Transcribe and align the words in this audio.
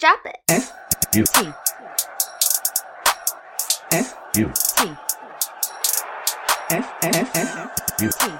Drop 0.00 0.18
it. 0.24 0.36
F 0.48 0.72
U 1.14 1.22
T 1.22 1.52
F 3.92 4.16
T 4.32 4.40
U 4.40 4.46
F 6.68 6.94
F 7.00 7.36
F 7.36 8.00
U 8.02 8.10
T. 8.10 8.32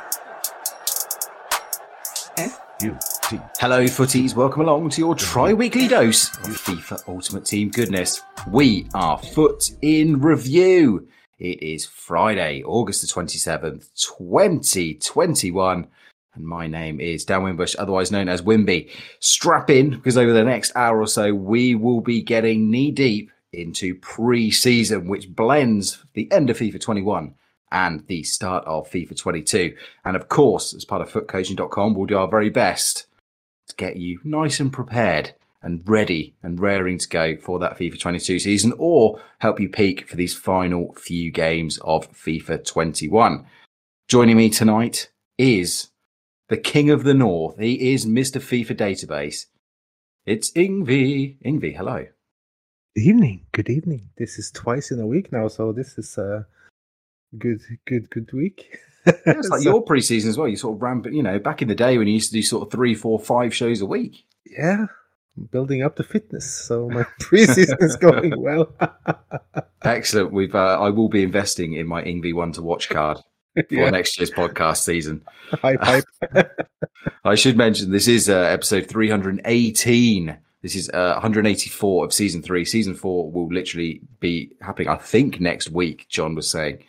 F 2.39 2.61
U 2.83 2.99
T. 3.29 3.41
Hello, 3.61 3.85
footies. 3.85 4.35
Welcome 4.35 4.63
along 4.63 4.91
to 4.91 5.01
your 5.01 5.15
tri-weekly 5.15 5.87
dose 5.87 6.29
of 6.39 6.61
FIFA 6.61 7.07
Ultimate 7.07 7.45
Team 7.45 7.71
goodness. 7.71 8.21
We 8.49 8.89
are 8.93 9.19
FUT 9.19 9.71
in 9.81 10.21
Review. 10.21 11.07
It 11.39 11.63
is 11.63 11.87
Friday, 11.87 12.65
August 12.65 13.03
the 13.03 13.07
27th, 13.07 13.95
2021. 13.95 15.87
And 16.35 16.45
my 16.45 16.67
name 16.67 17.01
is 17.01 17.25
Dan 17.25 17.43
Wimbush, 17.43 17.77
otherwise 17.79 18.11
known 18.11 18.29
as 18.29 18.43
Wimby. 18.43 18.91
Strap 19.21 19.71
in, 19.71 19.91
because 19.91 20.19
over 20.19 20.33
the 20.33 20.45
next 20.45 20.73
hour 20.75 21.01
or 21.01 21.07
so, 21.07 21.35
we 21.35 21.75
will 21.75 22.01
be 22.01 22.23
getting 22.23 22.71
knee 22.71 22.91
deep 22.91 23.31
into 23.53 23.95
pre-season, 23.97 25.09
which 25.09 25.35
blends 25.35 26.05
the 26.15 26.31
end 26.33 26.51
of 26.51 26.59
FIFA 26.59 26.81
21 26.81 27.35
and 27.71 28.07
the 28.07 28.23
start 28.23 28.65
of 28.67 28.91
FIFA 28.91 29.17
22. 29.17 29.77
And 30.05 30.17
of 30.17 30.29
course, 30.29 30.75
as 30.75 30.85
part 30.85 31.03
of 31.03 31.11
footcoaching.com, 31.11 31.95
we'll 31.95 32.07
do 32.07 32.19
our 32.19 32.29
very 32.29 32.51
best 32.51 33.07
to 33.69 33.77
get 33.77 33.97
you 33.97 34.21
nice 34.25 34.61
and 34.61 34.73
prepared 34.73 35.35
and 35.63 35.83
ready 35.89 36.35
and 36.43 36.61
raring 36.61 36.99
to 36.99 37.09
go 37.09 37.37
for 37.37 37.59
that 37.59 37.79
FIFA 37.79 37.99
22 37.99 38.39
season 38.39 38.73
or 38.79 39.21
help 39.39 39.59
you 39.59 39.69
peak 39.69 40.09
for 40.09 40.17
these 40.17 40.35
final 40.35 40.95
few 40.95 41.31
games 41.31 41.79
of 41.79 42.13
FIFA 42.13 42.65
21. 42.65 43.47
Joining 44.09 44.37
me 44.37 44.51
tonight 44.51 45.11
is 45.39 45.89
the 46.49 46.57
King 46.57 46.91
of 46.91 47.05
the 47.05 47.15
North. 47.15 47.59
He 47.59 47.93
is 47.93 48.07
Mr. 48.07 48.41
FIFA 48.41 48.77
Database. 48.77 49.47
It's 50.27 50.51
Ingvi. 50.53 51.37
Ingvi, 51.45 51.77
hello. 51.77 52.07
Good 52.97 53.03
evening. 53.03 53.47
Good 53.53 53.71
evening. 53.71 54.11
This 54.19 54.39
is 54.39 54.51
twice 54.51 54.91
in 54.91 55.01
a 55.01 55.07
week 55.07 55.33
now, 55.33 55.49
so 55.49 55.73
this 55.73 55.99
is 55.99 56.17
a 56.19 56.47
good, 57.39 57.61
good, 57.87 58.09
good 58.11 58.33
week. 58.33 58.79
Yeah, 59.07 59.13
it's 59.27 59.49
like 59.51 59.61
So- 59.63 59.71
your 59.71 59.85
preseason 59.85 60.29
as 60.29 60.39
well. 60.39 60.49
You 60.49 60.57
sort 60.57 60.77
of 60.77 60.83
ramp, 60.83 61.07
you 61.11 61.23
know, 61.23 61.39
back 61.39 61.61
in 61.63 61.69
the 61.69 61.75
day 61.75 61.99
when 61.99 62.07
you 62.07 62.15
used 62.15 62.31
to 62.31 62.37
do 62.39 62.43
sort 62.43 62.67
of 62.67 62.73
three, 62.73 62.95
four, 62.95 63.19
five 63.19 63.55
shows 63.55 63.81
a 63.81 63.87
week. 63.87 64.25
yeah, 64.47 64.87
building 65.51 65.83
up 65.83 65.97
the 65.97 66.05
fitness, 66.05 66.49
so 66.49 66.89
my 66.89 67.03
preseason 67.21 67.83
is 67.83 67.97
going 67.97 68.41
well. 68.41 68.73
Excellent. 69.83 70.33
We've 70.33 70.55
uh, 70.55 70.79
I 70.81 70.91
will 70.91 71.09
be 71.09 71.23
investing 71.23 71.73
in 71.75 71.87
my 71.87 72.03
Ingvi 72.05 72.33
one 72.33 72.53
to 72.53 72.63
watch 72.63 72.89
card 72.89 73.19
for 73.55 73.65
yeah, 73.71 73.91
next 73.91 74.19
year's 74.19 74.31
podcast 74.31 74.79
season. 74.79 75.23
hype, 75.63 75.81
hype. 75.81 76.05
I 77.25 77.35
should 77.35 77.57
mention 77.57 77.91
this 77.91 78.09
is 78.09 78.29
uh, 78.29 78.35
episode 78.35 78.87
318. 78.89 80.37
This 80.63 80.75
is 80.75 80.89
uh, 80.91 81.13
184 81.13 82.05
of 82.05 82.13
season 82.13 82.43
three. 82.43 82.65
Season 82.65 82.95
four 82.95 83.31
will 83.31 83.49
literally 83.49 84.01
be 84.21 84.51
happening, 84.61 84.89
I 84.89 84.97
think, 84.97 85.41
next 85.41 85.71
week. 85.71 86.07
John 86.09 86.35
was 86.35 86.49
saying. 86.49 86.83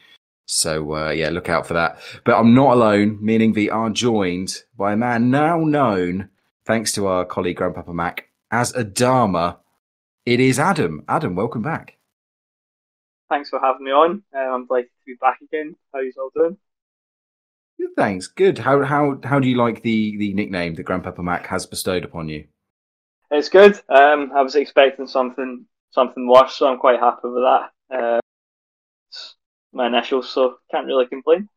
So 0.45 0.95
uh, 0.95 1.09
yeah, 1.09 1.30
look 1.30 1.49
out 1.49 1.67
for 1.67 1.73
that. 1.73 1.99
But 2.23 2.39
I'm 2.39 2.53
not 2.53 2.73
alone. 2.73 3.23
Me 3.23 3.35
and 3.35 3.55
Ingvi 3.55 3.72
are 3.72 3.89
joined 3.89 4.63
by 4.77 4.94
a 4.94 4.97
man 4.97 5.29
now 5.29 5.59
known, 5.59 6.29
thanks 6.66 6.91
to 6.94 7.07
our 7.07 7.25
colleague 7.25 7.57
Grandpapa 7.57 7.94
Mac, 7.94 8.29
as 8.52 8.73
Adama. 8.73 9.57
It 10.25 10.39
is 10.39 10.57
Adam. 10.57 11.03
Adam, 11.07 11.35
welcome 11.35 11.61
back. 11.61 11.97
Thanks 13.29 13.50
for 13.50 13.59
having 13.59 13.85
me 13.85 13.91
on. 13.91 14.23
Uh, 14.33 14.39
I'm 14.39 14.67
delighted 14.67 14.89
to 14.89 14.94
be 15.05 15.15
back 15.19 15.39
again. 15.41 15.75
How 15.93 15.99
you 15.99 16.11
all 16.17 16.31
doing? 16.35 16.57
Good, 17.79 17.89
thanks. 17.95 18.27
Good. 18.27 18.57
How 18.57 18.83
how 18.83 19.19
how 19.23 19.39
do 19.39 19.47
you 19.47 19.57
like 19.57 19.81
the 19.81 20.17
the 20.17 20.33
nickname 20.33 20.75
that 20.75 20.83
Grandpapa 20.83 21.21
Mac 21.21 21.47
has 21.47 21.65
bestowed 21.65 22.03
upon 22.03 22.29
you? 22.29 22.45
It's 23.31 23.49
good. 23.49 23.81
Um, 23.89 24.31
I 24.35 24.41
was 24.41 24.55
expecting 24.55 25.07
something 25.07 25.65
something 25.91 26.27
worse, 26.27 26.55
so 26.55 26.67
I'm 26.67 26.77
quite 26.77 26.99
happy 26.99 27.27
with 27.27 27.43
that. 27.43 27.71
Uh, 27.89 28.19
it's 29.09 29.35
my 29.73 29.87
initials, 29.87 30.29
so 30.29 30.57
can't 30.71 30.87
really 30.87 31.07
complain. 31.07 31.49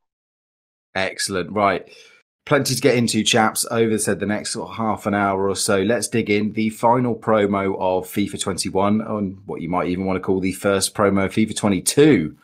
Excellent. 0.95 1.53
Right. 1.53 1.89
Plenty 2.47 2.75
to 2.75 2.81
get 2.81 2.97
into, 2.97 3.23
chaps. 3.23 3.67
Over 3.71 3.99
said 3.99 4.21
the 4.21 4.27
next 4.27 4.53
sort 4.53 4.71
of 4.71 4.77
half 4.77 5.05
an 5.05 5.13
hour 5.13 5.49
or 5.49 5.55
so. 5.55 5.83
Let's 5.83 6.09
dig 6.09 6.31
in. 6.31 6.53
The 6.55 6.71
final 6.71 7.15
promo 7.15 7.77
of 7.79 8.07
FIFA 8.07 8.41
21, 8.41 9.03
on 9.03 9.43
what 9.45 9.61
you 9.61 9.69
might 9.69 9.89
even 9.89 10.07
want 10.07 10.17
to 10.17 10.23
call 10.23 10.41
the 10.41 10.53
first 10.53 10.95
promo 10.95 11.27
of 11.27 11.33
FIFA 11.33 11.55
22, 11.55 12.37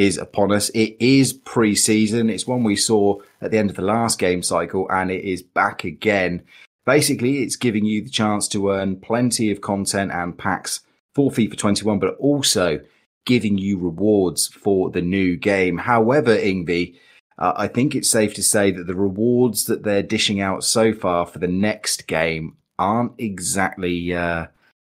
is 0.00 0.16
upon 0.16 0.50
us. 0.50 0.70
It 0.70 0.96
is 0.98 1.32
pre 1.32 1.74
season. 1.74 2.30
It's 2.30 2.46
one 2.46 2.64
we 2.64 2.76
saw 2.76 3.18
at 3.42 3.50
the 3.50 3.58
end 3.58 3.68
of 3.68 3.76
the 3.76 3.82
last 3.82 4.18
game 4.18 4.42
cycle, 4.42 4.90
and 4.90 5.10
it 5.10 5.24
is 5.24 5.42
back 5.42 5.84
again. 5.84 6.42
Basically, 6.86 7.42
it's 7.42 7.56
giving 7.56 7.84
you 7.84 8.02
the 8.02 8.10
chance 8.10 8.48
to 8.48 8.70
earn 8.70 8.96
plenty 8.96 9.50
of 9.50 9.60
content 9.60 10.10
and 10.10 10.36
packs 10.36 10.80
for 11.14 11.30
FIFA 11.30 11.56
21, 11.58 11.98
but 11.98 12.16
also 12.16 12.80
giving 13.26 13.58
you 13.58 13.78
rewards 13.78 14.48
for 14.48 14.90
the 14.90 15.02
new 15.02 15.36
game. 15.36 15.76
However, 15.76 16.34
Ingvi, 16.34 16.96
uh, 17.38 17.52
I 17.54 17.68
think 17.68 17.94
it's 17.94 18.08
safe 18.08 18.32
to 18.34 18.42
say 18.42 18.70
that 18.70 18.86
the 18.86 18.94
rewards 18.94 19.66
that 19.66 19.82
they're 19.82 20.02
dishing 20.02 20.40
out 20.40 20.64
so 20.64 20.94
far 20.94 21.26
for 21.26 21.38
the 21.38 21.46
next 21.48 22.06
game 22.06 22.56
aren't 22.78 23.12
exactly 23.18 24.14
uh, 24.14 24.46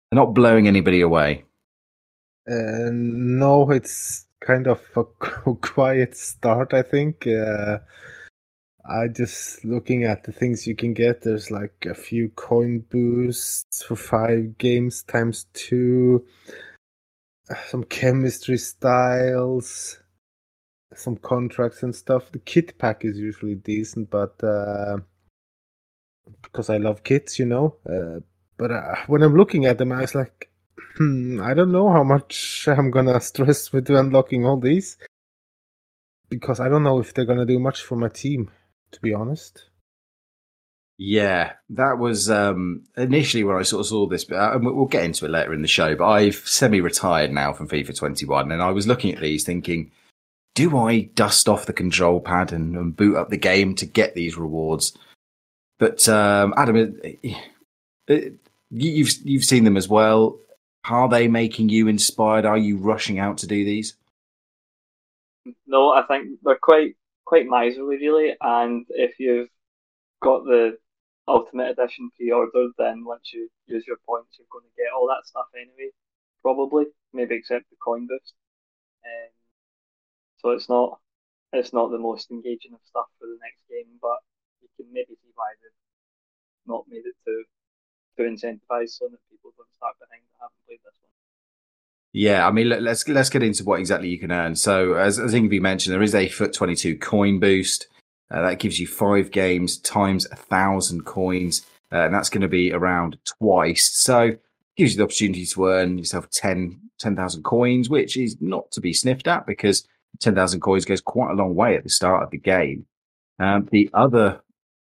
they're 0.10 0.26
not 0.26 0.34
blowing 0.34 0.68
anybody 0.68 1.02
away. 1.02 1.44
Uh, 2.50 2.90
no, 2.92 3.70
it's 3.70 4.26
kind 4.44 4.68
of 4.68 4.82
a 4.96 5.04
quiet 5.56 6.16
start, 6.16 6.74
I 6.74 6.82
think. 6.82 7.26
Uh, 7.26 7.80
I 8.86 9.08
just 9.08 9.64
looking 9.64 10.04
at 10.04 10.24
the 10.24 10.34
things 10.34 10.68
you 10.68 10.76
can 10.76 10.94
get. 10.94 11.22
There's 11.22 11.50
like 11.50 11.86
a 11.90 11.96
few 11.96 12.30
coin 12.30 12.80
boosts 12.80 13.82
for 13.84 13.96
five 13.96 14.58
games 14.58 15.04
times 15.04 15.46
two, 15.54 16.26
some 17.68 17.86
chemistry 17.86 18.58
styles, 18.58 20.00
some 20.94 21.16
contracts 21.16 21.82
and 21.84 21.96
stuff. 21.96 22.32
The 22.32 22.40
kit 22.40 22.78
pack 22.78 23.06
is 23.06 23.18
usually 23.18 23.56
decent, 23.56 24.10
but 24.10 24.44
uh, 24.44 24.98
because 26.42 26.70
I 26.70 26.78
love 26.78 27.04
kits, 27.04 27.40
you 27.40 27.46
know. 27.46 27.78
Uh, 27.90 28.20
but 28.58 28.72
uh, 28.72 28.96
when 29.08 29.24
I'm 29.24 29.38
looking 29.38 29.66
at 29.66 29.78
them, 29.78 29.94
I 29.94 30.02
was 30.02 30.14
like, 30.14 30.50
I 31.00 31.54
don't 31.54 31.72
know 31.72 31.92
how 31.92 32.04
much 32.04 32.68
I'm 32.68 32.92
gonna 32.92 33.20
stress 33.22 33.72
with 33.72 33.90
unlocking 33.90 34.46
all 34.46 34.58
these 34.60 34.98
because 36.30 36.60
I 36.60 36.70
don't 36.70 36.84
know 36.84 37.00
if 37.00 37.14
they're 37.14 37.26
gonna 37.26 37.46
do 37.46 37.60
much 37.60 37.82
for 37.82 37.96
my 37.96 38.10
team, 38.10 38.52
to 38.92 39.00
be 39.02 39.14
honest. 39.14 39.70
Yeah, 40.98 41.54
that 41.72 41.98
was 41.98 42.30
um, 42.30 42.84
initially 42.96 43.44
when 43.44 43.58
I 43.58 43.64
sort 43.64 43.82
of 43.82 43.88
saw 43.88 44.06
this, 44.08 44.24
but 44.26 44.36
uh, 44.38 44.60
we'll 44.62 44.86
get 44.86 45.04
into 45.04 45.26
it 45.26 45.32
later 45.32 45.54
in 45.54 45.62
the 45.64 45.68
show. 45.68 45.96
But 45.96 46.08
I've 46.08 46.36
semi-retired 46.36 47.32
now 47.32 47.52
from 47.52 47.68
FIFA 47.68 47.98
21, 47.98 48.52
and 48.52 48.62
I 48.62 48.70
was 48.70 48.86
looking 48.88 49.14
at 49.14 49.20
these 49.22 49.44
thinking, 49.44 49.92
do 50.54 50.78
I 50.78 51.02
dust 51.16 51.50
off 51.50 51.66
the 51.66 51.74
control 51.74 52.20
pad 52.22 52.54
and, 52.54 52.76
and 52.78 52.96
boot 52.96 53.18
up 53.18 53.30
the 53.30 53.38
game 53.38 53.74
to 53.76 53.88
get 53.88 54.14
these 54.14 54.38
rewards? 54.38 54.96
But 55.80 56.08
um, 56.08 56.54
Adam, 56.56 56.76
it, 56.78 57.36
it, 58.08 58.34
you- 58.70 58.92
you've 58.92 59.14
you've 59.26 59.44
seen 59.46 59.64
them 59.64 59.78
as 59.78 59.90
well. 59.90 60.38
Are 60.90 61.08
they 61.08 61.28
making 61.28 61.70
you 61.70 61.88
inspired? 61.88 62.46
Are 62.46 62.58
you 62.58 62.78
rushing 62.78 63.20
out 63.20 63.38
to 63.40 63.48
do 63.48 63.64
these? 63.64 63.96
No, 65.66 65.92
I 65.92 66.04
think 66.04 66.40
they're 66.44 66.60
quite 66.62 66.96
quite 67.26 67.48
miserly, 67.48 67.98
really. 67.98 68.36
And 68.42 68.86
if 68.90 69.20
you've 69.20 69.50
got 70.22 70.44
the 70.44 70.78
Ultimate 71.28 71.72
Edition 71.72 72.12
pre-ordered, 72.16 72.72
then 72.78 73.06
once 73.06 73.32
you 73.34 73.50
use 73.68 73.86
your 73.88 73.98
points, 74.06 74.36
you're 74.38 74.48
going 74.52 74.66
to 74.66 74.82
get 74.82 74.94
all 74.96 75.08
that 75.08 75.26
stuff 75.26 75.48
anyway. 75.56 75.92
Probably, 76.42 76.86
maybe 77.14 77.36
except 77.36 77.70
the 77.70 77.78
coin 77.84 78.08
boost. 78.08 78.34
Um, 79.06 79.32
so 80.38 80.50
it's 80.52 80.68
not 80.68 81.00
it's 81.54 81.72
not 81.72 81.92
the 81.92 82.00
most 82.00 82.32
engaging 82.32 82.74
of 82.74 82.80
stuff 82.84 83.06
for 83.20 83.28
the 83.28 83.38
next 83.42 83.62
game, 83.70 84.00
but 84.02 84.20
you 84.62 84.68
can 84.76 84.92
maybe 84.92 85.16
see 85.22 85.32
why 85.36 85.54
they've 85.62 85.72
not 86.68 86.86
made 86.90 87.06
it 87.06 87.16
to 87.26 87.44
to 88.18 88.24
incentivize 88.24 88.90
so 88.90 89.08
that 89.10 89.20
people 89.30 89.54
don't 89.58 89.74
start 89.74 89.96
behind 90.00 90.22
that 90.24 90.42
haven't 90.42 90.66
played 90.68 90.80
this 90.86 90.98
one. 91.02 91.10
Yeah, 92.14 92.48
I 92.48 92.52
mean, 92.52 92.70
let- 92.70 92.82
let's 92.84 93.08
let's 93.08 93.30
get 93.30 93.44
into 93.44 93.64
what 93.64 93.80
exactly 93.80 94.10
you 94.10 94.20
can 94.20 94.32
earn. 94.32 94.56
So, 94.56 94.94
as 94.94 95.20
as 95.20 95.34
Ingvi 95.34 95.60
mentioned, 95.60 95.94
there 95.94 96.04
is 96.04 96.16
a 96.16 96.30
FUT 96.30 96.54
Twenty 96.54 96.76
Two 96.76 96.98
coin 96.98 97.40
boost 97.40 97.88
uh, 98.32 98.42
that 98.44 98.60
gives 98.60 98.80
you 98.80 98.88
five 98.88 99.32
games 99.32 99.78
times 99.80 100.28
a 100.32 100.36
thousand 100.36 101.06
coins, 101.06 101.66
uh, 101.92 102.06
and 102.06 102.14
that's 102.14 102.30
going 102.30 102.42
to 102.42 102.48
be 102.48 102.72
around 102.72 103.18
twice. 103.26 103.92
So, 103.92 104.36
gives 104.78 104.92
you 104.94 104.98
the 104.98 105.04
opportunity 105.04 105.46
to 105.46 105.68
earn 105.68 105.98
yourself 105.98 106.30
10 106.30 106.80
10,000 107.00 107.44
coins, 107.44 107.90
which 107.90 108.16
is 108.16 108.38
not 108.40 108.72
to 108.72 108.80
be 108.80 108.94
sniffed 108.94 109.28
at 109.28 109.46
because 109.46 109.88
ten 110.20 110.36
thousand 110.36 110.62
coins 110.62 110.86
goes 110.86 111.02
quite 111.02 111.32
a 111.32 111.36
long 111.36 111.56
way 111.56 111.76
at 111.76 111.84
the 111.84 111.90
start 111.90 112.24
of 112.24 112.30
the 112.30 112.38
game. 112.38 112.86
Um, 113.40 113.68
the 113.72 113.90
other 113.94 114.42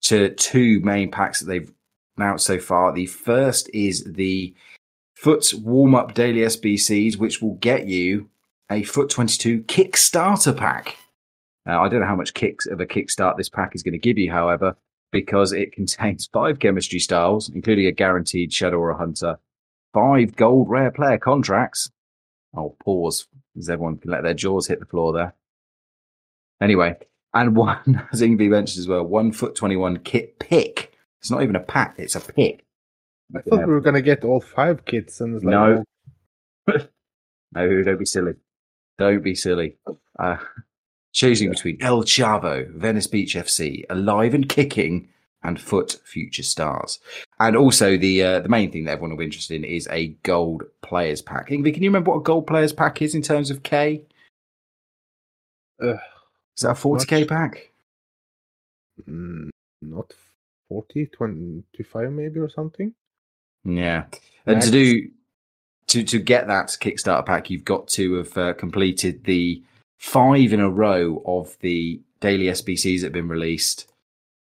to 0.04 0.30
two 0.36 0.80
main 0.80 1.12
packs 1.12 1.42
that 1.42 1.48
they've 1.48 1.72
announced 2.20 2.46
so 2.46 2.60
far. 2.60 2.92
The 2.92 3.06
first 3.06 3.70
is 3.74 4.04
the 4.04 4.54
FUT's 5.16 5.54
Warm 5.54 5.96
Up 5.96 6.14
Daily 6.14 6.42
SBCs, 6.42 7.18
which 7.18 7.42
will 7.42 7.56
get 7.56 7.88
you 7.88 8.30
a 8.72 8.84
Foot 8.84 9.10
22 9.10 9.64
Kickstarter 9.64 10.56
pack. 10.56 10.98
Uh, 11.68 11.80
I 11.80 11.90
don't 11.90 12.02
know 12.02 12.08
how 12.08 12.16
much 12.16 12.34
kicks 12.34 12.66
of 12.66 12.80
a 12.80 12.86
kickstart 12.86 13.38
this 13.38 13.50
pack 13.50 13.76
is 13.76 13.84
going 13.84 13.94
to 13.94 14.00
give 14.00 14.18
you, 14.18 14.32
however, 14.32 14.76
because 15.12 15.52
it 15.52 15.72
contains 15.74 16.30
five 16.32 16.60
chemistry 16.60 17.00
styles, 17.00 17.50
including 17.50 17.86
a 17.86 17.92
guaranteed 17.92 18.54
Shadow 18.54 18.78
or 18.78 18.92
a 18.92 18.98
Hunter, 18.98 19.40
five 19.94 20.36
gold 20.36 20.70
rare 20.70 20.92
player 20.92 21.18
contracts. 21.18 21.90
I'll 22.56 22.76
pause 22.84 23.28
because 23.54 23.70
everyone 23.70 23.98
can 23.98 24.12
let 24.12 24.24
their 24.24 24.34
jaws 24.34 24.68
hit 24.68 24.80
the 24.80 24.86
floor 24.86 25.14
there. 25.14 25.34
Anyway, 26.62 26.96
and 27.34 27.56
one, 27.56 28.08
as 28.12 28.22
Ingvi 28.22 28.50
mentioned 28.50 28.82
as 28.82 28.88
well, 28.88 29.04
one 29.04 29.32
FUT 29.32 29.56
21 29.56 30.00
kit 30.00 30.40
pick. 30.40 30.89
It's 31.22 31.32
not 31.32 31.44
even 31.44 31.56
a 31.56 31.60
pack, 31.62 31.96
it's 31.98 32.16
a 32.16 32.20
pick. 32.22 32.64
I 33.36 33.42
thought 33.42 33.60
we 33.68 33.74
were 33.74 33.82
gonna 33.82 34.02
get 34.02 34.24
all 34.24 34.40
five 34.42 34.86
kits, 34.86 35.22
and 35.22 35.34
like, 35.36 35.44
No. 35.44 35.84
oh, 36.68 36.74
No, 37.54 37.84
don't 37.84 37.98
be 38.00 38.06
silly. 38.06 38.34
Don't 38.98 39.24
be 39.24 39.36
silly. 39.36 39.78
Uh, 40.18 40.38
choosing 41.14 41.50
between 41.50 41.78
El 41.82 42.04
Chavo, 42.04 42.70
Venice 42.74 43.08
Beach 43.08 43.36
FC, 43.36 43.84
Alive 43.90 44.34
and 44.34 44.48
Kicking, 44.48 45.10
and 45.44 45.60
FUT 45.60 46.00
Future 46.04 46.44
Stars. 46.44 47.00
And 47.40 47.56
also 47.56 47.98
the 47.98 48.24
uh, 48.24 48.40
the 48.42 48.50
main 48.50 48.72
thing 48.72 48.86
that 48.86 48.92
everyone 48.92 49.12
will 49.12 49.18
be 49.18 49.26
interested 49.26 49.56
in 49.56 49.64
is 49.64 49.88
a 49.92 50.08
gold 50.24 50.64
players 50.82 51.22
pack. 51.22 51.50
Ingvi, 51.50 51.74
can 51.74 51.82
you 51.84 51.90
remember 51.90 52.12
what 52.12 52.18
a 52.20 52.24
gold 52.24 52.46
players 52.48 52.74
pack 52.74 53.02
is 53.02 53.16
in 53.16 53.22
terms 53.22 53.50
of 53.50 53.64
K? 53.64 54.04
uh, 55.82 55.94
Is 55.94 56.64
that 56.64 56.72
a 56.72 56.74
40k 56.74 57.20
much. 57.22 57.30
pack? 57.30 57.72
mm, 59.10 59.50
not 59.82 60.14
40, 60.70 61.08
25 61.08 62.12
maybe 62.12 62.40
or 62.40 62.50
something. 62.50 62.94
Yeah. 63.66 64.06
And 64.46 64.62
to 64.62 64.72
do 64.72 65.10
to 65.88 66.04
to 66.04 66.20
get 66.20 66.48
that 66.48 66.68
Kickstarter 66.68 67.26
pack, 67.26 67.50
you've 67.50 67.66
got 67.66 67.88
to 67.90 68.16
have 68.16 68.38
uh, 68.38 68.54
completed 68.54 69.26
the 69.26 69.64
five 69.98 70.54
in 70.54 70.60
a 70.60 70.70
row 70.70 71.22
of 71.26 71.58
the 71.60 72.02
daily 72.22 72.46
SBCs 72.46 73.02
that 73.02 73.08
have 73.08 73.14
been 73.14 73.28
released. 73.28 73.92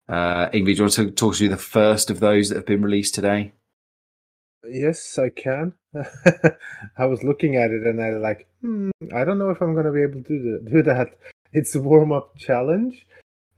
Uh, 0.08 0.48
Ingvi, 0.50 0.66
do 0.66 0.72
you 0.72 0.82
want 0.84 0.92
to 0.94 1.10
talk 1.10 1.34
to 1.36 1.48
the 1.48 1.56
first 1.56 2.10
of 2.10 2.20
those 2.20 2.48
that 2.48 2.56
have 2.56 2.66
been 2.66 2.82
released 2.82 3.14
today? 3.14 3.52
Yes, 4.64 5.19
I 5.19 5.28
can. 5.30 5.75
I 6.98 7.06
was 7.06 7.22
looking 7.22 7.56
at 7.56 7.70
it 7.70 7.86
and 7.86 8.02
I 8.02 8.10
like, 8.10 8.48
hmm, 8.60 8.90
I 9.14 9.25
don't 9.25 9.38
know 9.38 9.50
if 9.50 9.60
I'm 9.60 9.75
gonna 9.75 9.92
be 9.92 10.02
able 10.02 10.22
to 10.22 10.28
do, 10.38 10.60
do 10.70 10.82
that. 10.82 11.19
It's 11.52 11.75
a 11.75 11.80
warm 11.80 12.12
up 12.12 12.36
challenge. 12.36 13.06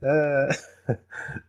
Uh, 0.03 0.51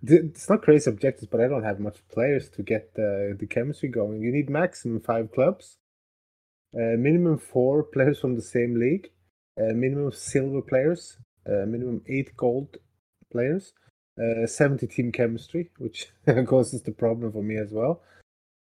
it's 0.03 0.49
not 0.49 0.63
crazy 0.63 0.91
objectives, 0.91 1.29
but 1.31 1.41
I 1.41 1.49
don't 1.49 1.65
have 1.65 1.81
much 1.81 2.07
players 2.11 2.49
to 2.51 2.63
get 2.63 2.91
uh, 2.99 3.35
the 3.39 3.47
chemistry 3.49 3.89
going. 3.89 4.23
You 4.23 4.33
need 4.33 4.51
maximum 4.51 5.01
five 5.01 5.33
clubs, 5.33 5.79
uh, 6.75 6.97
minimum 6.99 7.39
four 7.39 7.83
players 7.83 8.21
from 8.21 8.35
the 8.35 8.43
same 8.43 8.79
league, 8.79 9.11
uh, 9.59 9.73
minimum 9.75 10.13
silver 10.13 10.63
players, 10.63 11.17
uh, 11.47 11.67
minimum 11.67 12.03
eight 12.07 12.37
gold 12.37 12.77
players, 13.31 13.73
uh, 14.23 14.47
70 14.47 14.87
team 14.87 15.13
chemistry, 15.13 15.71
which 15.79 16.09
causes 16.47 16.83
the 16.83 16.93
problem 16.93 17.33
for 17.33 17.43
me 17.43 17.57
as 17.57 17.71
well. 17.71 18.03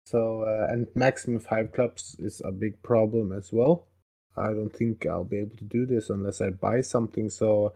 So 0.06 0.44
and 0.70 0.88
maximum 0.96 1.40
five 1.40 1.72
clubs 1.72 2.18
is 2.20 2.42
a 2.44 2.52
big 2.52 2.82
problem 2.84 3.32
as 3.32 3.54
well. 3.54 3.88
I 4.36 4.48
don't 4.48 4.76
think 4.76 5.06
I'll 5.06 5.24
be 5.24 5.38
able 5.38 5.56
to 5.56 5.64
do 5.64 5.86
this 5.86 6.10
unless 6.10 6.42
I 6.42 6.50
buy 6.50 6.82
something. 6.82 7.30
So 7.30 7.74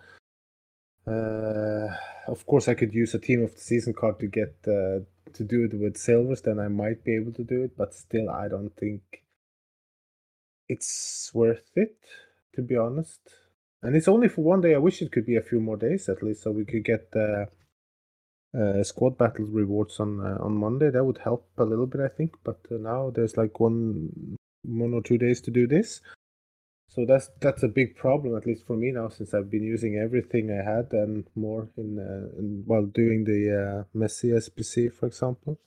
uh, 1.07 1.87
of 2.27 2.45
course 2.45 2.67
I 2.67 2.73
could 2.73 2.93
use 2.93 3.13
a 3.13 3.19
team 3.19 3.43
of 3.43 3.53
the 3.53 3.61
season 3.61 3.93
card 3.93 4.19
to 4.19 4.27
get 4.27 4.55
uh, 4.67 4.99
to 5.33 5.43
do 5.43 5.65
it 5.65 5.73
with 5.73 5.97
silvers. 5.97 6.41
Then 6.41 6.59
I 6.59 6.67
might 6.67 7.03
be 7.03 7.15
able 7.15 7.33
to 7.33 7.43
do 7.43 7.63
it, 7.63 7.77
but 7.77 7.93
still 7.93 8.29
I 8.29 8.47
don't 8.47 8.75
think 8.75 9.01
it's 10.67 11.31
worth 11.33 11.71
it 11.75 11.97
to 12.57 12.61
be 12.61 12.75
honest. 12.75 13.21
And 13.81 13.95
it's 13.95 14.07
only 14.07 14.27
for 14.27 14.41
one 14.41 14.61
day. 14.61 14.73
I 14.75 14.79
wish 14.79 15.01
it 15.01 15.11
could 15.11 15.25
be 15.25 15.37
a 15.37 15.41
few 15.41 15.61
more 15.61 15.77
days 15.77 16.09
at 16.09 16.23
least, 16.23 16.43
so 16.43 16.51
we 16.51 16.65
could 16.65 16.83
get 16.83 17.11
the 17.11 17.47
uh, 18.57 18.83
squad 18.83 19.17
battle 19.17 19.45
rewards 19.45 19.99
on 19.99 20.19
uh, 20.19 20.37
on 20.39 20.57
Monday. 20.57 20.89
That 20.89 21.05
would 21.05 21.19
help 21.19 21.47
a 21.57 21.63
little 21.63 21.85
bit, 21.85 22.01
I 22.01 22.07
think. 22.07 22.33
But 22.43 22.59
uh, 22.71 22.77
now 22.79 23.11
there's 23.11 23.37
like 23.37 23.59
one 23.59 24.37
one 24.63 24.93
or 24.93 25.03
two 25.03 25.17
days 25.17 25.39
to 25.41 25.51
do 25.51 25.67
this, 25.67 26.01
so 26.89 27.05
that's 27.05 27.29
that's 27.39 27.63
a 27.63 27.67
big 27.67 27.95
problem, 27.95 28.35
at 28.35 28.45
least 28.45 28.65
for 28.65 28.75
me 28.75 28.91
now, 28.91 29.09
since 29.09 29.33
I've 29.33 29.51
been 29.51 29.63
using 29.63 29.97
everything 29.97 30.51
I 30.51 30.63
had 30.63 30.91
and 30.91 31.25
more 31.35 31.67
in, 31.77 31.99
uh, 31.99 32.39
in 32.39 32.63
while 32.65 32.85
doing 32.85 33.25
the 33.25 33.85
uh, 33.95 33.97
Messi 33.97 34.31
SBC, 34.31 34.93
for 34.93 35.07
example. 35.07 35.59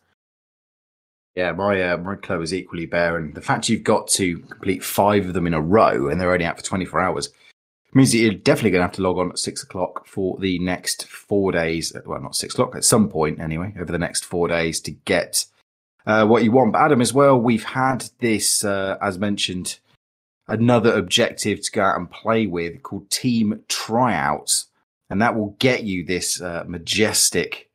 Yeah, 1.36 1.52
my 1.52 1.80
uh, 1.80 1.96
my 1.98 2.16
club 2.16 2.42
is 2.42 2.52
equally 2.52 2.86
barren. 2.86 3.34
The 3.34 3.40
fact 3.40 3.68
you've 3.68 3.84
got 3.84 4.08
to 4.08 4.40
complete 4.40 4.82
five 4.82 5.26
of 5.26 5.34
them 5.34 5.46
in 5.46 5.54
a 5.54 5.60
row 5.60 6.08
and 6.08 6.20
they're 6.20 6.32
only 6.32 6.44
out 6.44 6.56
for 6.56 6.64
24 6.64 7.00
hours 7.00 7.28
means 7.94 8.12
that 8.12 8.18
you're 8.18 8.34
definitely 8.34 8.70
going 8.70 8.80
to 8.80 8.86
have 8.86 8.96
to 8.96 9.02
log 9.02 9.18
on 9.18 9.30
at 9.30 9.38
six 9.38 9.62
o'clock 9.62 10.06
for 10.06 10.38
the 10.38 10.58
next 10.58 11.06
four 11.06 11.52
days. 11.52 11.92
Well, 12.04 12.20
not 12.20 12.36
six 12.36 12.54
o'clock, 12.54 12.74
at 12.74 12.84
some 12.84 13.08
point 13.08 13.40
anyway, 13.40 13.74
over 13.78 13.92
the 13.92 13.98
next 13.98 14.24
four 14.24 14.48
days 14.48 14.80
to 14.80 14.90
get 14.90 15.46
uh, 16.06 16.26
what 16.26 16.44
you 16.44 16.52
want. 16.52 16.72
But 16.72 16.82
Adam, 16.82 17.00
as 17.00 17.12
well, 17.12 17.40
we've 17.40 17.64
had 17.64 18.08
this, 18.20 18.64
uh, 18.64 18.96
as 19.00 19.18
mentioned, 19.18 19.78
another 20.50 20.92
objective 20.92 21.62
to 21.62 21.70
go 21.70 21.82
out 21.82 21.96
and 21.96 22.10
play 22.10 22.46
with 22.46 22.82
called 22.82 23.10
Team 23.10 23.62
Tryouts. 23.68 24.66
And 25.08 25.22
that 25.22 25.36
will 25.36 25.56
get 25.58 25.84
you 25.84 26.04
this 26.04 26.40
uh, 26.40 26.64
majestic 26.66 27.70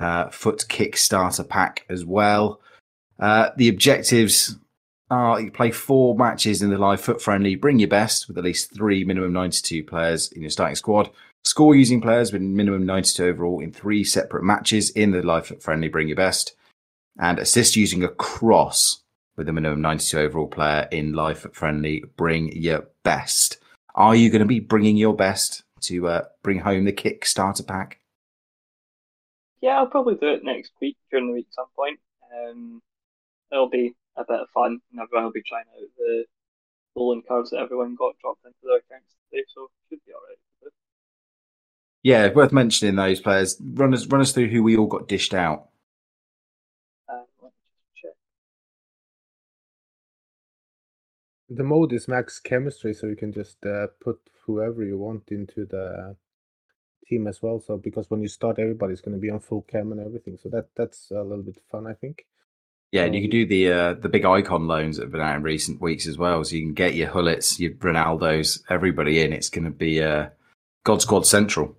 uh, 0.00 0.28
FUT 0.30 0.64
Kickstarter 0.68 1.48
pack 1.48 1.84
as 1.88 2.04
well. 2.04 2.60
Uh, 3.18 3.50
the 3.56 3.68
objectives 3.68 4.56
are 5.10 5.40
you 5.40 5.50
play 5.50 5.70
four 5.70 6.14
matches 6.16 6.62
in 6.62 6.70
the 6.70 6.78
live 6.78 7.00
FUT 7.00 7.20
friendly, 7.20 7.54
bring 7.54 7.78
your 7.78 7.88
best 7.88 8.28
with 8.28 8.36
at 8.36 8.44
least 8.44 8.74
three 8.74 9.04
minimum 9.04 9.32
92 9.32 9.84
players 9.84 10.30
in 10.32 10.42
your 10.42 10.50
starting 10.50 10.76
squad, 10.76 11.10
score 11.44 11.74
using 11.74 12.00
players 12.00 12.32
with 12.32 12.42
minimum 12.42 12.84
92 12.84 13.24
overall 13.24 13.60
in 13.60 13.72
three 13.72 14.04
separate 14.04 14.44
matches 14.44 14.90
in 14.90 15.10
the 15.10 15.22
live 15.22 15.46
FUT 15.46 15.62
friendly, 15.62 15.88
bring 15.88 16.08
your 16.08 16.16
best, 16.16 16.54
and 17.18 17.38
assist 17.38 17.76
using 17.76 18.04
a 18.04 18.08
cross 18.08 19.02
with 19.38 19.48
a 19.48 19.52
minimum 19.52 19.80
92 19.80 20.18
overall 20.18 20.48
player 20.48 20.88
in 20.90 21.12
life 21.12 21.46
friendly. 21.52 22.04
bring 22.16 22.52
your 22.52 22.88
best. 23.04 23.58
Are 23.94 24.14
you 24.14 24.28
going 24.28 24.40
to 24.40 24.46
be 24.46 24.60
bringing 24.60 24.96
your 24.96 25.14
best 25.14 25.62
to 25.82 26.08
uh, 26.08 26.24
bring 26.42 26.58
home 26.58 26.84
the 26.84 26.92
Kickstarter 26.92 27.66
pack? 27.66 28.00
Yeah, 29.62 29.78
I'll 29.78 29.86
probably 29.86 30.16
do 30.16 30.28
it 30.28 30.44
next 30.44 30.72
week 30.80 30.96
during 31.10 31.28
the 31.28 31.32
week 31.32 31.46
at 31.48 31.54
some 31.54 31.66
point. 31.74 31.98
Um, 32.32 32.82
it'll 33.50 33.70
be 33.70 33.94
a 34.16 34.24
bit 34.24 34.40
of 34.40 34.48
fun, 34.50 34.80
and 34.90 35.00
everyone 35.00 35.24
will 35.24 35.32
be 35.32 35.42
trying 35.42 35.64
out 35.74 35.88
the 35.96 36.24
Roland 36.94 37.22
cards 37.26 37.50
that 37.50 37.60
everyone 37.60 37.96
got 37.96 38.18
dropped 38.20 38.44
into 38.44 38.58
their 38.62 38.78
accounts 38.78 39.14
today, 39.30 39.44
so 39.54 39.70
should 39.88 40.00
be 40.04 40.12
alright. 40.12 40.38
Yeah, 42.02 42.32
worth 42.32 42.52
mentioning 42.52 42.94
those 42.94 43.20
players. 43.20 43.60
Run 43.60 43.92
us 43.92 44.06
run 44.06 44.20
us 44.20 44.32
through 44.32 44.48
who 44.48 44.62
we 44.62 44.76
all 44.76 44.86
got 44.86 45.08
dished 45.08 45.34
out. 45.34 45.68
Um, 47.08 47.24
let 47.42 47.52
me 47.52 47.58
just 47.74 48.02
check. 48.02 48.12
The 51.48 51.64
mode 51.64 51.92
is 51.92 52.08
max 52.08 52.38
chemistry, 52.40 52.92
so 52.94 53.06
you 53.06 53.16
can 53.16 53.32
just 53.32 53.64
uh, 53.64 53.86
put 54.00 54.18
whoever 54.44 54.84
you 54.84 54.98
want 54.98 55.24
into 55.30 55.64
the 55.66 56.16
team 57.06 57.26
as 57.26 57.40
well. 57.42 57.58
So 57.60 57.76
because 57.78 58.10
when 58.10 58.20
you 58.22 58.28
start, 58.28 58.58
everybody's 58.58 59.00
going 59.00 59.16
to 59.16 59.20
be 59.20 59.30
on 59.30 59.40
full 59.40 59.62
chem 59.62 59.92
and 59.92 60.00
everything. 60.00 60.36
So 60.42 60.48
that 60.50 60.68
that's 60.76 61.10
a 61.10 61.22
little 61.22 61.42
bit 61.44 61.58
fun, 61.70 61.86
I 61.86 61.94
think. 61.94 62.26
Yeah, 62.92 63.04
and 63.04 63.14
you 63.14 63.20
Um, 63.20 63.22
can 63.24 63.30
do 63.30 63.46
the 63.46 63.72
uh, 63.72 63.94
the 63.94 64.08
big 64.08 64.24
icon 64.24 64.66
loans 64.66 64.96
that 64.96 65.04
have 65.04 65.12
been 65.12 65.20
out 65.20 65.36
in 65.36 65.42
recent 65.42 65.80
weeks 65.80 66.06
as 66.06 66.18
well. 66.18 66.44
So 66.44 66.56
you 66.56 66.62
can 66.62 66.74
get 66.74 66.94
your 66.94 67.08
Gullits, 67.08 67.58
your 67.58 67.72
Ronaldos, 67.72 68.62
everybody 68.68 69.20
in. 69.22 69.32
It's 69.32 69.50
going 69.50 69.64
to 69.64 69.70
be 69.70 70.02
uh, 70.02 70.28
God 70.84 71.00
Squad 71.02 71.26
Central. 71.26 71.76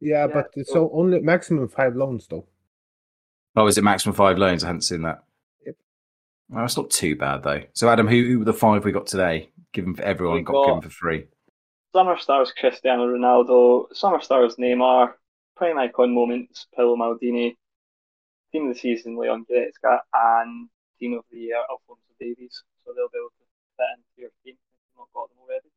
Yeah, 0.00 0.26
Yeah, 0.26 0.26
but 0.34 0.50
it's 0.56 0.68
so- 0.68 0.74
so 0.74 0.90
only 0.92 1.20
maximum 1.20 1.68
five 1.68 1.96
loans 1.96 2.26
though. 2.26 2.46
Oh, 3.56 3.66
is 3.66 3.78
it 3.78 3.84
maximum 3.84 4.14
five 4.16 4.36
loans? 4.36 4.64
I 4.64 4.66
hadn't 4.68 4.82
seen 4.82 5.02
that. 5.02 5.24
Well, 6.50 6.64
it's 6.64 6.76
not 6.76 6.90
too 6.90 7.16
bad 7.16 7.42
though. 7.42 7.62
So 7.72 7.88
Adam, 7.88 8.06
who, 8.06 8.22
who 8.24 8.38
were 8.40 8.44
the 8.44 8.52
five 8.52 8.84
we 8.84 8.92
got 8.92 9.06
today? 9.06 9.48
Given 9.72 9.94
for 9.94 10.02
everyone, 10.02 10.36
We 10.36 10.42
got, 10.42 10.52
got- 10.52 10.66
given 10.66 10.80
for 10.82 10.90
free. 10.90 11.26
Summer 11.94 12.18
Stars 12.18 12.52
Cristiano 12.58 13.06
Ronaldo, 13.06 13.86
Summer 13.94 14.20
Stars 14.20 14.56
Neymar, 14.56 15.12
Prime 15.56 15.78
Icon 15.78 16.12
Moments 16.12 16.66
Paolo 16.74 16.96
Maldini, 16.96 17.56
Team 18.50 18.68
of 18.68 18.74
the 18.74 18.80
Season 18.80 19.16
Leon 19.16 19.46
Goretzka, 19.48 19.98
and 20.12 20.68
Team 20.98 21.14
of 21.14 21.24
the 21.30 21.38
Year 21.38 21.56
Alphonso 21.70 22.02
Davies. 22.20 22.62
So 22.84 22.92
they'll 22.94 23.08
be 23.12 23.18
able 23.18 23.28
to 23.28 23.44
fit 23.76 23.86
into 23.96 24.20
your 24.22 24.30
team 24.44 24.54
if 24.54 24.74
you've 24.74 24.98
not 24.98 25.08
got 25.14 25.28
them 25.28 25.38
already. 25.44 25.68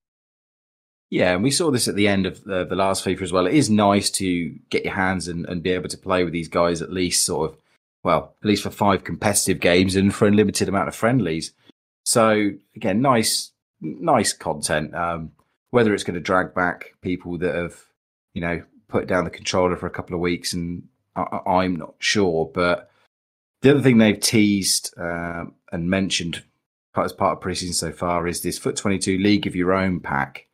Yeah, 1.12 1.36
and 1.36 1.43
we 1.43 1.51
saw 1.51 1.69
this 1.69 1.88
at 1.88 1.95
the 1.95 2.07
end 2.07 2.25
of 2.25 2.43
the, 2.43 2.65
the 2.65 2.75
last 2.75 3.05
FIFA 3.05 3.21
as 3.21 3.31
well. 3.31 3.45
It 3.45 3.53
is 3.53 3.69
nice 3.69 4.09
to 4.12 4.50
get 4.71 4.83
your 4.86 4.95
hands 4.95 5.27
and, 5.27 5.45
and 5.45 5.62
be 5.62 5.69
able 5.69 5.88
to 5.89 5.97
play 6.00 6.24
with 6.24 6.33
these 6.33 6.50
guys 6.50 6.81
at 6.81 6.91
least 6.91 7.25
sort 7.25 7.51
of, 7.51 7.57
well, 8.07 8.35
at 8.41 8.47
least 8.47 8.63
for 8.63 8.69
five 8.69 9.03
competitive 9.03 9.59
games 9.59 9.97
and 9.97 10.15
for 10.15 10.29
a 10.29 10.31
limited 10.31 10.69
amount 10.69 10.87
of 10.87 10.95
friendlies. 10.95 11.51
So 12.05 12.51
again, 12.73 13.01
nice, 13.01 13.51
nice 13.81 14.31
content. 14.31 14.95
Um, 14.95 15.33
whether 15.71 15.93
it's 15.93 16.05
going 16.05 16.13
to 16.13 16.21
drag 16.21 16.53
back 16.53 16.93
people 17.01 17.37
that 17.39 17.53
have, 17.53 17.75
you 18.33 18.39
know, 18.39 18.63
put 18.87 19.07
down 19.07 19.25
the 19.25 19.29
controller 19.29 19.75
for 19.75 19.87
a 19.87 19.91
couple 19.91 20.15
of 20.15 20.21
weeks, 20.21 20.53
and 20.53 20.87
I, 21.17 21.39
I'm 21.45 21.75
not 21.75 21.95
sure. 21.99 22.49
But 22.53 22.89
the 23.61 23.71
other 23.71 23.81
thing 23.81 23.97
they've 23.97 24.17
teased 24.17 24.93
um, 24.97 25.55
and 25.73 25.89
mentioned 25.89 26.43
as 26.95 27.11
part 27.11 27.37
of 27.37 27.43
preseason 27.43 27.73
so 27.73 27.91
far 27.91 28.25
is 28.25 28.41
this 28.41 28.57
FUT 28.57 28.77
22 28.77 29.17
League 29.17 29.45
of 29.45 29.55
Your 29.55 29.73
Own 29.73 29.99
pack 29.99 30.47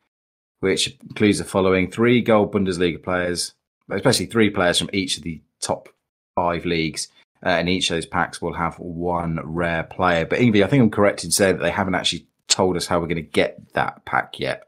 which 0.64 0.96
includes 1.02 1.36
the 1.36 1.44
following 1.44 1.90
three 1.90 2.22
gold 2.22 2.50
Bundesliga 2.50 3.02
players, 3.02 3.52
especially 3.90 4.24
three 4.24 4.48
players 4.48 4.78
from 4.78 4.88
each 4.94 5.18
of 5.18 5.22
the 5.22 5.42
top 5.60 5.90
five 6.34 6.64
leagues, 6.64 7.08
uh, 7.44 7.48
and 7.48 7.68
each 7.68 7.90
of 7.90 7.96
those 7.96 8.06
packs 8.06 8.40
will 8.40 8.54
have 8.54 8.76
one 8.78 9.38
rare 9.44 9.84
player. 9.84 10.24
But 10.24 10.38
Ingvi, 10.38 10.64
I 10.64 10.66
think 10.66 10.82
I'm 10.82 10.90
correct 10.90 11.24
in 11.24 11.30
saying 11.30 11.56
that 11.56 11.62
they 11.62 11.70
haven't 11.70 11.94
actually 11.94 12.26
told 12.48 12.76
us 12.76 12.86
how 12.86 13.00
we're 13.00 13.06
going 13.06 13.16
to 13.16 13.22
get 13.22 13.74
that 13.74 14.04
pack 14.04 14.40
yet. 14.40 14.66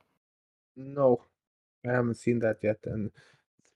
No, 0.76 1.22
I 1.86 1.92
haven't 1.92 2.16
seen 2.16 2.40
that 2.40 2.58
yet. 2.62 2.78
And 2.84 3.10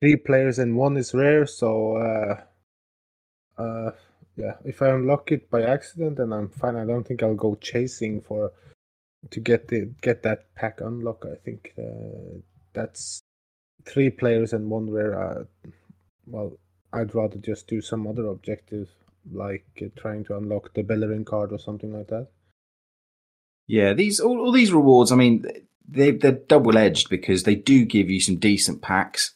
three 0.00 0.16
players 0.16 0.58
and 0.58 0.76
one 0.76 0.96
is 0.96 1.14
rare, 1.14 1.46
so 1.46 1.96
uh, 1.96 3.60
uh, 3.60 3.90
yeah. 4.36 4.54
If 4.64 4.82
I 4.82 4.90
unlock 4.90 5.32
it 5.32 5.50
by 5.50 5.62
accident, 5.62 6.16
then 6.16 6.32
I'm 6.32 6.48
fine. 6.48 6.76
I 6.76 6.84
don't 6.84 7.06
think 7.06 7.22
I'll 7.22 7.34
go 7.34 7.54
chasing 7.54 8.20
for 8.20 8.52
to 9.30 9.40
get 9.40 9.68
the 9.68 9.92
get 10.02 10.22
that 10.22 10.54
pack 10.54 10.80
unlock. 10.80 11.24
I 11.30 11.36
think 11.44 11.72
uh, 11.78 12.40
that's 12.72 13.22
three 13.86 14.10
players 14.10 14.52
and 14.52 14.70
one 14.70 14.90
rare. 14.90 15.20
Uh, 15.20 15.44
well, 16.26 16.52
I'd 16.92 17.14
rather 17.14 17.38
just 17.38 17.66
do 17.66 17.80
some 17.80 18.06
other 18.06 18.26
objective, 18.26 18.88
like 19.32 19.66
uh, 19.82 19.86
trying 19.96 20.24
to 20.24 20.36
unlock 20.36 20.74
the 20.74 20.82
Beleriand 20.82 21.26
card 21.26 21.52
or 21.52 21.58
something 21.58 21.92
like 21.92 22.08
that. 22.08 22.28
Yeah, 23.66 23.92
these 23.92 24.18
all, 24.18 24.40
all 24.40 24.52
these 24.52 24.72
rewards. 24.72 25.12
I 25.12 25.16
mean, 25.16 25.46
they 25.88 26.10
they're 26.10 26.32
double 26.32 26.76
edged 26.76 27.08
because 27.08 27.44
they 27.44 27.54
do 27.54 27.84
give 27.84 28.10
you 28.10 28.20
some 28.20 28.36
decent 28.36 28.82
packs 28.82 29.34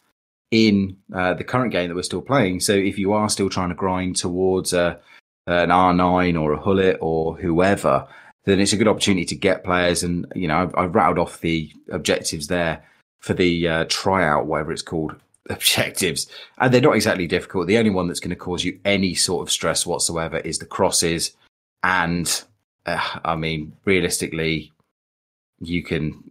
in 0.50 0.96
uh, 1.12 1.34
the 1.34 1.44
current 1.44 1.72
game 1.72 1.88
that 1.88 1.94
we're 1.94 2.02
still 2.02 2.22
playing. 2.22 2.60
So 2.60 2.72
if 2.72 2.98
you 2.98 3.12
are 3.12 3.28
still 3.28 3.50
trying 3.50 3.70
to 3.70 3.74
grind 3.74 4.16
towards 4.16 4.72
a 4.72 5.00
an 5.46 5.68
R9 5.68 6.40
or 6.40 6.54
a 6.54 6.60
Gullit 6.60 6.98
or 7.00 7.36
whoever, 7.36 8.06
then 8.44 8.60
it's 8.60 8.72
a 8.72 8.76
good 8.76 8.88
opportunity 8.88 9.26
to 9.26 9.36
get 9.36 9.64
players. 9.64 10.02
And 10.02 10.26
you 10.34 10.48
know, 10.48 10.56
I've, 10.56 10.74
I've 10.74 10.94
rattled 10.94 11.18
off 11.18 11.40
the 11.40 11.70
objectives 11.90 12.46
there 12.46 12.84
for 13.20 13.34
the 13.34 13.68
uh, 13.68 13.84
tryout, 13.88 14.46
whatever 14.46 14.72
it's 14.72 14.82
called, 14.82 15.16
objectives, 15.50 16.26
and 16.58 16.72
they're 16.72 16.80
not 16.80 16.96
exactly 16.96 17.26
difficult. 17.26 17.66
The 17.66 17.78
only 17.78 17.90
one 17.90 18.08
that's 18.08 18.20
going 18.20 18.30
to 18.30 18.36
cause 18.36 18.64
you 18.64 18.78
any 18.84 19.14
sort 19.14 19.46
of 19.46 19.52
stress 19.52 19.86
whatsoever 19.86 20.38
is 20.38 20.58
the 20.58 20.66
crosses, 20.66 21.36
and 21.82 22.44
uh, 22.86 23.18
I 23.24 23.36
mean, 23.36 23.72
realistically, 23.84 24.72
you 25.60 25.82
can. 25.82 26.30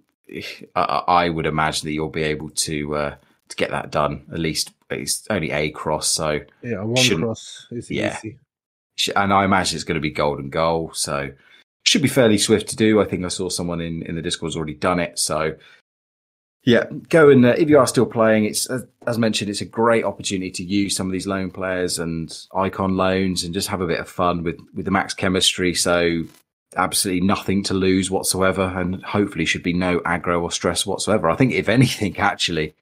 I, 0.75 1.03
I, 1.07 1.29
would 1.29 1.45
imagine 1.45 1.85
that 1.85 1.91
you'll 1.91 2.09
be 2.09 2.23
able 2.23 2.49
to 2.49 2.95
uh, 2.95 3.15
to 3.49 3.55
get 3.55 3.69
that 3.71 3.91
done. 3.91 4.25
At 4.31 4.39
least 4.39 4.71
it's 4.89 5.27
only 5.29 5.51
a 5.51 5.69
cross, 5.71 6.07
so 6.07 6.39
yeah, 6.61 6.81
one 6.81 7.19
cross 7.19 7.67
is 7.71 7.91
yeah. 7.91 8.17
easy. 8.17 8.39
And 9.15 9.33
I 9.33 9.43
imagine 9.43 9.75
it's 9.75 9.83
going 9.83 9.95
to 9.95 10.01
be 10.01 10.11
golden 10.11 10.49
goal, 10.49 10.91
so 10.93 11.31
should 11.83 12.01
be 12.01 12.07
fairly 12.07 12.37
swift 12.37 12.69
to 12.69 12.75
do. 12.75 13.01
I 13.01 13.05
think 13.05 13.25
I 13.25 13.29
saw 13.29 13.49
someone 13.49 13.81
in 13.81 14.03
in 14.03 14.15
the 14.15 14.21
Discord's 14.21 14.55
already 14.55 14.75
done 14.75 14.99
it, 14.99 15.19
so 15.19 15.55
yeah, 16.65 16.85
go 17.09 17.29
and 17.29 17.45
uh, 17.45 17.55
if 17.57 17.69
you 17.69 17.77
are 17.77 17.87
still 17.87 18.05
playing, 18.05 18.45
it's 18.45 18.69
uh, 18.69 18.81
as 19.05 19.17
mentioned, 19.17 19.49
it's 19.49 19.59
a 19.59 19.65
great 19.65 20.05
opportunity 20.05 20.51
to 20.51 20.63
use 20.63 20.95
some 20.95 21.07
of 21.07 21.11
these 21.11 21.27
loan 21.27 21.51
players 21.51 21.99
and 21.99 22.37
icon 22.55 22.95
loans 22.95 23.43
and 23.43 23.53
just 23.53 23.67
have 23.67 23.81
a 23.81 23.87
bit 23.87 23.99
of 23.99 24.07
fun 24.07 24.43
with 24.43 24.59
with 24.73 24.85
the 24.85 24.91
max 24.91 25.13
chemistry. 25.13 25.73
So 25.73 26.23
absolutely 26.77 27.27
nothing 27.27 27.63
to 27.63 27.73
lose 27.73 28.09
whatsoever, 28.09 28.73
and 28.75 29.03
hopefully 29.03 29.45
should 29.45 29.63
be 29.63 29.73
no 29.73 29.99
aggro 30.01 30.41
or 30.41 30.51
stress 30.51 30.85
whatsoever. 30.85 31.29
I 31.29 31.35
think 31.35 31.51
if 31.51 31.67
anything, 31.67 32.17
actually, 32.17 32.75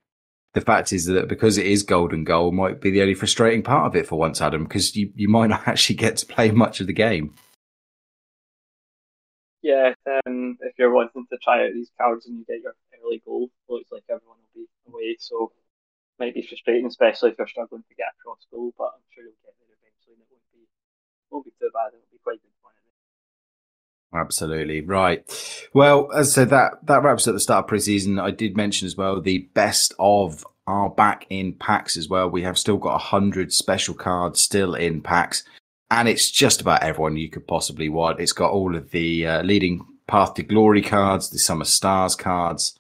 the 0.54 0.62
fact 0.62 0.94
is 0.94 1.06
that 1.06 1.28
because 1.28 1.58
it 1.58 1.66
is 1.66 1.82
golden 1.82 2.24
goal 2.24 2.52
might 2.52 2.82
be 2.82 2.92
the 2.92 3.02
only 3.02 3.16
frustrating 3.16 3.64
part 3.64 3.88
of 3.88 3.96
it 3.96 4.06
for 4.06 4.20
once, 4.20 4.42
Adam, 4.42 4.64
because 4.66 4.96
you 4.96 5.12
you 5.16 5.28
might 5.28 5.48
not 5.48 5.64
actually 5.68 5.96
get 5.96 6.18
to 6.18 6.28
play 6.28 6.52
much 6.52 6.82
of 6.82 6.88
the 6.88 6.94
game. 6.94 7.34
Yeah, 9.64 9.94
um, 10.28 10.58
if 10.62 10.74
you're 10.78 10.94
wanting 10.94 11.26
to 11.32 11.38
try 11.44 11.66
out 11.66 11.74
these 11.74 11.90
cards 12.00 12.28
and 12.28 12.38
you 12.38 12.46
get 12.46 12.62
your 12.62 12.74
early 13.06 13.22
goal, 13.26 13.50
looks 13.70 13.92
like 13.92 14.04
everyone 14.10 14.38
will 14.38 14.64
be 14.64 14.68
away, 14.88 15.18
so 15.20 15.52
might 16.20 16.34
be 16.34 16.42
frustrating, 16.42 16.86
especially 16.86 17.32
if 17.32 17.38
you're 17.38 17.48
struggling 17.48 17.84
to 17.88 17.96
get 17.96 18.14
across 18.20 18.46
goal. 18.52 18.74
But 18.78 18.96
I'm 18.96 19.06
sure 19.14 19.24
you'll 19.24 19.42
get 19.44 19.54
there 19.60 19.76
eventually, 19.78 20.16
and 20.16 20.22
it 20.22 20.30
won't 20.30 20.50
be 20.54 20.68
won't 21.30 21.46
be 21.46 21.52
too 21.60 21.70
bad. 21.74 21.94
It'll 21.94 22.12
be 22.12 22.20
quite 22.24 22.42
good 22.42 22.56
fun. 22.62 22.74
Absolutely 24.22 24.82
right. 24.82 25.24
Well, 25.74 26.12
as 26.12 26.30
I 26.30 26.42
said, 26.42 26.50
that 26.50 26.86
that 26.86 27.04
wraps 27.04 27.28
up 27.28 27.34
the 27.34 27.40
start 27.40 27.66
of 27.66 27.70
preseason. 27.72 28.22
I 28.22 28.32
did 28.32 28.58
mention 28.58 28.86
as 28.86 28.98
well 28.98 29.22
the 29.22 29.50
best 29.54 29.94
of 30.00 30.46
are 30.68 30.90
back 30.90 31.26
in 31.30 31.54
packs 31.54 31.98
as 31.98 32.08
well. 32.08 32.30
We 32.30 32.44
have 32.44 32.58
still 32.58 32.78
got 32.78 32.96
a 32.96 33.00
hundred 33.00 33.52
special 33.52 33.96
cards 33.96 34.40
still 34.40 34.76
in 34.76 35.02
packs 35.02 35.44
and 35.92 36.08
it's 36.08 36.32
just 36.32 36.62
about 36.62 36.82
everyone 36.82 37.18
you 37.18 37.30
could 37.30 37.46
possibly 37.46 37.90
want. 37.90 38.22
It's 38.22 38.32
got 38.32 38.52
all 38.52 38.76
of 38.76 38.92
the 38.92 39.28
uh, 39.28 39.44
leading 39.44 39.86
path 40.08 40.34
to 40.36 40.44
glory 40.44 40.82
cards, 40.82 41.30
the 41.30 41.38
summer 41.38 41.66
stars 41.66 42.16
cards. 42.16 42.80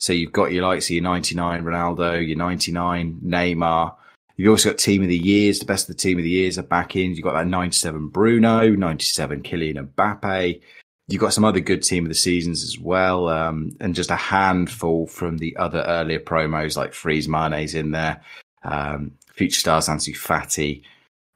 So 0.00 0.12
you've 0.12 0.32
got 0.32 0.52
your 0.52 0.66
likes 0.66 0.86
of 0.86 0.90
your 0.90 1.02
99 1.02 1.62
Ronaldo, 1.62 2.26
your 2.26 2.38
99 2.38 3.20
Neymar. 3.24 3.94
You've 4.36 4.50
also 4.50 4.70
got 4.70 4.78
team 4.78 5.02
of 5.02 5.08
the 5.08 5.18
years. 5.18 5.58
The 5.58 5.66
best 5.66 5.88
of 5.88 5.94
the 5.94 6.00
team 6.00 6.16
of 6.18 6.24
the 6.24 6.30
years 6.30 6.58
are 6.58 6.62
back 6.62 6.96
in. 6.96 7.14
You've 7.14 7.24
got 7.24 7.34
that 7.34 7.46
97 7.46 8.08
Bruno, 8.08 8.70
97 8.70 9.42
Kylian 9.42 9.88
Mbappe. 9.92 10.60
You've 11.08 11.20
got 11.20 11.34
some 11.34 11.44
other 11.44 11.60
good 11.60 11.82
team 11.82 12.06
of 12.06 12.08
the 12.08 12.14
seasons 12.14 12.64
as 12.64 12.78
well, 12.78 13.28
um, 13.28 13.76
and 13.80 13.94
just 13.94 14.10
a 14.10 14.16
handful 14.16 15.06
from 15.06 15.38
the 15.38 15.56
other 15.56 15.82
earlier 15.82 16.20
promos 16.20 16.76
like 16.76 16.94
Freeze 16.94 17.28
Mane's 17.28 17.74
in 17.74 17.90
there, 17.90 18.22
um, 18.62 19.12
Future 19.34 19.58
Stars 19.58 19.88
Ansu 19.88 20.14
Fati 20.16 20.82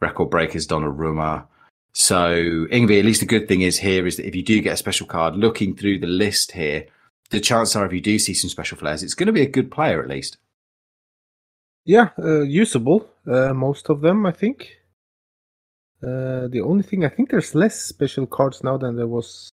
record 0.01 0.31
breakers 0.31 0.67
Donnarumma. 0.67 1.47
So, 1.93 2.67
Ingvi, 2.71 2.99
at 2.99 3.05
least 3.05 3.21
the 3.21 3.27
good 3.27 3.49
thing 3.49 3.63
is 3.63 3.79
here 3.79 4.07
is 4.07 4.17
that 4.17 4.27
if 4.27 4.35
you 4.35 4.43
do 4.43 4.61
get 4.61 4.75
a 4.75 4.77
special 4.77 5.07
card, 5.07 5.37
looking 5.37 5.75
through 5.75 5.99
the 5.99 6.07
list 6.07 6.53
here, 6.53 6.87
the 7.31 7.41
chances 7.41 7.77
are 7.77 7.87
if 7.87 7.93
you 7.93 8.01
do 8.01 8.19
see 8.19 8.35
some 8.35 8.51
special 8.51 8.79
flares, 8.79 9.03
it's 9.03 9.15
going 9.15 9.27
to 9.27 9.33
be 9.33 9.43
a 9.43 9.49
good 9.49 9.71
player 9.71 10.03
at 10.03 10.09
least. 10.09 10.39
Yeah, 11.85 12.11
uh, 12.19 12.43
usable. 12.43 13.09
Uh, 13.27 13.53
most 13.53 13.91
of 13.91 14.01
them, 14.01 14.25
I 14.27 14.33
think. 14.33 14.71
Uh, 16.03 16.49
the 16.49 16.63
only 16.63 16.83
thing 16.83 17.05
I 17.05 17.09
think 17.09 17.31
there's 17.31 17.55
less 17.55 17.81
special 17.81 18.27
cards 18.27 18.63
now 18.63 18.77
than 18.77 18.97
there 18.97 19.07
was 19.07 19.51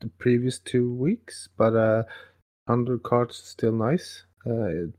the 0.00 0.08
previous 0.08 0.58
two 0.58 0.92
weeks, 0.92 1.48
but 1.56 1.76
uh, 1.76 2.02
hundred 2.66 3.02
cards 3.02 3.36
still 3.36 3.72
nice. 3.72 4.24
Uh, 4.44 4.90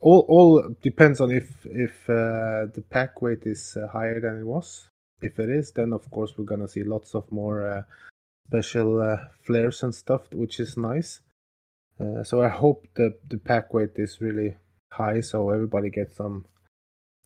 all 0.00 0.24
all 0.28 0.74
depends 0.82 1.20
on 1.20 1.30
if 1.30 1.66
if 1.66 2.08
uh, 2.08 2.66
the 2.74 2.84
pack 2.88 3.20
weight 3.20 3.42
is 3.44 3.76
uh, 3.76 3.88
higher 3.88 4.20
than 4.20 4.40
it 4.40 4.44
was. 4.44 4.88
If 5.20 5.38
it 5.38 5.50
is, 5.50 5.72
then 5.72 5.92
of 5.92 6.10
course 6.10 6.34
we're 6.36 6.44
gonna 6.44 6.68
see 6.68 6.84
lots 6.84 7.14
of 7.14 7.30
more 7.30 7.68
uh, 7.68 7.82
special 8.46 9.02
uh, 9.02 9.18
flares 9.44 9.82
and 9.82 9.94
stuff, 9.94 10.22
which 10.32 10.60
is 10.60 10.76
nice. 10.76 11.20
Uh, 12.00 12.22
so 12.22 12.42
I 12.42 12.48
hope 12.48 12.86
the 12.94 13.14
the 13.28 13.38
pack 13.38 13.74
weight 13.74 13.92
is 13.96 14.20
really 14.20 14.56
high, 14.92 15.20
so 15.20 15.50
everybody 15.50 15.90
gets 15.90 16.16
some 16.16 16.46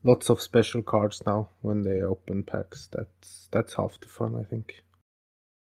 lots 0.05 0.31
of 0.31 0.41
special 0.41 0.83
cards 0.83 1.23
now 1.27 1.51
when 1.61 1.83
they 1.83 2.03
open 2.03 2.43
packs. 2.43 2.89
That's 2.93 3.49
that's 3.51 3.75
half 3.75 4.01
the 4.01 4.09
fun, 4.09 4.37
I 4.39 4.45
think. 4.45 4.83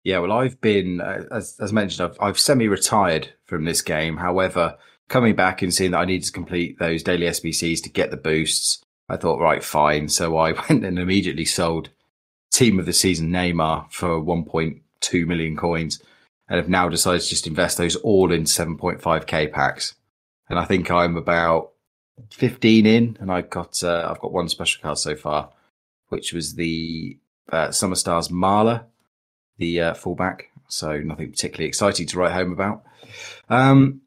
Yeah, 0.05 0.19
well, 0.19 0.33
I've 0.33 0.61
been 0.61 1.01
uh, 1.01 1.25
as 1.31 1.57
as 1.61 1.73
mentioned, 1.73 2.11
I've 2.11 2.17
I've 2.21 2.39
semi-retired 2.39 3.33
from 3.45 3.65
this 3.65 3.83
game. 3.83 4.17
However, 4.17 4.77
coming 5.09 5.37
back 5.37 5.63
and 5.63 5.73
seeing 5.73 5.93
that 5.93 6.01
I 6.01 6.05
needed 6.05 6.27
to 6.27 6.33
complete 6.33 6.79
those 6.79 7.03
daily 7.03 7.27
SBCs 7.27 7.83
to 7.83 7.91
get 7.91 8.11
the 8.11 8.17
boosts, 8.17 8.83
I 9.09 9.17
thought, 9.17 9.41
right, 9.41 9.63
fine. 9.63 10.09
So 10.09 10.37
I 10.37 10.53
went 10.69 10.85
and 10.85 10.99
immediately 10.99 11.45
sold 11.45 11.91
team 12.53 12.79
of 12.79 12.87
the 12.87 12.93
season 12.93 13.31
Neymar 13.31 13.91
for 13.93 14.21
1.2 14.21 15.27
million 15.27 15.57
coins 15.57 16.03
and 16.49 16.59
have 16.59 16.69
now 16.69 16.89
decided 16.89 17.23
to 17.23 17.29
just 17.29 17.47
invest 17.47 17.79
those 17.79 17.97
all 17.97 18.33
in 18.33 18.45
7.5k 18.45 19.53
packs. 19.53 19.95
And 20.49 20.59
I 20.59 20.65
think 20.65 20.91
I'm 20.91 21.17
about 21.17 21.73
15 22.31 22.87
in 22.87 23.17
and 23.21 23.33
I've 23.33 23.51
got, 23.51 23.83
uh, 23.83 24.09
I've 24.09 24.21
got 24.21 24.33
one 24.33 24.49
special 24.49 24.83
card 24.83 24.99
so 24.99 25.17
far, 25.17 25.51
which 26.09 26.33
was 26.33 26.55
the 26.55 27.19
uh, 27.51 27.71
Summer 27.71 27.97
Stars 27.97 28.29
Marla, 28.29 28.85
the 29.59 29.81
uh, 29.81 29.95
fullback. 29.95 30.51
So 30.69 30.99
nothing 30.99 31.31
particularly 31.31 31.69
exciting 31.69 32.07
to 32.09 32.19
write 32.19 32.33
home 32.33 32.53
about. 32.53 32.85
Um, 33.49 34.03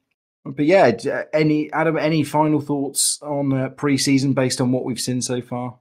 but 0.46 0.66
yeah, 0.66 0.92
any 1.34 1.72
Adam, 1.72 1.98
any 1.98 2.24
final 2.24 2.62
thoughts 2.62 3.20
on 3.22 3.54
uh, 3.54 3.70
pre-season 3.70 4.34
based 4.34 4.62
on 4.62 4.72
what 4.72 4.86
we've 4.86 5.00
seen 5.00 5.22
so 5.22 5.42
far? 5.42 5.78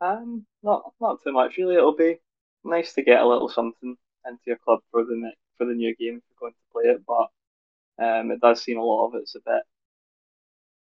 Um, 0.00 0.46
not 0.62 0.92
not 1.00 1.22
too 1.22 1.32
much 1.32 1.56
really. 1.58 1.76
It'll 1.76 1.94
be 1.94 2.20
nice 2.64 2.94
to 2.94 3.02
get 3.02 3.20
a 3.20 3.28
little 3.28 3.48
something 3.48 3.96
into 4.26 4.42
your 4.46 4.58
club 4.58 4.80
for 4.90 5.04
the 5.04 5.32
for 5.58 5.66
the 5.66 5.74
new 5.74 5.94
game 5.96 6.16
if 6.16 6.22
you're 6.28 6.40
going 6.40 6.52
to 6.52 6.72
play 6.72 6.84
it, 6.84 7.02
but 7.06 8.04
um, 8.04 8.30
it 8.30 8.40
does 8.40 8.62
seem 8.62 8.78
a 8.78 8.82
lot 8.82 9.08
of 9.08 9.14
it's 9.14 9.34
a 9.34 9.40
bit 9.40 9.62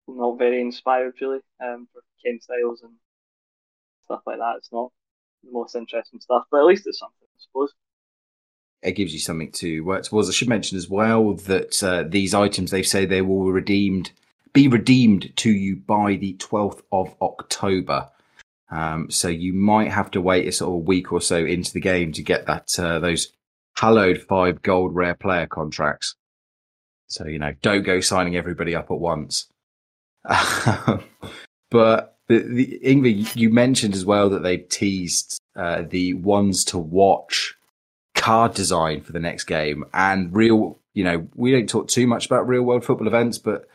not 0.09 0.39
very 0.39 0.61
inspired 0.61 1.15
really. 1.21 1.41
Um, 1.63 1.89
for 1.93 2.03
chem 2.25 2.41
styles 2.41 2.83
and 2.83 2.93
stuff 4.05 4.23
like 4.27 4.39
that, 4.39 4.57
it's 4.59 4.73
not 4.73 4.91
the 5.45 5.53
most 5.53 5.75
interesting 5.75 6.21
stuff, 6.21 6.45
but 6.51 6.61
at 6.61 6.67
least 6.67 6.87
it's 6.87 6.99
something, 6.99 7.27
I 7.27 7.39
suppose 7.39 7.73
it 8.83 8.93
gives 8.93 9.13
you 9.13 9.19
something 9.19 9.53
to 9.53 9.81
work 9.81 10.05
towards. 10.05 10.29
I 10.29 10.33
should 10.33 10.49
mention 10.49 10.79
as 10.79 10.89
well 10.89 11.35
that 11.35 11.83
uh, 11.83 12.05
these 12.09 12.35
items 12.35 12.71
they 12.71 12.83
say 12.83 13.05
they 13.05 13.23
will 13.23 13.53
redeemed 13.53 14.11
be 14.53 14.69
redeemed 14.69 15.35
to 15.37 15.51
you 15.51 15.77
by 15.77 16.17
the 16.17 16.35
12th 16.35 16.83
of 16.91 17.15
October. 17.23 18.09
Um, 18.71 19.11
so 19.11 19.29
you 19.29 19.53
might 19.53 19.91
have 19.91 20.11
to 20.13 20.21
wait 20.21 20.47
a 20.47 20.53
sort 20.53 20.81
of 20.81 20.87
week 20.87 21.13
or 21.13 21.21
so 21.21 21.45
into 21.45 21.73
the 21.73 21.81
game 21.81 22.13
to 22.13 22.23
get 22.23 22.47
that 22.47 22.69
uh, 22.79 23.01
those 23.01 23.33
hallowed 23.77 24.23
five 24.23 24.63
gold 24.63 24.95
rare 24.95 25.15
player 25.15 25.47
contracts. 25.47 26.15
So 27.09 27.27
you 27.27 27.39
know, 27.39 27.55
don't 27.63 27.83
go 27.83 28.01
signing 28.01 28.37
everybody 28.37 28.75
up 28.75 28.91
at 28.91 28.99
once. 28.99 29.49
but 31.71 32.17
the, 32.29 32.39
the 32.39 33.27
you 33.35 33.51
mentioned 33.51 33.95
as 33.95 34.05
well 34.05 34.31
that 34.31 34.43
they've 34.43 34.69
teased 34.69 35.41
uh, 35.57 35.83
the 35.89 36.15
ones 36.15 36.65
to 36.67 36.79
watch 36.79 37.57
card 38.15 38.55
design 38.55 39.01
for 39.01 39.13
the 39.13 39.21
next 39.21 39.45
game 39.45 39.85
and 39.93 40.35
real. 40.35 40.79
You 40.95 41.05
know, 41.05 41.29
we 41.35 41.53
don't 41.53 41.69
talk 41.69 41.89
too 41.89 42.07
much 42.07 42.27
about 42.27 42.47
real 42.47 42.63
world 42.63 42.85
football 42.85 43.07
events, 43.09 43.39
but 43.39 43.69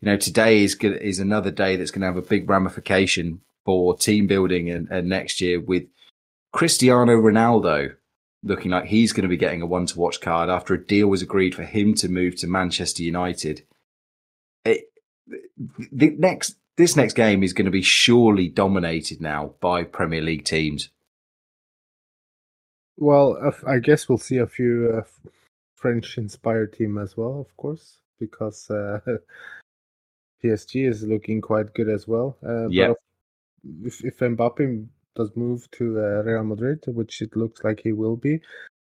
you 0.00 0.06
know, 0.06 0.16
today 0.16 0.64
is 0.64 0.74
is 0.74 1.20
another 1.20 1.50
day 1.50 1.76
that's 1.76 1.90
going 1.90 2.00
to 2.00 2.06
have 2.06 2.16
a 2.16 2.22
big 2.22 2.48
ramification 2.48 3.40
for 3.64 3.96
team 3.96 4.26
building 4.26 4.70
and, 4.70 4.88
and 4.90 5.08
next 5.08 5.40
year 5.40 5.60
with 5.60 5.84
Cristiano 6.52 7.12
Ronaldo 7.16 7.94
looking 8.42 8.70
like 8.70 8.86
he's 8.86 9.12
going 9.12 9.22
to 9.22 9.28
be 9.28 9.36
getting 9.36 9.62
a 9.62 9.66
one 9.66 9.86
to 9.86 9.98
watch 9.98 10.20
card 10.20 10.48
after 10.48 10.74
a 10.74 10.84
deal 10.84 11.08
was 11.08 11.22
agreed 11.22 11.54
for 11.54 11.64
him 11.64 11.94
to 11.94 12.08
move 12.08 12.36
to 12.36 12.46
Manchester 12.46 13.02
United. 13.02 13.62
It, 14.64 14.84
the 15.92 16.10
next 16.18 16.56
this 16.76 16.96
next 16.96 17.14
game 17.14 17.42
is 17.42 17.52
going 17.52 17.66
to 17.66 17.70
be 17.70 17.82
surely 17.82 18.48
dominated 18.48 19.20
now 19.20 19.54
by 19.60 19.84
Premier 19.84 20.22
League 20.22 20.44
teams. 20.44 20.88
Well, 22.96 23.36
uh, 23.42 23.52
I 23.66 23.78
guess 23.78 24.08
we'll 24.08 24.18
see 24.18 24.38
a 24.38 24.46
few 24.46 24.94
uh, 24.96 25.02
French-inspired 25.74 26.72
team 26.72 26.98
as 26.98 27.16
well, 27.16 27.40
of 27.40 27.54
course, 27.56 27.98
because 28.18 28.70
uh, 28.70 29.00
PSG 30.44 30.88
is 30.88 31.02
looking 31.02 31.40
quite 31.40 31.74
good 31.74 31.88
as 31.88 32.08
well. 32.08 32.36
Uh, 32.46 32.68
Yeah. 32.68 32.92
If, 33.84 34.04
if 34.04 34.18
Mbappe 34.18 34.86
does 35.14 35.30
move 35.36 35.70
to 35.72 35.98
uh, 35.98 36.22
Real 36.22 36.44
Madrid, 36.44 36.84
which 36.86 37.20
it 37.22 37.36
looks 37.36 37.62
like 37.64 37.80
he 37.80 37.92
will 37.92 38.16
be, 38.16 38.40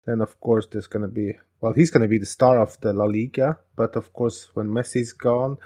then 0.07 0.21
of 0.21 0.39
course 0.41 0.67
there's 0.71 0.87
going 0.87 1.03
to 1.03 1.09
be 1.09 1.39
well, 1.61 1.73
he's 1.73 1.91
going 1.91 2.03
to 2.03 2.09
be 2.09 2.19
the 2.19 2.27
star 2.27 2.61
of 2.61 2.81
the 2.81 2.93
La 2.93 3.05
Liga. 3.05 3.59
But 3.75 3.97
of 3.97 4.13
course, 4.13 4.49
when 4.55 4.69
Messi's 4.69 5.13
gone, 5.13 5.59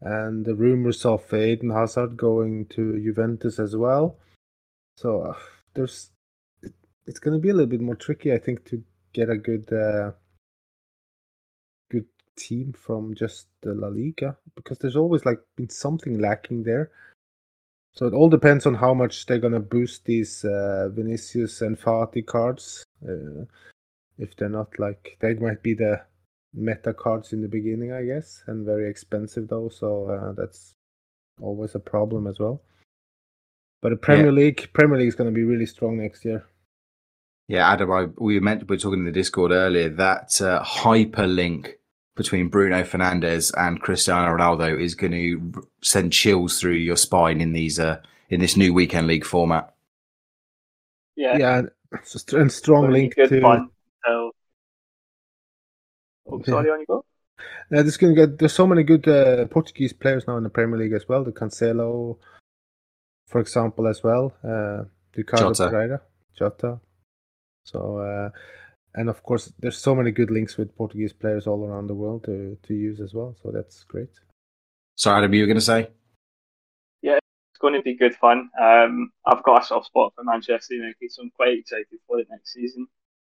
and 0.00 0.44
the 0.44 0.54
rumors 0.54 1.04
of 1.04 1.32
Eden 1.32 1.70
Hazard 1.70 2.16
going 2.16 2.66
to 2.70 3.00
Juventus 3.02 3.58
as 3.58 3.76
well, 3.76 4.16
so 4.96 5.22
uh, 5.22 5.38
there's 5.74 6.10
it, 6.62 6.72
it's 7.06 7.20
going 7.20 7.34
to 7.34 7.40
be 7.40 7.50
a 7.50 7.54
little 7.54 7.70
bit 7.70 7.80
more 7.80 7.94
tricky, 7.94 8.32
I 8.32 8.38
think, 8.38 8.64
to 8.66 8.82
get 9.12 9.30
a 9.30 9.36
good. 9.36 9.72
Uh, 9.72 10.12
good 11.90 12.06
team 12.36 12.72
from 12.72 13.14
just 13.14 13.48
the 13.62 13.74
La 13.74 13.88
Liga 13.88 14.36
because 14.54 14.78
there's 14.78 14.96
always 14.96 15.26
like 15.26 15.40
been 15.56 15.68
something 15.68 16.18
lacking 16.18 16.62
there. 16.62 16.90
So 17.94 18.06
it 18.06 18.14
all 18.14 18.28
depends 18.28 18.66
on 18.66 18.74
how 18.74 18.94
much 18.94 19.26
they're 19.26 19.38
gonna 19.38 19.60
boost 19.60 20.04
these 20.04 20.44
uh, 20.44 20.88
Vinicius 20.92 21.60
and 21.60 21.78
Fati 21.78 22.24
cards. 22.24 22.84
Uh, 23.06 23.44
if 24.18 24.36
they're 24.36 24.48
not 24.48 24.78
like 24.78 25.16
they 25.20 25.34
might 25.34 25.62
be 25.62 25.74
the 25.74 26.02
meta 26.54 26.92
cards 26.92 27.32
in 27.32 27.42
the 27.42 27.48
beginning, 27.48 27.92
I 27.92 28.04
guess, 28.04 28.42
and 28.46 28.66
very 28.66 28.88
expensive 28.88 29.48
though. 29.48 29.68
So 29.68 30.06
uh, 30.10 30.32
that's 30.32 30.74
always 31.40 31.74
a 31.74 31.80
problem 31.80 32.26
as 32.26 32.38
well. 32.38 32.62
But 33.82 33.90
the 33.90 33.96
Premier 33.96 34.32
League, 34.32 34.70
Premier 34.74 34.98
League 34.98 35.08
is 35.08 35.14
going 35.14 35.30
to 35.30 35.34
be 35.34 35.44
really 35.44 35.66
strong 35.66 35.98
next 35.98 36.24
year. 36.24 36.44
Yeah, 37.48 37.68
Adam, 37.68 37.90
I, 37.90 38.06
we 38.18 38.38
meant 38.38 38.68
we 38.68 38.76
were 38.76 38.80
talking 38.80 39.00
in 39.00 39.04
the 39.06 39.10
Discord 39.10 39.52
earlier 39.52 39.88
that 39.88 40.40
uh, 40.40 40.62
hyperlink 40.62 41.72
between 42.20 42.48
Bruno 42.48 42.82
Fernandes 42.82 43.50
and 43.56 43.80
Cristiano 43.80 44.36
Ronaldo 44.36 44.78
is 44.78 44.94
going 44.94 45.12
to 45.12 45.62
send 45.80 46.12
chills 46.12 46.60
through 46.60 46.74
your 46.74 46.96
spine 46.98 47.40
in 47.40 47.54
these 47.54 47.78
uh, 47.78 47.98
in 48.28 48.40
this 48.40 48.58
new 48.58 48.74
weekend 48.74 49.06
league 49.06 49.24
format. 49.24 49.74
Yeah, 51.16 51.38
Yeah, 51.38 51.58
and, 51.60 51.70
so- 52.04 52.38
and 52.38 52.52
strong 52.52 52.84
It'll 52.84 52.92
link 52.92 53.14
good 53.14 53.30
to. 53.30 53.40
fun. 53.40 53.70
So, 54.04 54.32
oh, 56.26 56.38
Yeah. 56.40 56.44
sorry, 56.44 56.70
on 56.70 56.80
you 56.80 56.86
go. 56.86 57.04
Yeah, 57.70 57.80
this 57.82 57.96
going 57.96 58.14
to 58.14 58.20
get. 58.26 58.38
There's 58.38 58.52
so 58.52 58.66
many 58.66 58.82
good 58.82 59.08
uh, 59.08 59.46
Portuguese 59.46 59.94
players 59.94 60.26
now 60.28 60.36
in 60.36 60.42
the 60.44 60.50
Premier 60.50 60.78
League 60.78 60.92
as 60.92 61.08
well. 61.08 61.24
The 61.24 61.32
Cancelo, 61.32 62.18
for 63.28 63.40
example, 63.40 63.86
as 63.88 64.02
well. 64.02 64.34
Uh, 64.44 64.84
Ricardo 65.16 65.54
Jota. 65.54 65.70
Pereira, 65.70 66.00
Jota. 66.38 66.80
So, 67.64 67.98
uh, 67.98 68.30
and 68.94 69.08
of 69.08 69.22
course, 69.22 69.52
there's 69.58 69.78
so 69.78 69.94
many 69.94 70.10
good 70.10 70.30
links 70.30 70.56
with 70.56 70.76
Portuguese 70.76 71.12
players 71.12 71.46
all 71.46 71.64
around 71.64 71.86
the 71.86 71.94
world 71.94 72.24
to 72.24 72.58
to 72.62 72.74
use 72.74 73.00
as 73.00 73.14
well. 73.14 73.36
So 73.42 73.50
that's 73.50 73.84
great. 73.84 74.10
So, 74.96 75.10
Adam, 75.10 75.32
you 75.32 75.42
were 75.42 75.46
going 75.46 75.56
to 75.56 75.62
say? 75.62 75.88
Yeah, 77.00 77.18
it's 77.50 77.58
going 77.60 77.74
to 77.74 77.82
be 77.82 77.96
good 77.96 78.14
fun. 78.16 78.50
Um, 78.60 79.12
I've 79.24 79.42
got 79.42 79.62
a 79.62 79.66
soft 79.66 79.86
spot 79.86 80.12
for 80.14 80.24
Manchester 80.24 80.74
United, 80.74 81.10
so 81.10 81.22
I'm 81.22 81.30
quite 81.30 81.58
excited 81.58 81.86
for 82.06 82.18
it 82.18 82.28
next 82.30 82.52
season. 82.52 82.86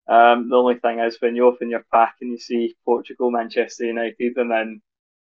Um, 0.09 0.49
the 0.49 0.57
only 0.57 0.75
thing 0.77 0.99
is 0.99 1.21
when 1.21 1.37
you 1.37 1.47
open 1.47 1.71
your 1.71 1.85
pack 1.93 2.17
and 2.21 2.33
you 2.33 2.39
see 2.39 2.75
Portugal, 2.85 3.31
Manchester 3.31 3.85
United, 3.85 4.37
and 4.37 4.51
then 4.51 4.83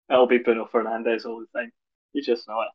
it'll 0.08 0.28
be 0.28 0.38
Bruno 0.38 0.68
Fernandes 0.72 1.26
all 1.26 1.40
the 1.40 1.58
time. 1.58 1.72
You 2.12 2.22
just 2.22 2.46
know 2.46 2.60
it. 2.60 2.68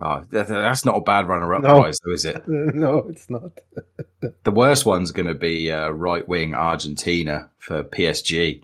Oh, 0.00 0.24
that's 0.30 0.84
not 0.84 0.96
a 0.96 1.00
bad 1.00 1.26
runner-up 1.26 1.62
No. 1.62 1.80
prize, 1.80 1.98
though, 2.04 2.12
is 2.12 2.24
it? 2.24 2.42
no, 2.48 2.98
it's 3.08 3.28
not. 3.30 3.50
The 4.42 4.50
worst 4.50 4.84
one's 4.84 5.12
going 5.12 5.28
to 5.28 5.34
be 5.34 5.70
uh, 5.70 5.90
right-wing 5.90 6.54
Argentina 6.54 7.48
for 7.58 7.84
PSG. 7.84 8.62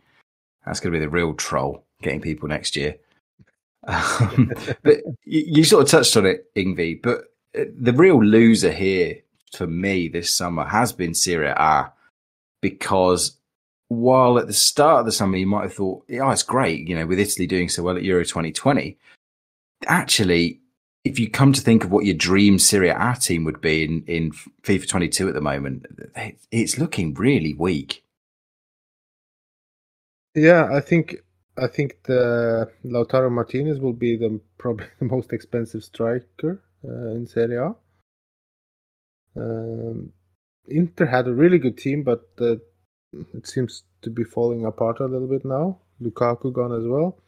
That's 0.67 0.81
going 0.81 0.93
to 0.93 0.99
be 0.99 1.05
the 1.05 1.09
real 1.11 1.33
troll, 1.35 1.85
getting 2.03 2.21
people 2.21 2.49
next 2.49 2.77
year. 2.77 2.97
Um, 3.87 4.51
but 4.83 5.03
you, 5.25 5.45
you 5.47 5.65
sort 5.65 5.83
of 5.85 5.91
touched 5.91 6.17
on 6.17 6.25
it, 6.25 6.53
Ingvi. 6.55 7.03
But 7.03 7.25
uh, 7.59 7.65
the 7.79 7.93
real 7.93 8.23
loser 8.25 8.73
here 8.73 9.19
for 9.55 9.67
me 9.67 10.09
this 10.09 10.35
summer 10.35 10.65
has 10.65 10.91
been 10.91 11.13
Serie 11.13 11.49
A, 11.49 11.93
because 12.63 13.37
while 13.89 14.39
at 14.39 14.47
the 14.47 14.55
start 14.55 15.01
of 15.01 15.07
the 15.07 15.13
summer 15.13 15.37
you 15.37 15.47
might 15.47 15.65
have 15.65 15.75
thought, 15.75 16.03
"Oh, 16.19 16.31
it's 16.31 16.43
great," 16.43 16.89
you 16.89 16.97
know, 16.97 17.07
with 17.07 17.19
Italy 17.19 17.47
doing 17.47 17.69
so 17.69 17.83
well 17.83 17.97
at 17.97 18.03
Euro 18.05 18.25
2020. 18.25 18.97
Actually, 19.87 20.61
if 21.05 21.19
you 21.19 21.31
come 21.31 21.53
to 21.53 21.61
think 21.61 21.85
of 21.85 21.91
what 21.91 22.07
your 22.07 22.15
dream 22.15 22.59
Serie 22.59 22.89
A 22.89 23.17
team 23.21 23.45
would 23.45 23.61
be 23.61 23.85
in, 23.85 24.05
in 24.07 24.33
FIFA 24.63 24.89
22 24.89 25.29
at 25.29 25.35
the 25.35 25.41
moment, 25.41 25.87
it's 26.51 26.79
looking 26.79 27.13
really 27.15 27.53
weak. 27.53 28.03
Yeah, 30.35 30.69
I 30.73 30.81
think 30.81 31.17
I 31.57 31.69
think 31.69 32.03
the 32.05 32.71
Lautaro 32.85 33.31
Martinez 33.31 33.79
will 33.79 33.93
be 33.93 34.17
the 34.17 34.41
probably 34.59 34.87
the 34.99 35.05
most 35.05 35.33
expensive 35.33 35.85
striker 35.85 36.63
uh, 36.85 37.11
in 37.11 37.27
Serie 37.27 37.57
A. 37.57 37.75
Um, 39.37 40.13
Inter 40.67 41.07
had 41.07 41.29
a 41.29 41.35
really 41.35 41.59
good 41.59 41.77
team, 41.77 42.03
but 42.03 42.29
uh, 42.41 42.57
it 43.35 43.47
seems 43.47 43.85
to 44.03 44.11
be 44.11 44.25
falling 44.25 44.65
apart 44.65 45.01
a 45.01 45.07
little 45.07 45.29
bit 45.29 45.45
now. 45.45 45.79
Lukaku 46.03 46.53
gone 46.53 46.73
as 46.73 46.87
well. 46.87 47.19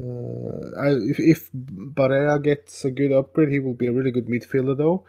Uh, 0.00 0.70
I, 0.80 0.88
if 1.10 1.20
if 1.20 1.52
Barella 1.52 2.42
gets 2.42 2.84
a 2.84 2.90
good 2.90 3.12
upgrade, 3.12 3.50
he 3.50 3.60
will 3.60 3.74
be 3.74 3.86
a 3.86 3.92
really 3.92 4.10
good 4.10 4.26
midfielder, 4.26 4.76
though. 4.76 5.04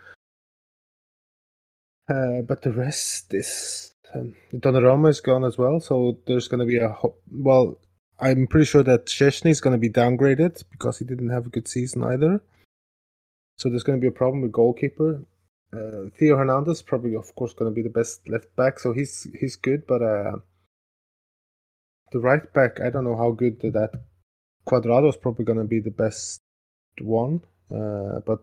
Uh, 2.07 2.41
but 2.41 2.61
the 2.61 2.71
rest 2.71 3.33
is 3.33 3.93
um, 4.13 4.35
Donnarumma 4.53 5.09
is 5.09 5.21
gone 5.21 5.43
as 5.43 5.57
well, 5.57 5.79
so 5.79 6.17
there's 6.27 6.47
going 6.47 6.59
to 6.59 6.65
be 6.65 6.77
a 6.77 6.89
ho- 6.89 7.15
well. 7.31 7.79
I'm 8.17 8.47
pretty 8.47 8.65
sure 8.65 8.83
that 8.83 9.07
Szczesny 9.07 9.49
is 9.49 9.59
going 9.59 9.73
to 9.73 9.79
be 9.79 9.89
downgraded 9.89 10.63
because 10.71 10.99
he 10.99 11.05
didn't 11.05 11.31
have 11.31 11.47
a 11.47 11.49
good 11.49 11.67
season 11.67 12.01
either. 12.03 12.41
So 13.57 13.69
there's 13.69 13.83
going 13.83 13.99
to 13.99 14.01
be 14.01 14.07
a 14.07 14.11
problem 14.11 14.41
with 14.41 14.53
goalkeeper. 14.53 15.21
Uh, 15.73 16.09
Theo 16.17 16.37
Hernandez 16.37 16.81
probably, 16.81 17.15
of 17.15 17.35
course, 17.35 17.53
going 17.53 17.69
to 17.69 17.75
be 17.75 17.81
the 17.81 17.89
best 17.89 18.29
left 18.29 18.55
back, 18.55 18.79
so 18.79 18.93
he's 18.93 19.27
he's 19.37 19.55
good. 19.55 19.85
But 19.87 20.01
uh, 20.01 20.37
the 22.11 22.19
right 22.19 22.53
back, 22.53 22.79
I 22.79 22.89
don't 22.89 23.03
know 23.03 23.17
how 23.17 23.31
good 23.31 23.59
that 23.61 23.91
Cuadrado 24.67 25.09
is 25.09 25.17
probably 25.17 25.45
going 25.45 25.57
to 25.59 25.63
be 25.65 25.79
the 25.79 25.91
best 25.91 26.41
one, 27.01 27.41
uh, 27.73 28.19
but 28.25 28.39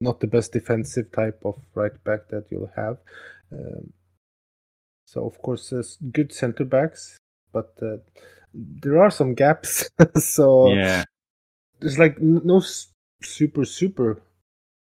not 0.00 0.20
the 0.20 0.26
best 0.26 0.52
defensive 0.52 1.10
type 1.12 1.40
of 1.44 1.60
right 1.74 2.02
back 2.04 2.28
that 2.28 2.46
you'll 2.50 2.70
have. 2.76 2.98
Um, 3.52 3.92
so 5.06 5.26
of 5.26 5.40
course, 5.42 5.70
there's 5.70 5.98
good 6.12 6.32
center 6.32 6.64
backs, 6.64 7.18
but 7.52 7.74
uh, 7.82 7.96
there 8.52 9.00
are 9.02 9.10
some 9.10 9.34
gaps. 9.34 9.88
so 10.16 10.68
Yeah. 10.72 11.04
there's 11.80 11.98
like 11.98 12.20
no 12.20 12.62
super 13.22 13.64
super 13.64 14.22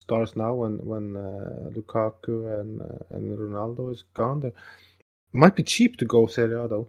stars 0.00 0.36
now 0.36 0.54
when 0.54 0.78
when 0.84 1.16
uh, 1.16 1.70
Lukaku 1.70 2.60
and 2.60 2.80
uh, 2.80 3.04
and 3.16 3.38
Ronaldo 3.38 3.92
is 3.92 4.04
gone. 4.14 4.40
They 4.40 4.52
might 5.32 5.56
be 5.56 5.62
cheap 5.62 5.96
to 5.98 6.04
go 6.04 6.26
Serie 6.26 6.54
A 6.64 6.68
though. 6.68 6.88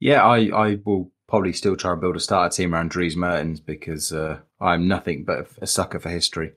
Yeah, 0.00 0.22
I, 0.24 0.50
I 0.54 0.78
will 0.84 1.10
probably 1.28 1.52
still 1.52 1.76
try 1.76 1.92
and 1.92 2.00
build 2.00 2.16
a 2.16 2.20
starter 2.20 2.54
team 2.54 2.74
around 2.74 2.90
Dries 2.90 3.16
Mertens 3.16 3.60
because 3.60 4.12
uh, 4.12 4.38
I'm 4.60 4.86
nothing 4.86 5.24
but 5.24 5.48
a 5.60 5.66
sucker 5.66 5.98
for 5.98 6.10
history. 6.10 6.52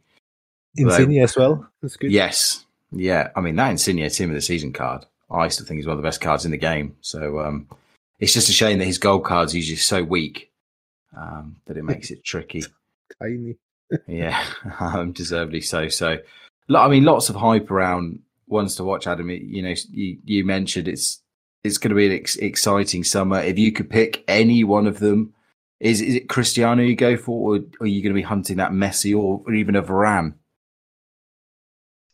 Insigne 0.76 1.22
as 1.22 1.36
well. 1.36 1.68
That's 1.82 1.96
good. 1.96 2.12
Yes. 2.12 2.66
Yeah. 2.92 3.30
I 3.36 3.42
mean, 3.42 3.56
that 3.56 3.72
Insigne 3.72 4.10
team 4.10 4.30
of 4.30 4.36
the 4.36 4.42
season 4.42 4.74
card, 4.74 5.06
I 5.32 5.48
still 5.48 5.66
think 5.66 5.80
is 5.80 5.88
one 5.88 5.98
of 5.98 6.02
the 6.02 6.08
best 6.08 6.22
cards 6.22 6.46
in 6.46 6.52
the 6.52 6.58
game. 6.58 6.96
So 7.02 7.40
um, 7.40 7.68
it's 8.20 8.34
just 8.34 8.50
a 8.50 8.54
shame 8.54 8.80
that 8.80 8.86
his 8.86 8.98
gold 8.98 9.24
card's 9.24 9.56
usually 9.56 9.78
so 9.78 10.04
weak 10.04 10.52
um, 11.16 11.56
that 11.66 11.78
it 11.78 11.84
makes 11.84 12.12
it 12.12 12.24
tricky. 12.24 12.64
Tiny. 13.22 13.56
Yeah, 14.06 14.44
um, 14.80 15.14
deservedly 15.14 15.62
so. 15.62 15.88
So, 15.88 16.18
I 16.74 16.88
mean, 16.90 17.06
lots 17.06 17.30
of 17.30 17.36
hype 17.36 17.72
around 17.72 18.20
ones 18.48 18.76
to 18.76 18.84
watch. 18.84 19.08
Adam, 19.08 19.30
you 19.30 19.62
know, 19.62 19.74
you, 19.90 20.18
you 20.24 20.46
mentioned 20.46 20.88
it's 20.88 21.22
it's 21.64 21.78
going 21.78 21.90
to 21.90 21.96
be 21.96 22.08
an 22.08 22.14
ex- 22.14 22.38
exciting 22.38 23.04
summer. 23.04 23.40
If 23.42 23.58
you 23.60 23.72
could 23.72 23.90
pick 23.90 24.24
any 24.28 24.64
one 24.64 24.88
of 24.88 25.00
them 25.00 25.34
Is 25.80 26.02
is 26.02 26.16
it 26.16 26.30
Cristiano 26.30 26.84
you 26.84 26.96
go 26.96 27.18
for, 27.18 27.58
or 27.58 27.62
are 27.82 27.88
you 27.88 28.02
going 28.04 28.14
to 28.14 28.22
be 28.22 28.24
hunting 28.24 28.58
that 28.58 28.72
Messi 28.74 29.16
or, 29.16 29.44
or 29.46 29.54
even 29.54 29.76
a 29.76 29.84
Varane? 29.84 30.36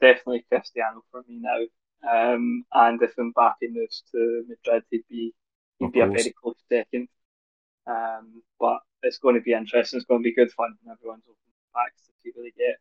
Definitely 0.01 0.45
Cristiano 0.49 1.03
for 1.12 1.23
me 1.27 1.39
now. 1.41 1.62
Um, 2.03 2.65
and 2.73 3.01
if 3.01 3.15
Mbappe 3.15 3.71
moves 3.71 4.03
to 4.12 4.45
Madrid, 4.47 4.84
he'd 4.91 5.08
be 5.10 5.34
he'd 5.79 5.86
Of 5.88 5.93
be 5.93 6.01
a 6.01 6.08
very 6.08 6.34
close 6.41 6.58
second. 6.69 7.08
Um, 7.88 8.43
but 8.60 8.79
it's 9.03 9.19
going 9.19 9.36
to 9.36 9.41
be 9.41 9.53
interesting. 9.53 9.97
It's 9.97 10.06
going 10.08 10.21
to 10.21 10.29
be 10.29 10.36
good 10.36 10.51
fun 10.51 10.75
when 10.84 10.93
everyone's 10.93 11.23
open 11.25 11.38
packs 11.75 12.01
to 12.08 12.12
see 12.23 12.32
what 12.36 12.43
they 12.43 12.53
get. 12.58 12.77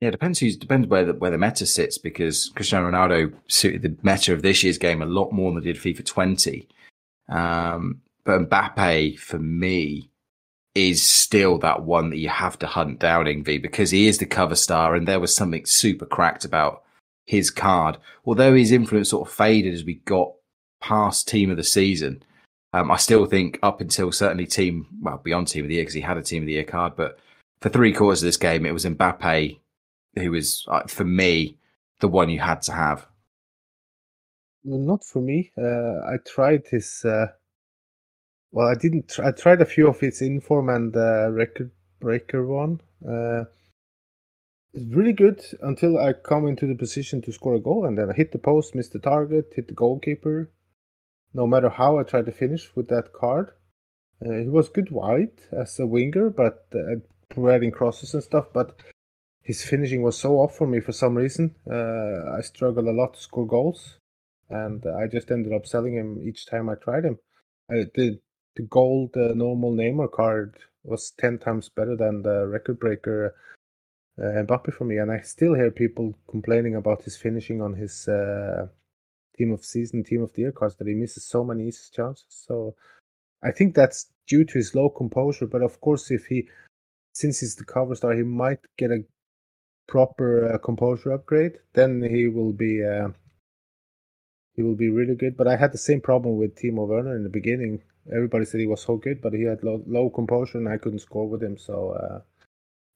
Yeah, 0.00 0.08
it 0.08 0.12
depends 0.12 0.38
who's 0.38 0.56
depends 0.56 0.88
where 0.88 1.04
the 1.04 1.12
where 1.14 1.30
the 1.30 1.38
meta 1.38 1.66
sits 1.66 1.98
because 1.98 2.50
Cristiano 2.54 2.90
Ronaldo 2.90 3.34
suited 3.48 3.82
the 3.82 3.96
meta 4.02 4.32
of 4.32 4.42
this 4.42 4.62
year's 4.62 4.78
game 4.78 5.02
a 5.02 5.06
lot 5.06 5.30
more 5.30 5.52
than 5.52 5.62
did 5.62 5.76
FIFA 5.76 6.04
20. 6.06 6.68
Um, 7.28 8.00
but 8.24 8.48
Mbappe 8.48 9.18
for 9.18 9.38
me 9.38 10.08
is 10.74 11.02
still 11.02 11.58
that 11.58 11.82
one 11.82 12.10
that 12.10 12.18
you 12.18 12.28
have 12.30 12.58
to 12.60 12.66
hunt 12.66 12.98
down 12.98 13.26
in 13.26 13.44
V 13.44 13.58
because 13.58 13.90
he 13.90 14.06
is 14.06 14.18
the 14.18 14.26
cover 14.26 14.54
star 14.54 14.94
and 14.94 15.06
there 15.06 15.20
was 15.20 15.34
something 15.34 15.66
super 15.66 16.06
cracked 16.06 16.44
about 16.46 16.82
his 17.26 17.50
card. 17.50 17.98
Although 18.24 18.54
his 18.54 18.72
influence 18.72 19.10
sort 19.10 19.28
of 19.28 19.34
faded 19.34 19.74
as 19.74 19.84
we 19.84 19.96
got 20.06 20.32
past 20.80 21.28
team 21.28 21.50
of 21.50 21.58
the 21.58 21.64
season, 21.64 22.22
um, 22.72 22.90
I 22.90 22.96
still 22.96 23.26
think 23.26 23.58
up 23.62 23.82
until 23.82 24.12
certainly 24.12 24.46
team 24.46 24.86
well 25.02 25.20
beyond 25.22 25.48
team 25.48 25.64
of 25.64 25.68
the 25.68 25.74
year 25.74 25.82
because 25.82 25.94
he 25.94 26.00
had 26.00 26.16
a 26.16 26.22
team 26.22 26.44
of 26.44 26.46
the 26.46 26.54
year 26.54 26.64
card, 26.64 26.94
but 26.96 27.18
for 27.60 27.68
three 27.68 27.92
quarters 27.92 28.22
of 28.22 28.28
this 28.28 28.38
game 28.38 28.64
it 28.64 28.72
was 28.72 28.86
Mbappe 28.86 29.58
who 30.16 30.30
was 30.32 30.64
uh, 30.68 30.82
for 30.86 31.04
me 31.04 31.58
the 32.00 32.08
one 32.08 32.30
you 32.30 32.40
had 32.40 32.62
to 32.62 32.72
have. 32.72 33.06
Not 34.64 35.04
for 35.04 35.22
me. 35.22 35.52
Uh, 35.56 36.00
I 36.06 36.16
tried 36.26 36.66
his. 36.70 37.04
Uh, 37.04 37.28
well, 38.52 38.68
I 38.68 38.74
didn't. 38.74 39.08
Tr- 39.08 39.24
I 39.24 39.30
tried 39.32 39.60
a 39.60 39.66
few 39.66 39.88
of 39.88 40.00
his 40.00 40.20
inform 40.20 40.68
and 40.68 40.94
uh, 40.96 41.30
record 41.30 41.70
breaker 42.00 42.46
one. 42.46 42.80
Uh, 43.06 43.44
it's 44.72 44.84
really 44.94 45.12
good 45.12 45.42
until 45.62 45.98
I 45.98 46.12
come 46.12 46.46
into 46.46 46.66
the 46.66 46.74
position 46.74 47.22
to 47.22 47.32
score 47.32 47.54
a 47.54 47.60
goal, 47.60 47.86
and 47.86 47.96
then 47.98 48.10
I 48.10 48.14
hit 48.14 48.32
the 48.32 48.38
post, 48.38 48.74
miss 48.74 48.88
the 48.88 48.98
target, 48.98 49.52
hit 49.56 49.68
the 49.68 49.74
goalkeeper. 49.74 50.50
No 51.32 51.46
matter 51.46 51.68
how 51.68 51.98
I 51.98 52.02
tried 52.02 52.26
to 52.26 52.32
finish 52.32 52.70
with 52.74 52.88
that 52.88 53.12
card, 53.12 53.52
uh, 54.24 54.32
he 54.32 54.48
was 54.48 54.68
good 54.68 54.90
wide 54.90 55.32
as 55.52 55.78
a 55.78 55.86
winger, 55.86 56.28
but 56.28 56.66
uh, 56.74 56.96
providing 57.30 57.70
crosses 57.70 58.14
and 58.14 58.22
stuff. 58.22 58.46
But 58.52 58.80
his 59.50 59.64
finishing 59.64 60.02
was 60.02 60.16
so 60.16 60.34
off 60.42 60.56
for 60.56 60.68
me 60.68 60.78
for 60.78 60.92
some 60.92 61.16
reason. 61.16 61.56
Uh, 61.68 62.36
I 62.38 62.40
struggled 62.40 62.86
a 62.86 62.92
lot 63.00 63.14
to 63.14 63.20
score 63.20 63.48
goals 63.48 63.98
and 64.48 64.84
I 64.86 65.08
just 65.08 65.28
ended 65.32 65.52
up 65.52 65.66
selling 65.66 65.94
him 65.94 66.20
each 66.22 66.46
time 66.46 66.68
I 66.68 66.76
tried 66.76 67.04
him. 67.04 67.18
Uh, 67.72 67.84
the 67.96 68.20
the 68.56 68.62
gold 68.62 69.16
uh, 69.16 69.32
normal 69.34 69.72
Neymar 69.72 70.12
card 70.12 70.54
was 70.84 71.12
ten 71.18 71.38
times 71.38 71.68
better 71.68 71.96
than 71.96 72.22
the 72.22 72.46
record 72.46 72.78
breaker 72.78 73.34
uh, 74.22 74.42
Mbappe 74.44 74.72
for 74.72 74.84
me, 74.84 74.98
and 74.98 75.10
I 75.10 75.20
still 75.20 75.54
hear 75.54 75.70
people 75.72 76.14
complaining 76.28 76.76
about 76.76 77.02
his 77.02 77.16
finishing 77.16 77.60
on 77.60 77.74
his 77.74 78.06
uh, 78.06 78.66
team 79.36 79.52
of 79.52 79.64
season, 79.64 80.04
team 80.04 80.22
of 80.22 80.32
the 80.32 80.42
year 80.42 80.52
cards 80.52 80.76
that 80.76 80.86
he 80.86 80.94
misses 80.94 81.24
so 81.24 81.42
many 81.42 81.66
easy 81.68 81.88
chances. 81.92 82.26
So 82.28 82.76
I 83.42 83.50
think 83.50 83.74
that's 83.74 84.10
due 84.28 84.44
to 84.44 84.54
his 84.58 84.74
low 84.76 84.88
composure. 84.90 85.46
But 85.46 85.62
of 85.62 85.80
course, 85.80 86.10
if 86.10 86.26
he 86.26 86.48
since 87.12 87.40
he's 87.40 87.56
the 87.56 87.64
cover 87.64 87.94
star, 87.96 88.12
he 88.14 88.22
might 88.22 88.60
get 88.76 88.90
a 88.90 89.04
proper 89.90 90.54
uh, 90.54 90.58
composure 90.58 91.12
upgrade. 91.12 91.58
Then 91.74 92.02
he 92.02 92.28
will 92.28 92.52
be. 92.52 92.82
Uh, 92.84 93.08
he 94.54 94.62
will 94.62 94.74
be 94.74 94.90
really 94.90 95.14
good. 95.14 95.36
But 95.36 95.48
I 95.48 95.56
had 95.56 95.72
the 95.72 95.78
same 95.78 96.00
problem 96.00 96.36
with 96.36 96.56
Timo 96.56 96.86
Werner 96.86 97.16
in 97.16 97.22
the 97.22 97.28
beginning. 97.30 97.82
Everybody 98.14 98.44
said 98.44 98.60
he 98.60 98.66
was 98.66 98.82
so 98.82 98.96
good, 98.96 99.20
but 99.22 99.32
he 99.32 99.44
had 99.44 99.62
low, 99.62 99.82
low 99.86 100.10
composure 100.10 100.58
and 100.58 100.68
I 100.68 100.76
couldn't 100.78 100.98
score 101.00 101.28
with 101.28 101.42
him. 101.42 101.56
So 101.56 101.90
uh, 101.92 102.20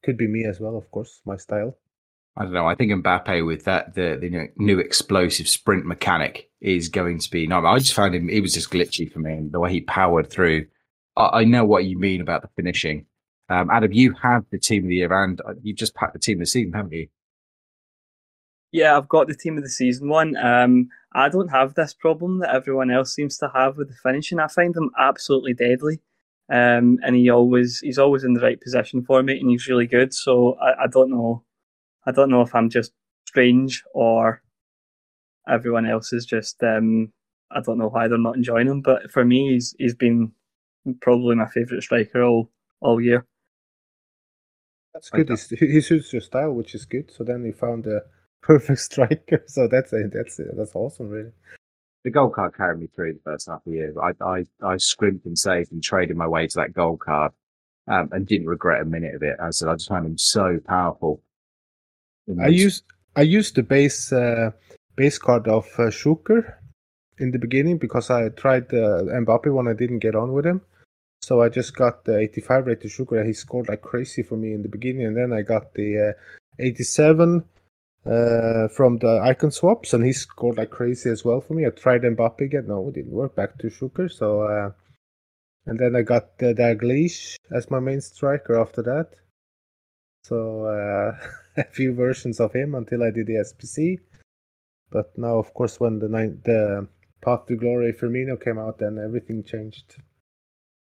could 0.03 0.17
be 0.17 0.27
me 0.27 0.45
as 0.45 0.59
well, 0.59 0.77
of 0.77 0.89
course, 0.91 1.21
my 1.25 1.37
style. 1.37 1.77
I 2.37 2.43
don't 2.43 2.53
know. 2.53 2.67
I 2.67 2.75
think 2.75 2.91
Mbappe 2.91 3.45
with 3.45 3.63
that 3.63 3.95
the 3.95 4.17
the 4.19 4.49
new- 4.57 4.79
explosive 4.79 5.47
sprint 5.47 5.85
mechanic 5.85 6.49
is 6.59 6.89
going 6.89 7.19
to 7.19 7.31
be. 7.31 7.47
No, 7.47 7.65
I 7.65 7.79
just 7.79 7.93
found 7.93 8.13
him. 8.13 8.27
He 8.27 8.41
was 8.41 8.53
just 8.53 8.71
glitchy 8.71 9.11
for 9.11 9.19
me, 9.19 9.31
and 9.33 9.51
the 9.51 9.59
way 9.59 9.71
he 9.71 9.81
powered 9.81 10.29
through. 10.29 10.67
I, 11.15 11.41
I 11.41 11.43
know 11.45 11.63
what 11.63 11.85
you 11.85 11.97
mean 11.97 12.21
about 12.21 12.41
the 12.41 12.49
finishing. 12.57 13.05
Um, 13.49 13.69
Adam, 13.69 13.91
you 13.91 14.13
have 14.21 14.45
the 14.51 14.57
team 14.57 14.83
of 14.83 14.89
the 14.89 14.95
year, 14.95 15.23
and 15.23 15.39
uh, 15.41 15.53
you've 15.61 15.77
just 15.77 15.95
packed 15.95 16.13
the 16.13 16.19
team 16.19 16.37
of 16.37 16.41
the 16.41 16.45
season, 16.47 16.73
haven't 16.73 16.93
you? 16.93 17.07
Yeah, 18.71 18.97
I've 18.97 19.07
got 19.07 19.27
the 19.27 19.35
team 19.35 19.57
of 19.57 19.63
the 19.63 19.69
season 19.69 20.09
one. 20.09 20.35
Um, 20.35 20.89
I 21.13 21.29
don't 21.29 21.49
have 21.49 21.75
this 21.75 21.93
problem 21.93 22.39
that 22.39 22.53
everyone 22.53 22.91
else 22.91 23.13
seems 23.13 23.37
to 23.37 23.51
have 23.53 23.77
with 23.77 23.89
the 23.89 23.95
finishing. 24.01 24.39
I 24.39 24.47
find 24.47 24.75
him 24.75 24.91
absolutely 24.99 25.53
deadly, 25.53 26.01
um, 26.49 26.97
and 27.03 27.15
he 27.15 27.29
always 27.29 27.79
he's 27.79 27.99
always 27.99 28.23
in 28.23 28.33
the 28.33 28.41
right 28.41 28.59
position 28.59 29.03
for 29.03 29.21
me, 29.23 29.39
and 29.39 29.49
he's 29.49 29.67
really 29.67 29.87
good. 29.87 30.13
So 30.13 30.57
I, 30.59 30.83
I 30.83 30.87
don't 30.87 31.11
know, 31.11 31.43
I 32.05 32.11
don't 32.11 32.29
know 32.29 32.41
if 32.41 32.53
I'm 32.55 32.69
just 32.69 32.91
strange 33.27 33.83
or 33.93 34.41
everyone 35.47 35.85
else 35.85 36.11
is 36.11 36.25
just 36.25 36.61
um, 36.63 37.13
I 37.51 37.61
don't 37.61 37.77
know 37.77 37.89
why 37.89 38.07
they're 38.07 38.17
not 38.17 38.35
enjoying 38.35 38.67
him. 38.67 38.81
But 38.81 39.11
for 39.11 39.23
me, 39.23 39.53
he's 39.53 39.75
he's 39.77 39.95
been 39.95 40.31
probably 41.01 41.35
my 41.35 41.47
favourite 41.47 41.83
striker 41.83 42.23
all 42.23 42.51
all 42.81 42.99
year. 42.99 43.25
That's 44.95 45.11
Like 45.11 45.27
good. 45.27 45.37
He's, 45.37 45.49
he 45.49 45.81
suits 45.81 46.13
your 46.13 46.21
style, 46.21 46.53
which 46.53 46.73
is 46.73 46.85
good. 46.85 47.11
So 47.11 47.25
then 47.25 47.43
he 47.43 47.51
found 47.51 47.85
a 47.85 48.01
perfect 48.41 48.79
striker. 48.79 49.43
So 49.45 49.67
that's 49.67 49.91
a, 49.91 50.07
that's 50.11 50.39
a, 50.39 50.45
that's 50.55 50.73
awesome, 50.73 51.09
really. 51.09 51.31
The 52.05 52.11
gold 52.11 52.33
card 52.33 52.55
carried 52.55 52.79
me 52.79 52.87
through 52.95 53.13
the 53.13 53.19
first 53.25 53.47
half 53.47 53.57
of 53.57 53.63
the 53.65 53.71
year. 53.71 53.93
I 54.01 54.13
I, 54.23 54.45
I 54.63 54.77
scrimped 54.77 55.25
and 55.25 55.37
saved 55.37 55.71
and 55.71 55.83
traded 55.83 56.15
my 56.15 56.27
way 56.27 56.47
to 56.47 56.55
that 56.59 56.73
gold 56.73 57.01
card, 57.01 57.33
um, 57.87 58.09
and 58.11 58.25
didn't 58.25 58.47
regret 58.47 58.81
a 58.81 58.85
minute 58.85 59.15
of 59.15 59.23
it. 59.23 59.35
I 59.41 59.49
said 59.49 59.67
I 59.67 59.73
just 59.73 59.89
found 59.89 60.05
him 60.05 60.17
so 60.17 60.59
powerful. 60.65 61.21
I 62.41 62.47
used 62.47 62.83
I 63.15 63.21
used 63.21 63.55
the 63.55 63.63
base 63.63 64.13
uh, 64.13 64.51
base 64.95 65.17
card 65.17 65.47
of 65.47 65.65
uh, 65.77 65.89
Suker 65.89 66.53
in 67.17 67.31
the 67.31 67.39
beginning 67.39 67.79
because 67.79 68.09
I 68.11 68.29
tried 68.29 68.69
the 68.69 69.09
Mbappe 69.25 69.51
one. 69.51 69.67
I 69.67 69.73
didn't 69.73 69.99
get 69.99 70.15
on 70.15 70.31
with 70.31 70.45
him, 70.45 70.61
so 71.25 71.41
I 71.41 71.49
just 71.49 71.75
got 71.75 72.05
the 72.05 72.19
85 72.19 72.67
rated 72.67 72.91
Suker. 72.91 73.25
He 73.25 73.33
scored 73.33 73.67
like 73.67 73.81
crazy 73.81 74.21
for 74.21 74.37
me 74.37 74.53
in 74.53 74.61
the 74.61 74.69
beginning, 74.69 75.07
and 75.07 75.17
then 75.17 75.33
I 75.33 75.41
got 75.41 75.73
the 75.73 76.09
uh, 76.09 76.13
87 76.59 77.43
uh, 78.05 78.67
from 78.67 78.99
the 78.99 79.19
icon 79.23 79.49
swaps, 79.49 79.95
and 79.95 80.05
he 80.05 80.13
scored 80.13 80.57
like 80.57 80.69
crazy 80.69 81.09
as 81.09 81.25
well 81.25 81.41
for 81.41 81.55
me. 81.55 81.65
I 81.65 81.71
tried 81.71 82.03
Mbappe 82.03 82.41
again. 82.41 82.67
No, 82.67 82.89
it 82.89 82.93
didn't 82.93 83.11
work. 83.11 83.35
Back 83.35 83.57
to 83.57 83.71
Suker. 83.71 84.07
So, 84.11 84.41
uh, 84.41 84.69
and 85.65 85.79
then 85.79 85.95
I 85.95 86.03
got 86.03 86.37
the 86.37 86.53
Dalglish 86.53 87.37
as 87.51 87.71
my 87.71 87.79
main 87.79 88.01
striker 88.01 88.61
after 88.61 88.83
that. 88.83 89.09
So 90.25 90.65
uh, 90.65 91.17
a 91.57 91.63
few 91.71 91.95
versions 91.95 92.39
of 92.39 92.53
him 92.53 92.75
until 92.75 93.01
I 93.01 93.09
did 93.09 93.25
the 93.25 93.43
SBC. 93.49 93.97
But 94.91 95.17
now, 95.17 95.39
of 95.39 95.55
course, 95.55 95.79
when 95.79 95.97
the 95.97 96.07
nine, 96.07 96.39
the 96.45 96.87
Path 97.23 97.47
to 97.47 97.55
Glory 97.55 97.93
Firmino 97.93 98.39
came 98.39 98.59
out, 98.59 98.77
then 98.77 98.99
everything 99.03 99.43
changed. 99.43 99.95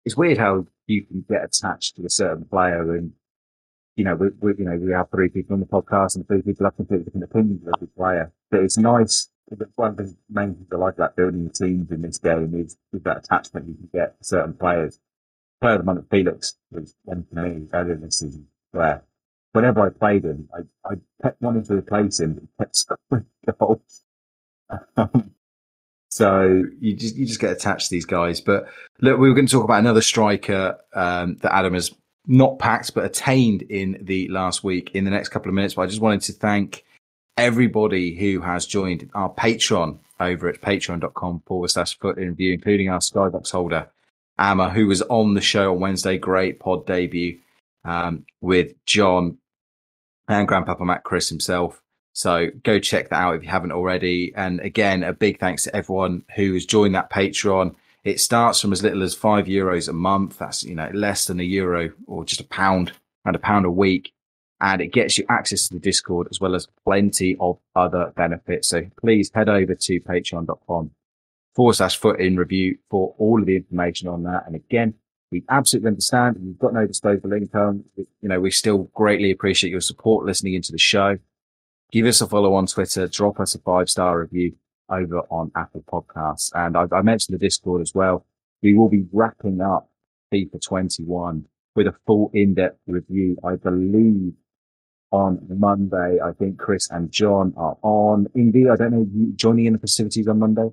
It's 0.04 0.16
weird 0.16 0.38
how 0.38 0.66
you 0.86 1.04
can 1.04 1.24
get 1.28 1.44
attached 1.44 1.96
to 1.96 2.04
a 2.04 2.10
certain 2.10 2.44
player 2.44 2.94
and 2.96 3.12
you 3.96 4.04
know 4.04 4.14
we, 4.14 4.28
we 4.40 4.52
you 4.58 4.64
know 4.64 4.76
we 4.76 4.92
have 4.92 5.10
three 5.10 5.28
people 5.28 5.54
on 5.54 5.60
the 5.60 5.66
podcast 5.66 6.16
and 6.16 6.26
three 6.26 6.42
people 6.42 6.66
have 6.66 6.76
completely 6.76 7.04
different 7.04 7.24
opinions 7.24 7.62
of 7.66 7.74
every 7.76 7.88
player. 7.88 8.32
But 8.50 8.60
it's 8.60 8.78
nice 8.78 9.30
one 9.76 9.90
of 9.90 9.96
the 9.96 10.16
main 10.30 10.54
things 10.54 10.68
I 10.72 10.76
like 10.76 10.94
about 10.94 11.16
building 11.16 11.50
teams 11.50 11.90
in 11.90 12.02
this 12.02 12.18
game 12.18 12.54
is, 12.54 12.76
is 12.92 13.02
that 13.02 13.18
attachment 13.18 13.68
you 13.68 13.74
can 13.74 13.88
get 13.92 14.18
to 14.18 14.24
certain 14.24 14.54
players. 14.54 14.98
Player 15.60 15.74
of 15.74 15.80
the 15.80 15.84
month 15.84 16.06
Felix 16.10 16.54
was 16.70 16.94
one 17.04 17.24
for 17.32 17.42
me 17.42 17.66
earlier 17.72 17.96
this 17.96 18.18
season 18.18 18.46
where 18.72 19.04
whenever 19.52 19.86
I 19.86 19.90
played 19.90 20.24
him 20.24 20.48
I, 20.54 20.90
I 20.90 20.94
kept 21.22 21.40
wanting 21.40 21.64
to 21.64 21.76
replace 21.76 22.20
him 22.20 22.34
but 22.34 22.42
he 22.42 22.48
kept 22.58 22.76
scoring 23.10 23.26
goals. 23.58 24.04
Um, 24.96 25.34
so 26.12 26.62
you 26.80 26.94
just 26.94 27.16
you 27.16 27.24
just 27.24 27.40
get 27.40 27.52
attached 27.52 27.88
to 27.88 27.94
these 27.94 28.04
guys 28.04 28.40
but 28.40 28.68
Look, 29.02 29.18
we 29.18 29.28
were 29.28 29.34
going 29.34 29.46
to 29.46 29.52
talk 29.52 29.64
about 29.64 29.80
another 29.80 30.00
striker 30.00 30.78
um, 30.94 31.36
that 31.42 31.52
Adam 31.52 31.74
has 31.74 31.92
not 32.28 32.60
packed 32.60 32.94
but 32.94 33.04
attained 33.04 33.62
in 33.62 33.98
the 34.00 34.28
last 34.28 34.62
week 34.62 34.92
in 34.94 35.04
the 35.04 35.10
next 35.10 35.30
couple 35.30 35.48
of 35.48 35.56
minutes. 35.56 35.74
But 35.74 35.82
I 35.82 35.86
just 35.86 36.00
wanted 36.00 36.22
to 36.22 36.32
thank 36.32 36.84
everybody 37.36 38.14
who 38.14 38.40
has 38.40 38.64
joined 38.64 39.10
our 39.14 39.28
Patreon 39.28 39.98
over 40.20 40.48
at 40.48 40.60
patreon.com 40.60 41.42
forward 41.46 41.70
slash 41.70 41.98
foot 41.98 42.16
in 42.16 42.28
review, 42.28 42.52
including 42.52 42.90
our 42.90 43.00
Skybox 43.00 43.50
holder, 43.50 43.88
Amma, 44.38 44.70
who 44.70 44.86
was 44.86 45.02
on 45.02 45.34
the 45.34 45.40
show 45.40 45.74
on 45.74 45.80
Wednesday. 45.80 46.16
Great 46.16 46.60
pod 46.60 46.86
debut 46.86 47.40
um, 47.84 48.24
with 48.40 48.72
John 48.86 49.38
and 50.28 50.46
Grandpapa 50.46 50.84
Matt 50.84 51.02
Chris 51.02 51.28
himself. 51.28 51.81
So 52.12 52.48
go 52.62 52.78
check 52.78 53.08
that 53.08 53.16
out 53.16 53.36
if 53.36 53.42
you 53.42 53.48
haven't 53.48 53.72
already. 53.72 54.32
And 54.36 54.60
again, 54.60 55.02
a 55.02 55.12
big 55.12 55.40
thanks 55.40 55.62
to 55.64 55.74
everyone 55.74 56.24
who 56.36 56.52
has 56.54 56.66
joined 56.66 56.94
that 56.94 57.10
Patreon. 57.10 57.74
It 58.04 58.20
starts 58.20 58.60
from 58.60 58.72
as 58.72 58.82
little 58.82 59.02
as 59.02 59.14
five 59.14 59.46
euros 59.46 59.88
a 59.88 59.92
month. 59.92 60.38
That's, 60.38 60.64
you 60.64 60.74
know, 60.74 60.90
less 60.92 61.26
than 61.26 61.40
a 61.40 61.44
euro 61.44 61.90
or 62.06 62.24
just 62.24 62.40
a 62.40 62.44
pound, 62.44 62.92
around 63.24 63.36
a 63.36 63.38
pound 63.38 63.64
a 63.64 63.70
week. 63.70 64.12
And 64.60 64.80
it 64.80 64.88
gets 64.88 65.18
you 65.18 65.24
access 65.28 65.68
to 65.68 65.74
the 65.74 65.80
Discord 65.80 66.28
as 66.30 66.40
well 66.40 66.54
as 66.54 66.68
plenty 66.84 67.36
of 67.40 67.58
other 67.74 68.12
benefits. 68.14 68.68
So 68.68 68.82
please 69.00 69.30
head 69.34 69.48
over 69.48 69.74
to 69.74 70.00
patreon.com 70.00 70.90
forward 71.54 71.74
slash 71.74 71.96
foot 71.96 72.20
in 72.20 72.36
review 72.36 72.78
for 72.90 73.14
all 73.18 73.40
of 73.40 73.46
the 73.46 73.56
information 73.56 74.08
on 74.08 74.22
that. 74.24 74.44
And 74.46 74.54
again, 74.54 74.94
We 75.32 75.42
absolutely 75.48 75.88
understand. 75.88 76.36
You've 76.40 76.58
got 76.58 76.74
no 76.74 76.86
disposable 76.86 77.32
income. 77.32 77.84
You 77.96 78.28
know, 78.28 78.38
we 78.38 78.50
still 78.50 78.90
greatly 78.94 79.30
appreciate 79.30 79.70
your 79.70 79.80
support 79.80 80.26
listening 80.26 80.54
into 80.54 80.70
the 80.70 80.78
show. 80.78 81.18
Give 81.92 82.06
us 82.06 82.22
a 82.22 82.26
follow 82.26 82.54
on 82.54 82.66
Twitter. 82.66 83.06
Drop 83.06 83.38
us 83.38 83.54
a 83.54 83.58
five 83.58 83.90
star 83.90 84.20
review 84.20 84.54
over 84.88 85.20
on 85.30 85.52
Apple 85.54 85.84
Podcasts. 85.86 86.50
And 86.54 86.74
I, 86.74 86.86
I 86.90 87.02
mentioned 87.02 87.38
the 87.38 87.46
Discord 87.46 87.82
as 87.82 87.94
well. 87.94 88.24
We 88.62 88.74
will 88.74 88.88
be 88.88 89.04
wrapping 89.12 89.60
up 89.60 89.90
FIFA 90.32 90.62
21 90.62 91.44
with 91.74 91.86
a 91.86 91.94
full 92.06 92.30
in-depth 92.32 92.78
review, 92.86 93.36
I 93.44 93.56
believe, 93.56 94.32
on 95.10 95.40
Monday. 95.48 96.18
I 96.24 96.32
think 96.32 96.58
Chris 96.58 96.88
and 96.90 97.10
John 97.10 97.52
are 97.58 97.76
on. 97.82 98.26
Indy, 98.34 98.70
I 98.70 98.76
don't 98.76 98.92
know, 98.92 99.06
joining 99.34 99.66
in 99.66 99.74
the 99.74 99.78
facilities 99.78 100.28
on 100.28 100.38
Monday? 100.38 100.70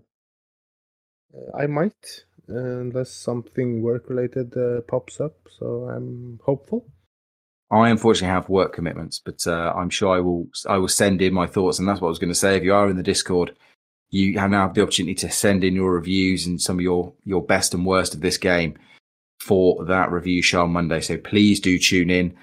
Uh, 1.36 1.58
I 1.58 1.68
might, 1.68 2.24
unless 2.48 3.12
something 3.12 3.82
work-related 3.82 4.56
uh, 4.56 4.82
pops 4.88 5.20
up. 5.20 5.36
So 5.50 5.90
I'm 5.90 6.40
hopeful. 6.46 6.86
I 7.72 7.90
unfortunately 7.90 8.34
have 8.34 8.50
work 8.50 8.74
commitments, 8.74 9.22
but 9.24 9.46
uh, 9.46 9.74
I'm 9.76 9.90
sure 9.90 10.16
I 10.16 10.20
will. 10.20 10.48
I 10.68 10.78
will 10.78 10.88
send 10.88 11.22
in 11.22 11.34
my 11.34 11.46
thoughts, 11.46 11.78
and 11.78 11.88
that's 11.88 12.02
what 12.02 12.08
I 12.08 12.10
was 12.10 12.20
going 12.20 12.32
to 12.32 12.36
say. 12.36 12.58
If 12.58 12.64
you 12.64 12.74
are 12.74 12.90
in 12.90 12.98
the 12.98 13.04
Discord, 13.04 13.56
you 14.10 14.40
have 14.40 14.50
now 14.50 14.64
have 14.64 14.74
the 14.74 14.82
opportunity 14.82 15.16
to 15.16 15.30
send 15.30 15.64
in 15.64 15.76
your 15.76 15.94
reviews 15.94 16.48
and 16.48 16.60
some 16.60 16.78
of 16.78 16.82
your 16.82 17.14
your 17.26 17.44
best 17.44 17.74
and 17.74 17.86
worst 17.86 18.16
of 18.16 18.22
this 18.22 18.38
game 18.38 18.78
for 19.40 19.86
that 19.86 20.12
review 20.12 20.42
show 20.42 20.64
on 20.64 20.72
Monday. 20.72 21.00
So 21.02 21.18
please 21.18 21.60
do 21.60 21.78
tune 21.78 22.10
in. 22.10 22.36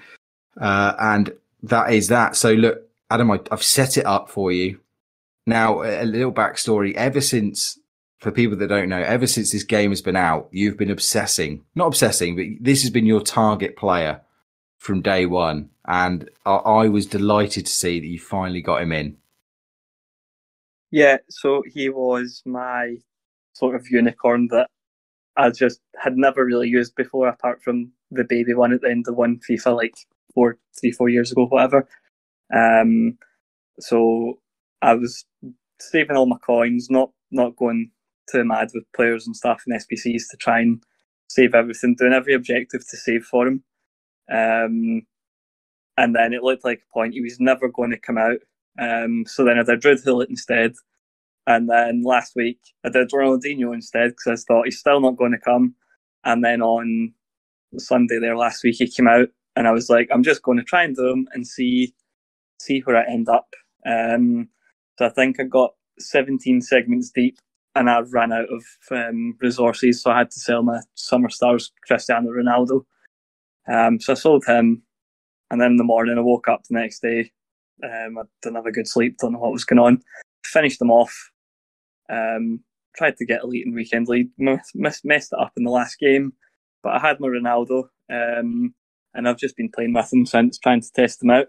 Uh, 0.59 0.93
and 0.99 1.33
that 1.63 1.91
is 1.91 2.07
that. 2.07 2.35
So 2.35 2.53
look, 2.53 2.81
Adam, 3.09 3.31
I, 3.31 3.39
have 3.51 3.63
set 3.63 3.97
it 3.97 4.05
up 4.05 4.29
for 4.29 4.51
you. 4.51 4.79
Now, 5.45 5.83
a 5.83 6.05
little 6.05 6.33
backstory. 6.33 6.93
Ever 6.95 7.21
since, 7.21 7.79
for 8.19 8.31
people 8.31 8.57
that 8.57 8.67
don't 8.67 8.89
know, 8.89 9.01
ever 9.01 9.27
since 9.27 9.51
this 9.51 9.63
game 9.63 9.91
has 9.91 10.01
been 10.01 10.15
out, 10.15 10.49
you've 10.51 10.77
been 10.77 10.91
obsessing, 10.91 11.63
not 11.75 11.87
obsessing, 11.87 12.35
but 12.35 12.45
this 12.59 12.81
has 12.81 12.91
been 12.91 13.05
your 13.05 13.21
target 13.21 13.77
player 13.77 14.21
from 14.87 15.01
day 15.01 15.25
one. 15.25 15.69
And 15.85 16.29
I, 16.45 16.55
I 16.55 16.87
was 16.87 17.05
delighted 17.05 17.65
to 17.65 17.71
see 17.71 17.99
that 17.99 18.07
you 18.07 18.19
finally 18.19 18.61
got 18.61 18.81
him 18.81 18.93
in. 18.93 19.17
Yeah, 20.89 21.17
so 21.29 21.61
he 21.67 21.89
was 21.89 22.41
my 22.45 22.95
sort 23.53 23.75
of 23.75 23.85
unicorn 23.91 24.47
that 24.51 24.69
I 25.35 25.49
just 25.49 25.81
had 26.01 26.15
never 26.15 26.45
really 26.45 26.69
used 26.69 26.95
before, 26.95 27.27
apart 27.27 27.61
from 27.61 27.91
the 28.09 28.23
baby 28.23 28.53
one 28.53 28.71
at 28.71 28.81
the 28.81 28.89
end 28.89 29.05
of 29.09 29.15
one 29.15 29.41
FIFA 29.47 29.75
like 29.75 29.95
four, 30.33 30.57
three, 30.79 30.91
four 30.91 31.09
years 31.09 31.33
ago, 31.33 31.47
whatever. 31.47 31.85
Um, 32.55 33.17
so 33.81 34.39
I 34.81 34.93
was 34.93 35.25
saving 35.81 36.15
all 36.15 36.25
my 36.25 36.37
coins, 36.37 36.87
not 36.89 37.11
not 37.29 37.57
going 37.57 37.91
too 38.31 38.45
mad 38.45 38.69
with 38.73 38.85
players 38.95 39.27
and 39.27 39.35
stuff 39.35 39.63
and 39.67 39.77
SBCs 39.77 40.23
to 40.31 40.37
try 40.37 40.61
and 40.61 40.81
save 41.27 41.53
everything, 41.53 41.95
doing 41.95 42.13
every 42.13 42.33
objective 42.33 42.87
to 42.89 42.97
save 42.97 43.25
for 43.25 43.45
him. 43.47 43.63
Um, 44.31 45.03
and 45.97 46.15
then 46.15 46.33
it 46.33 46.43
looked 46.43 46.65
like 46.65 46.79
a 46.79 46.93
point 46.93 47.13
he 47.13 47.21
was 47.21 47.39
never 47.39 47.69
going 47.69 47.91
to 47.91 47.99
come 47.99 48.17
out. 48.17 48.37
Um, 48.79 49.25
so 49.25 49.43
then 49.43 49.57
I 49.57 49.63
did 49.63 49.81
Druid 49.81 50.29
instead. 50.29 50.73
And 51.47 51.69
then 51.69 52.03
last 52.03 52.35
week 52.35 52.59
I 52.85 52.89
did 52.89 53.09
Ronaldinho 53.09 53.73
instead 53.73 54.11
because 54.11 54.43
I 54.43 54.53
thought 54.53 54.65
he's 54.65 54.79
still 54.79 54.99
not 54.99 55.17
going 55.17 55.31
to 55.31 55.39
come. 55.39 55.75
And 56.23 56.43
then 56.43 56.61
on 56.61 57.13
Sunday 57.77 58.19
there 58.19 58.37
last 58.37 58.63
week 58.63 58.75
he 58.77 58.89
came 58.89 59.07
out 59.07 59.29
and 59.55 59.67
I 59.67 59.71
was 59.71 59.89
like, 59.89 60.09
I'm 60.11 60.23
just 60.23 60.43
going 60.43 60.57
to 60.57 60.63
try 60.63 60.83
and 60.83 60.95
do 60.95 61.07
him 61.07 61.27
and 61.33 61.47
see 61.47 61.93
see 62.59 62.79
where 62.81 62.97
I 62.97 63.05
end 63.05 63.29
up. 63.29 63.47
Um, 63.85 64.49
so 64.97 65.05
I 65.05 65.09
think 65.09 65.39
I 65.39 65.43
got 65.43 65.71
17 65.99 66.61
segments 66.61 67.11
deep 67.11 67.37
and 67.75 67.89
I 67.89 67.99
ran 68.01 68.33
out 68.33 68.47
of 68.51 68.63
um, 68.91 69.35
resources, 69.39 70.01
so 70.01 70.11
I 70.11 70.19
had 70.19 70.31
to 70.31 70.39
sell 70.39 70.63
my 70.63 70.79
summer 70.95 71.29
stars 71.29 71.71
Cristiano 71.85 72.31
Ronaldo. 72.31 72.85
Um, 73.67 73.99
so 73.99 74.13
I 74.13 74.15
sold 74.15 74.45
him, 74.45 74.81
and 75.51 75.61
then 75.61 75.71
in 75.71 75.77
the 75.77 75.83
morning 75.83 76.17
I 76.17 76.21
woke 76.21 76.47
up 76.47 76.63
the 76.63 76.79
next 76.79 77.01
day. 77.01 77.31
Um, 77.83 78.17
I 78.17 78.23
didn't 78.41 78.55
have 78.55 78.65
a 78.65 78.71
good 78.71 78.87
sleep, 78.87 79.17
don't 79.17 79.33
know 79.33 79.39
what 79.39 79.51
was 79.51 79.65
going 79.65 79.79
on. 79.79 80.01
Finished 80.45 80.79
them 80.79 80.91
off. 80.91 81.31
Um, 82.09 82.61
tried 82.95 83.17
to 83.17 83.25
get 83.25 83.43
elite 83.43 83.65
and 83.65 83.75
weekend 83.75 84.07
league, 84.07 84.29
messed, 84.37 85.05
messed 85.05 85.33
it 85.33 85.39
up 85.39 85.53
in 85.55 85.63
the 85.63 85.71
last 85.71 85.99
game, 85.99 86.33
but 86.81 86.93
I 86.93 86.99
had 86.99 87.19
my 87.19 87.27
Ronaldo, 87.27 87.83
um, 88.11 88.73
and 89.13 89.27
I've 89.27 89.37
just 89.37 89.55
been 89.55 89.69
playing 89.69 89.93
with 89.93 90.11
him 90.11 90.25
since, 90.25 90.57
trying 90.57 90.81
to 90.81 90.91
test 90.91 91.21
him 91.21 91.29
out. 91.29 91.47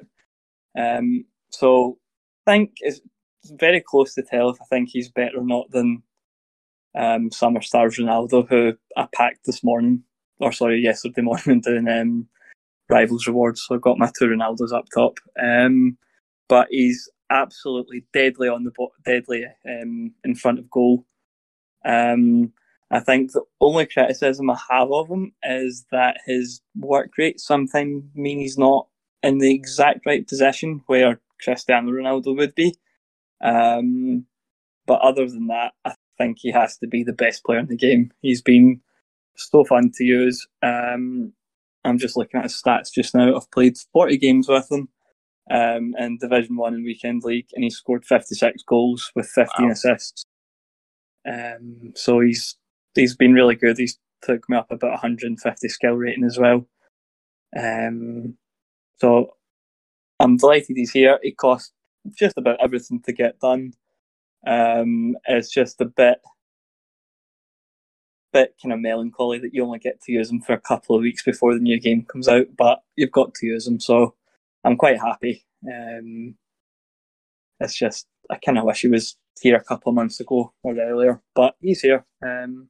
Um, 0.78 1.24
so 1.50 1.98
I 2.46 2.52
think 2.52 2.72
it's 2.80 3.00
very 3.52 3.80
close 3.80 4.14
to 4.14 4.22
tell 4.22 4.50
if 4.50 4.60
I 4.60 4.64
think 4.66 4.90
he's 4.90 5.08
better 5.08 5.38
or 5.38 5.46
not 5.46 5.70
than 5.70 6.02
um, 6.94 7.30
Summer 7.30 7.62
Stars 7.62 7.96
Ronaldo, 7.96 8.48
who 8.48 8.74
I 8.96 9.08
packed 9.14 9.46
this 9.46 9.64
morning, 9.64 10.02
or 10.40 10.52
sorry, 10.52 10.80
yesterday 10.80 11.22
morning 11.22 11.60
doing 11.64 11.88
um, 11.88 12.28
Rivals 12.88 13.26
Rewards. 13.26 13.64
So 13.66 13.76
I 13.76 13.78
got 13.78 13.98
my 13.98 14.10
two 14.18 14.26
Ronaldos 14.26 14.72
up 14.72 14.86
top. 14.94 15.18
Um, 15.42 15.96
but 16.48 16.68
he's 16.70 17.08
absolutely 17.30 18.04
deadly 18.12 18.48
on 18.48 18.64
the 18.64 18.72
bo- 18.76 18.92
deadly 19.04 19.44
um, 19.68 20.12
in 20.24 20.34
front 20.34 20.58
of 20.58 20.70
goal. 20.70 21.04
Um, 21.84 22.52
I 22.90 23.00
think 23.00 23.32
the 23.32 23.42
only 23.60 23.86
criticism 23.86 24.50
I 24.50 24.58
have 24.70 24.90
of 24.90 25.08
him 25.08 25.32
is 25.42 25.84
that 25.92 26.18
his 26.24 26.60
work 26.76 27.10
rate 27.18 27.38
sometimes 27.38 28.04
mean 28.14 28.38
he's 28.38 28.58
not 28.58 28.88
in 29.22 29.38
the 29.38 29.54
exact 29.54 30.06
right 30.06 30.26
position 30.26 30.82
where 30.86 31.20
Cristiano 31.42 31.90
Ronaldo 31.90 32.36
would 32.36 32.54
be. 32.54 32.74
Um, 33.42 34.24
but 34.86 35.00
other 35.02 35.28
than 35.28 35.48
that, 35.48 35.74
I 35.84 35.94
think 36.16 36.38
he 36.40 36.50
has 36.50 36.78
to 36.78 36.86
be 36.86 37.04
the 37.04 37.12
best 37.12 37.44
player 37.44 37.58
in 37.58 37.66
the 37.66 37.76
game. 37.76 38.10
He's 38.22 38.40
been 38.40 38.80
so 39.38 39.64
fun 39.64 39.90
to 39.94 40.04
use. 40.04 40.46
Um, 40.62 41.32
I'm 41.84 41.98
just 41.98 42.16
looking 42.16 42.38
at 42.38 42.44
his 42.44 42.60
stats 42.60 42.92
just 42.92 43.14
now. 43.14 43.34
I've 43.34 43.50
played 43.50 43.76
40 43.92 44.18
games 44.18 44.48
with 44.48 44.70
him 44.70 44.88
um, 45.50 45.94
in 45.98 46.18
Division 46.18 46.56
One 46.56 46.74
and 46.74 46.84
Weekend 46.84 47.22
League, 47.24 47.48
and 47.54 47.64
he 47.64 47.70
scored 47.70 48.04
56 48.04 48.62
goals 48.64 49.10
with 49.14 49.28
15 49.28 49.66
wow. 49.66 49.72
assists. 49.72 50.24
Um, 51.28 51.92
so 51.94 52.20
he's 52.20 52.56
he's 52.94 53.16
been 53.16 53.32
really 53.32 53.54
good. 53.54 53.78
He's 53.78 53.98
took 54.22 54.48
me 54.48 54.56
up 54.56 54.70
about 54.70 54.90
150 54.90 55.68
skill 55.68 55.92
rating 55.92 56.24
as 56.24 56.38
well. 56.38 56.66
Um, 57.58 58.36
so 58.96 59.34
I'm 60.20 60.36
delighted 60.36 60.76
he's 60.76 60.90
here. 60.90 61.18
It 61.22 61.36
costs 61.36 61.72
just 62.16 62.36
about 62.36 62.58
everything 62.60 63.00
to 63.02 63.12
get 63.12 63.38
done. 63.40 63.72
Um, 64.46 65.16
it's 65.26 65.50
just 65.50 65.80
a 65.80 65.86
bit 65.86 66.18
bit 68.32 68.54
kind 68.62 68.72
of 68.72 68.80
melancholy 68.80 69.38
that 69.38 69.54
you 69.54 69.64
only 69.64 69.78
get 69.78 70.00
to 70.02 70.12
use 70.12 70.28
them 70.28 70.40
for 70.40 70.52
a 70.52 70.60
couple 70.60 70.96
of 70.96 71.02
weeks 71.02 71.22
before 71.22 71.54
the 71.54 71.60
new 71.60 71.80
game 71.80 72.04
comes 72.04 72.28
out, 72.28 72.46
but 72.56 72.82
you've 72.96 73.12
got 73.12 73.34
to 73.34 73.46
use 73.46 73.64
them. 73.64 73.80
So 73.80 74.14
I'm 74.64 74.76
quite 74.76 74.98
happy. 74.98 75.44
Um, 75.66 76.36
it's 77.60 77.76
just 77.76 78.06
I 78.30 78.36
kind 78.36 78.58
of 78.58 78.64
wish 78.64 78.82
he 78.82 78.88
was 78.88 79.16
here 79.40 79.56
a 79.56 79.64
couple 79.64 79.90
of 79.90 79.96
months 79.96 80.20
ago 80.20 80.52
or 80.62 80.78
earlier, 80.78 81.22
but 81.34 81.56
he's 81.60 81.80
here. 81.80 82.04
Um, 82.22 82.68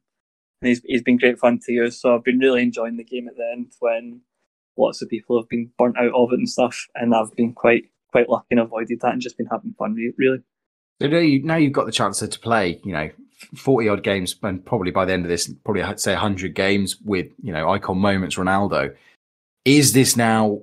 and 0.60 0.68
he's 0.68 0.82
he's 0.84 1.02
been 1.02 1.18
great 1.18 1.38
fun 1.38 1.60
to 1.64 1.72
use. 1.72 2.00
So 2.00 2.14
I've 2.14 2.24
been 2.24 2.38
really 2.38 2.62
enjoying 2.62 2.96
the 2.96 3.04
game 3.04 3.28
at 3.28 3.36
the 3.36 3.50
end 3.52 3.72
when 3.80 4.22
lots 4.76 5.02
of 5.02 5.08
people 5.08 5.40
have 5.40 5.48
been 5.48 5.70
burnt 5.78 5.98
out 5.98 6.12
of 6.14 6.32
it 6.32 6.38
and 6.38 6.48
stuff, 6.48 6.86
and 6.94 7.14
I've 7.14 7.34
been 7.36 7.52
quite 7.52 7.84
quite 8.10 8.28
lucky 8.28 8.46
and 8.52 8.60
avoided 8.60 9.00
that 9.00 9.12
and 9.12 9.20
just 9.20 9.36
been 9.36 9.48
having 9.50 9.74
fun 9.78 9.94
really. 9.94 10.42
So 11.00 11.06
now, 11.06 11.18
you, 11.18 11.42
now 11.42 11.56
you've 11.56 11.72
got 11.72 11.86
the 11.86 11.92
chance 11.92 12.18
to 12.18 12.28
play, 12.38 12.80
you 12.84 12.92
know, 12.92 13.10
forty 13.54 13.88
odd 13.88 14.02
games, 14.02 14.36
and 14.42 14.64
probably 14.64 14.90
by 14.90 15.04
the 15.04 15.12
end 15.12 15.24
of 15.24 15.28
this, 15.28 15.52
probably 15.64 15.82
I'd 15.82 16.00
say 16.00 16.14
hundred 16.14 16.54
games 16.54 16.96
with 17.04 17.28
you 17.42 17.52
know 17.52 17.70
icon 17.70 17.98
moments 17.98 18.36
Ronaldo. 18.36 18.94
Is 19.64 19.92
this 19.92 20.16
now 20.16 20.62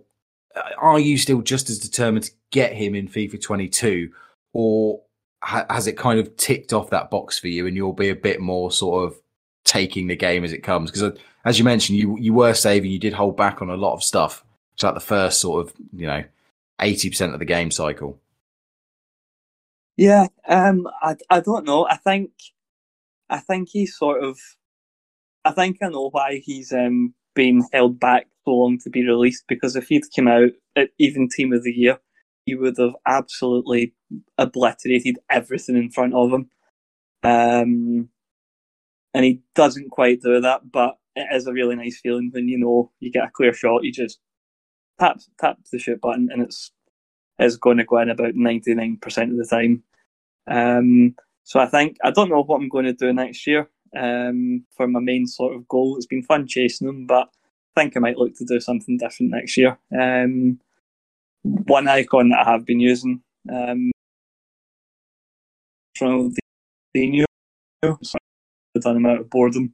uh, 0.55 0.61
are 0.77 0.99
you 0.99 1.17
still 1.17 1.41
just 1.41 1.69
as 1.69 1.79
determined 1.79 2.25
to 2.25 2.31
get 2.51 2.73
him 2.73 2.95
in 2.95 3.07
FIFA 3.07 3.41
22, 3.41 4.11
or 4.53 5.01
ha- 5.43 5.65
has 5.69 5.87
it 5.87 5.97
kind 5.97 6.19
of 6.19 6.35
ticked 6.37 6.73
off 6.73 6.89
that 6.89 7.09
box 7.09 7.39
for 7.39 7.47
you, 7.47 7.67
and 7.67 7.75
you'll 7.75 7.93
be 7.93 8.09
a 8.09 8.15
bit 8.15 8.39
more 8.39 8.71
sort 8.71 9.05
of 9.05 9.19
taking 9.63 10.07
the 10.07 10.15
game 10.15 10.43
as 10.43 10.53
it 10.53 10.63
comes? 10.63 10.91
Because 10.91 11.03
uh, 11.03 11.15
as 11.45 11.57
you 11.57 11.65
mentioned, 11.65 11.97
you 11.97 12.17
you 12.17 12.33
were 12.33 12.53
saving, 12.53 12.91
you 12.91 12.99
did 12.99 13.13
hold 13.13 13.37
back 13.37 13.61
on 13.61 13.69
a 13.69 13.77
lot 13.77 13.93
of 13.93 14.03
stuff. 14.03 14.43
It's 14.73 14.83
like 14.83 14.93
the 14.93 14.99
first 14.99 15.39
sort 15.39 15.65
of 15.65 15.73
you 15.93 16.07
know 16.07 16.23
eighty 16.81 17.09
percent 17.09 17.33
of 17.33 17.39
the 17.39 17.45
game 17.45 17.71
cycle. 17.71 18.19
Yeah, 19.97 20.27
um, 20.47 20.87
I 21.01 21.15
I 21.29 21.39
don't 21.41 21.65
know. 21.65 21.87
I 21.87 21.97
think 21.97 22.31
I 23.29 23.39
think 23.39 23.69
he's 23.71 23.97
sort 23.97 24.23
of. 24.23 24.39
I 25.45 25.51
think 25.51 25.77
I 25.81 25.89
know 25.89 26.09
why 26.09 26.41
he's 26.43 26.71
um 26.73 27.13
been 27.35 27.63
held 27.73 27.99
back 27.99 28.27
so 28.45 28.51
long 28.51 28.77
to 28.83 28.89
be 28.89 29.05
released 29.07 29.45
because 29.47 29.75
if 29.75 29.87
he'd 29.87 30.03
come 30.15 30.27
out 30.27 30.51
at 30.75 30.89
even 30.99 31.29
Team 31.29 31.53
of 31.53 31.63
the 31.63 31.71
Year, 31.71 31.99
he 32.45 32.55
would 32.55 32.77
have 32.77 32.95
absolutely 33.07 33.93
obliterated 34.37 35.19
everything 35.29 35.75
in 35.77 35.91
front 35.91 36.13
of 36.13 36.31
him. 36.31 36.49
Um, 37.23 38.09
and 39.13 39.25
he 39.25 39.41
doesn't 39.55 39.89
quite 39.91 40.21
do 40.21 40.41
that, 40.41 40.71
but 40.71 40.95
it 41.15 41.27
is 41.33 41.47
a 41.47 41.53
really 41.53 41.75
nice 41.75 41.99
feeling 42.01 42.29
when 42.33 42.47
you 42.47 42.57
know 42.57 42.91
you 42.99 43.11
get 43.11 43.25
a 43.25 43.31
clear 43.31 43.53
shot. 43.53 43.83
You 43.83 43.91
just 43.91 44.19
tap 44.99 45.19
tap 45.39 45.57
the 45.71 45.79
shoot 45.79 46.01
button, 46.01 46.29
and 46.31 46.43
it's 46.43 46.71
is 47.39 47.57
going 47.57 47.77
to 47.77 47.85
go 47.85 47.97
in 47.99 48.09
about 48.09 48.35
ninety 48.35 48.73
nine 48.75 48.97
percent 49.01 49.31
of 49.31 49.37
the 49.37 49.45
time. 49.45 49.83
Um, 50.47 51.15
so 51.43 51.59
I 51.59 51.67
think 51.67 51.97
I 52.03 52.11
don't 52.11 52.29
know 52.29 52.43
what 52.43 52.57
I'm 52.61 52.69
going 52.69 52.85
to 52.85 52.93
do 52.93 53.13
next 53.13 53.47
year. 53.47 53.69
um, 53.95 54.65
for 54.75 54.87
my 54.87 54.99
main 54.99 55.27
sort 55.27 55.55
of 55.55 55.67
goal. 55.67 55.95
It's 55.97 56.05
been 56.05 56.23
fun 56.23 56.47
chasing 56.47 56.87
them, 56.87 57.07
but 57.07 57.29
I 57.75 57.81
think 57.81 57.95
I 57.95 57.99
might 57.99 58.17
look 58.17 58.35
to 58.35 58.45
do 58.45 58.59
something 58.59 58.97
different 58.97 59.31
next 59.31 59.57
year. 59.57 59.77
Um, 59.97 60.59
one 61.43 61.87
icon 61.87 62.29
that 62.29 62.45
I 62.45 62.51
have 62.51 62.65
been 62.65 62.79
using 62.79 63.21
um, 63.51 63.91
Ronaldinho, 65.99 67.25
so 68.01 68.17
I've 68.75 68.81
done 68.81 68.97
him 68.97 69.05
out 69.05 69.21
of 69.21 69.29
boredom, 69.29 69.73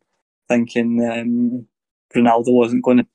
thinking 0.50 1.04
um, 1.10 1.68
Ronaldo 2.16 2.54
wasn't 2.54 2.84
going 2.84 2.98
to 2.98 3.08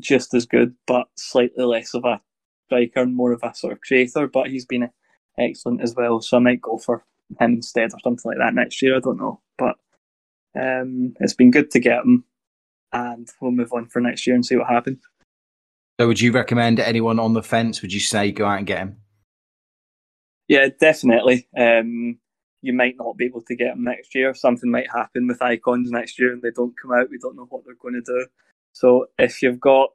just 0.00 0.34
as 0.34 0.46
good, 0.46 0.74
but 0.86 1.08
slightly 1.16 1.64
less 1.64 1.94
of 1.94 2.04
a 2.04 2.20
striker 2.68 3.00
and 3.00 3.16
more 3.16 3.32
of 3.32 3.42
a 3.42 3.54
sort 3.54 3.72
of 3.72 3.80
creator. 3.80 4.28
But 4.28 4.48
he's 4.48 4.66
been 4.66 4.90
excellent 5.38 5.82
as 5.82 5.94
well, 5.94 6.20
so 6.20 6.36
I 6.36 6.40
might 6.40 6.60
go 6.60 6.78
for 6.78 7.04
him 7.40 7.54
instead 7.54 7.92
or 7.92 8.00
something 8.02 8.30
like 8.30 8.38
that 8.38 8.54
next 8.54 8.82
year. 8.82 8.96
I 8.96 9.00
don't 9.00 9.18
know, 9.18 9.40
but 9.56 9.76
um, 10.54 11.14
it's 11.20 11.34
been 11.34 11.50
good 11.50 11.70
to 11.72 11.80
get 11.80 12.04
him, 12.04 12.24
and 12.92 13.28
we'll 13.40 13.50
move 13.50 13.72
on 13.72 13.86
for 13.86 14.00
next 14.00 14.26
year 14.26 14.36
and 14.36 14.44
see 14.44 14.56
what 14.56 14.68
happens. 14.68 15.00
So, 15.98 16.06
would 16.06 16.20
you 16.20 16.32
recommend 16.32 16.78
anyone 16.78 17.18
on 17.18 17.32
the 17.32 17.42
fence? 17.42 17.82
Would 17.82 17.92
you 17.92 18.00
say 18.00 18.30
go 18.30 18.46
out 18.46 18.58
and 18.58 18.66
get 18.66 18.78
him? 18.78 18.96
Yeah, 20.46 20.68
definitely. 20.80 21.48
Um, 21.56 22.18
you 22.62 22.72
might 22.72 22.96
not 22.96 23.16
be 23.16 23.26
able 23.26 23.42
to 23.42 23.54
get 23.54 23.74
them 23.74 23.84
next 23.84 24.14
year. 24.14 24.34
Something 24.34 24.70
might 24.70 24.90
happen 24.90 25.28
with 25.28 25.42
icons 25.42 25.90
next 25.90 26.18
year 26.18 26.32
and 26.32 26.42
they 26.42 26.50
don't 26.50 26.74
come 26.80 26.92
out. 26.92 27.10
We 27.10 27.18
don't 27.18 27.36
know 27.36 27.46
what 27.48 27.64
they're 27.64 27.74
going 27.80 27.94
to 27.94 28.00
do. 28.00 28.26
So 28.72 29.06
if 29.18 29.42
you've 29.42 29.60
got 29.60 29.90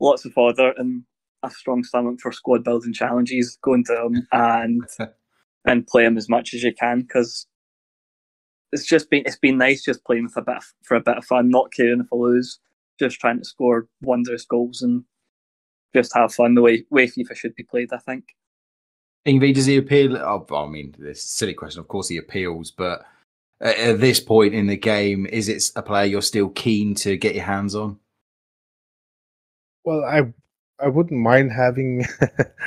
lots 0.00 0.24
of 0.24 0.32
fodder 0.32 0.72
and 0.76 1.04
a 1.42 1.50
strong 1.50 1.84
stomach 1.84 2.20
for 2.20 2.32
squad 2.32 2.64
building 2.64 2.92
challenges, 2.92 3.58
go 3.62 3.74
into 3.74 3.92
them 3.92 4.26
and 4.32 4.82
and 5.64 5.86
play 5.86 6.04
them 6.04 6.16
as 6.16 6.28
much 6.28 6.54
as 6.54 6.62
you 6.62 6.74
can 6.74 7.02
because 7.02 7.46
it's 8.72 8.86
just 8.86 9.10
been 9.10 9.22
it's 9.26 9.38
been 9.38 9.58
nice 9.58 9.84
just 9.84 10.04
playing 10.04 10.24
with 10.24 10.36
a 10.36 10.42
bit 10.42 10.56
of, 10.56 10.64
for 10.82 10.96
a 10.96 11.00
bit 11.00 11.18
of 11.18 11.24
fun, 11.24 11.50
not 11.50 11.72
caring 11.72 12.00
if 12.00 12.06
I 12.12 12.16
lose, 12.16 12.58
just 12.98 13.20
trying 13.20 13.38
to 13.38 13.44
score 13.44 13.88
wondrous 14.00 14.44
goals 14.44 14.82
and 14.82 15.04
just 15.94 16.14
have 16.14 16.34
fun 16.34 16.54
the 16.54 16.62
way 16.62 16.84
way 16.90 17.06
FIFA 17.06 17.36
should 17.36 17.54
be 17.54 17.64
played. 17.64 17.92
I 17.92 17.98
think. 17.98 18.24
Ingvi, 19.26 19.54
does 19.54 19.66
he 19.66 19.76
appeal? 19.76 20.16
Oh, 20.16 20.46
I 20.52 20.66
mean, 20.66 20.96
this 20.98 21.22
silly 21.22 21.54
question. 21.54 21.80
Of 21.80 21.88
course, 21.88 22.08
he 22.08 22.16
appeals, 22.16 22.72
but 22.72 23.04
at 23.60 24.00
this 24.00 24.18
point 24.18 24.54
in 24.54 24.66
the 24.66 24.76
game, 24.76 25.26
is 25.26 25.48
it 25.48 25.62
a 25.76 25.82
player 25.82 26.06
you're 26.06 26.22
still 26.22 26.48
keen 26.48 26.96
to 26.96 27.16
get 27.16 27.36
your 27.36 27.44
hands 27.44 27.76
on? 27.76 28.00
Well, 29.84 30.04
I 30.04 30.32
I 30.82 30.88
wouldn't 30.88 31.20
mind 31.20 31.52
having 31.52 32.04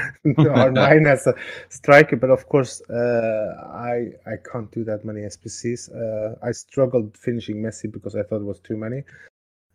R9 0.25 1.07
as 1.07 1.27
a 1.27 1.35
striker, 1.69 2.15
but 2.15 2.29
of 2.29 2.47
course, 2.47 2.81
uh, 2.89 3.69
I 3.73 4.11
I 4.25 4.35
can't 4.49 4.71
do 4.71 4.83
that 4.85 5.05
many 5.05 5.21
SBCs. 5.21 5.89
Uh, 5.93 6.35
I 6.41 6.51
struggled 6.51 7.17
finishing 7.17 7.57
Messi 7.61 7.91
because 7.91 8.15
I 8.15 8.23
thought 8.23 8.41
it 8.41 8.45
was 8.45 8.59
too 8.59 8.77
many. 8.77 9.03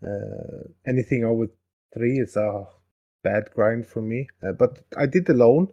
Uh, 0.03 0.64
anything 0.87 1.24
over 1.24 1.46
three 1.92 2.18
is 2.18 2.37
a 2.37 2.66
bad 3.22 3.50
grind 3.55 3.87
for 3.87 4.00
me. 4.00 4.29
Uh, 4.42 4.53
but 4.53 4.79
I 4.96 5.07
did 5.07 5.26
the 5.26 5.35
loan, 5.35 5.68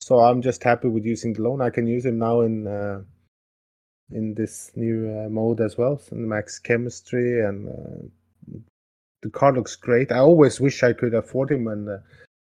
so 0.00 0.20
I'm 0.20 0.42
just 0.42 0.62
happy 0.62 0.88
with 0.88 1.04
using 1.04 1.32
the 1.32 1.42
loan. 1.42 1.60
I 1.60 1.70
can 1.70 1.86
use 1.86 2.06
him 2.06 2.18
now 2.18 2.42
in 2.42 2.66
uh, 2.66 3.02
in 4.10 4.34
this 4.34 4.70
new 4.76 5.10
uh, 5.10 5.28
mode 5.28 5.60
as 5.60 5.76
well, 5.76 5.98
so 5.98 6.14
max 6.14 6.58
chemistry, 6.58 7.44
and 7.44 7.68
uh, 7.68 8.06
the 9.24 9.30
card 9.30 9.56
looks 9.56 9.74
great. 9.74 10.12
I 10.12 10.18
always 10.18 10.60
wish 10.60 10.82
I 10.82 10.92
could 10.92 11.14
afford 11.14 11.50
him 11.50 11.64
when 11.64 11.88
uh, 11.88 12.00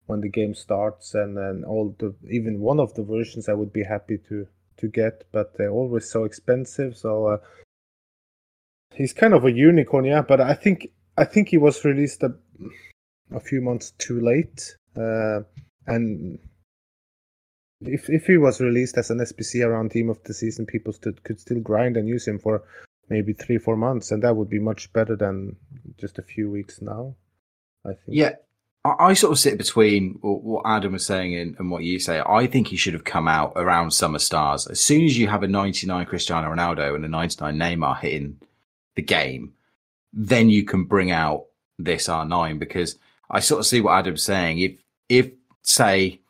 when 0.06 0.22
the 0.22 0.30
game 0.30 0.54
starts, 0.54 1.14
and 1.14 1.36
then 1.36 1.62
all 1.64 1.94
the 1.98 2.14
even 2.28 2.58
one 2.58 2.80
of 2.80 2.94
the 2.94 3.04
versions 3.04 3.48
I 3.48 3.52
would 3.52 3.72
be 3.72 3.84
happy 3.84 4.16
to 4.28 4.46
to 4.78 4.88
get, 4.88 5.24
but 5.30 5.56
they're 5.56 5.70
always 5.70 6.10
so 6.10 6.24
expensive. 6.24 6.96
So 6.96 7.26
uh, 7.26 7.36
he's 8.94 9.12
kind 9.12 9.34
of 9.34 9.44
a 9.44 9.52
unicorn, 9.52 10.06
yeah. 10.06 10.22
But 10.22 10.40
I 10.40 10.54
think 10.54 10.88
I 11.18 11.24
think 11.24 11.50
he 11.50 11.58
was 11.58 11.84
released 11.84 12.22
a, 12.22 12.32
a 13.30 13.40
few 13.40 13.60
months 13.60 13.92
too 13.98 14.18
late, 14.18 14.74
uh, 14.96 15.40
and 15.86 16.38
if 17.82 18.08
if 18.08 18.24
he 18.24 18.38
was 18.38 18.62
released 18.62 18.96
as 18.96 19.10
an 19.10 19.18
SBC 19.18 19.66
around 19.66 19.90
team 19.90 20.08
of 20.08 20.22
the 20.24 20.32
season, 20.32 20.64
people 20.64 20.94
stood, 20.94 21.22
could 21.24 21.38
still 21.38 21.60
grind 21.60 21.98
and 21.98 22.08
use 22.08 22.26
him 22.26 22.38
for 22.38 22.62
maybe 23.10 23.32
three 23.34 23.58
four 23.58 23.76
months, 23.76 24.10
and 24.10 24.22
that 24.22 24.36
would 24.36 24.48
be 24.48 24.58
much 24.58 24.92
better 24.92 25.16
than 25.16 25.56
just 25.98 26.18
a 26.18 26.22
few 26.22 26.50
weeks 26.50 26.80
now. 26.80 27.16
I 27.84 27.90
think. 27.90 28.02
Yeah, 28.08 28.32
I, 28.84 29.12
sort 29.12 29.32
of 29.32 29.38
sit 29.38 29.58
between 29.58 30.14
what 30.22 30.62
Adam 30.64 30.92
was 30.92 31.04
saying 31.04 31.34
and, 31.34 31.54
and, 31.58 31.70
what 31.70 31.82
you 31.82 31.98
say. 31.98 32.22
I 32.26 32.46
think 32.46 32.68
he 32.68 32.76
should 32.76 32.94
have 32.94 33.04
come 33.04 33.28
out 33.28 33.52
around 33.56 33.90
summer 33.90 34.18
stars. 34.18 34.66
As 34.66 34.80
soon 34.80 35.04
as 35.04 35.18
you 35.18 35.28
have 35.28 35.42
a 35.42 35.48
99 35.48 36.06
Cristiano 36.06 36.48
Ronaldo 36.48 36.94
and 36.94 37.04
a 37.04 37.08
99 37.08 37.56
Neymar 37.56 38.00
hitting 38.00 38.40
the 38.96 39.02
game, 39.02 39.52
then 40.14 40.48
you 40.48 40.64
can 40.64 40.84
bring 40.84 41.10
out 41.10 41.46
this 41.78 42.08
R9 42.08 42.58
because 42.58 42.98
I 43.30 43.40
sort 43.40 43.60
of 43.60 43.66
see 43.66 43.80
what 43.80 43.98
Adam's 43.98 44.22
saying. 44.22 44.58
If 44.60 44.72
if 45.08 45.30
say 45.62 46.20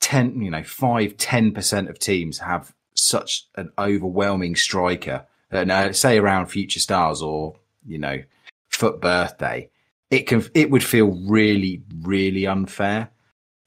10, 0.00 0.42
you 0.42 0.50
know, 0.50 0.62
5, 0.62 1.16
10% 1.16 1.88
of 1.88 1.98
teams 1.98 2.38
have 2.38 2.74
such 2.94 3.46
an 3.54 3.72
overwhelming 3.78 4.56
striker, 4.56 5.26
uh, 5.52 5.92
say 5.92 6.18
around 6.18 6.46
future 6.46 6.80
stars 6.80 7.22
or, 7.22 7.56
you 7.86 7.98
know, 7.98 8.22
FUT 8.70 9.00
birthday, 9.00 9.70
it 10.10 10.26
can, 10.26 10.44
it 10.54 10.70
would 10.70 10.84
feel 10.84 11.18
really, 11.26 11.82
really 12.02 12.46
unfair. 12.46 13.10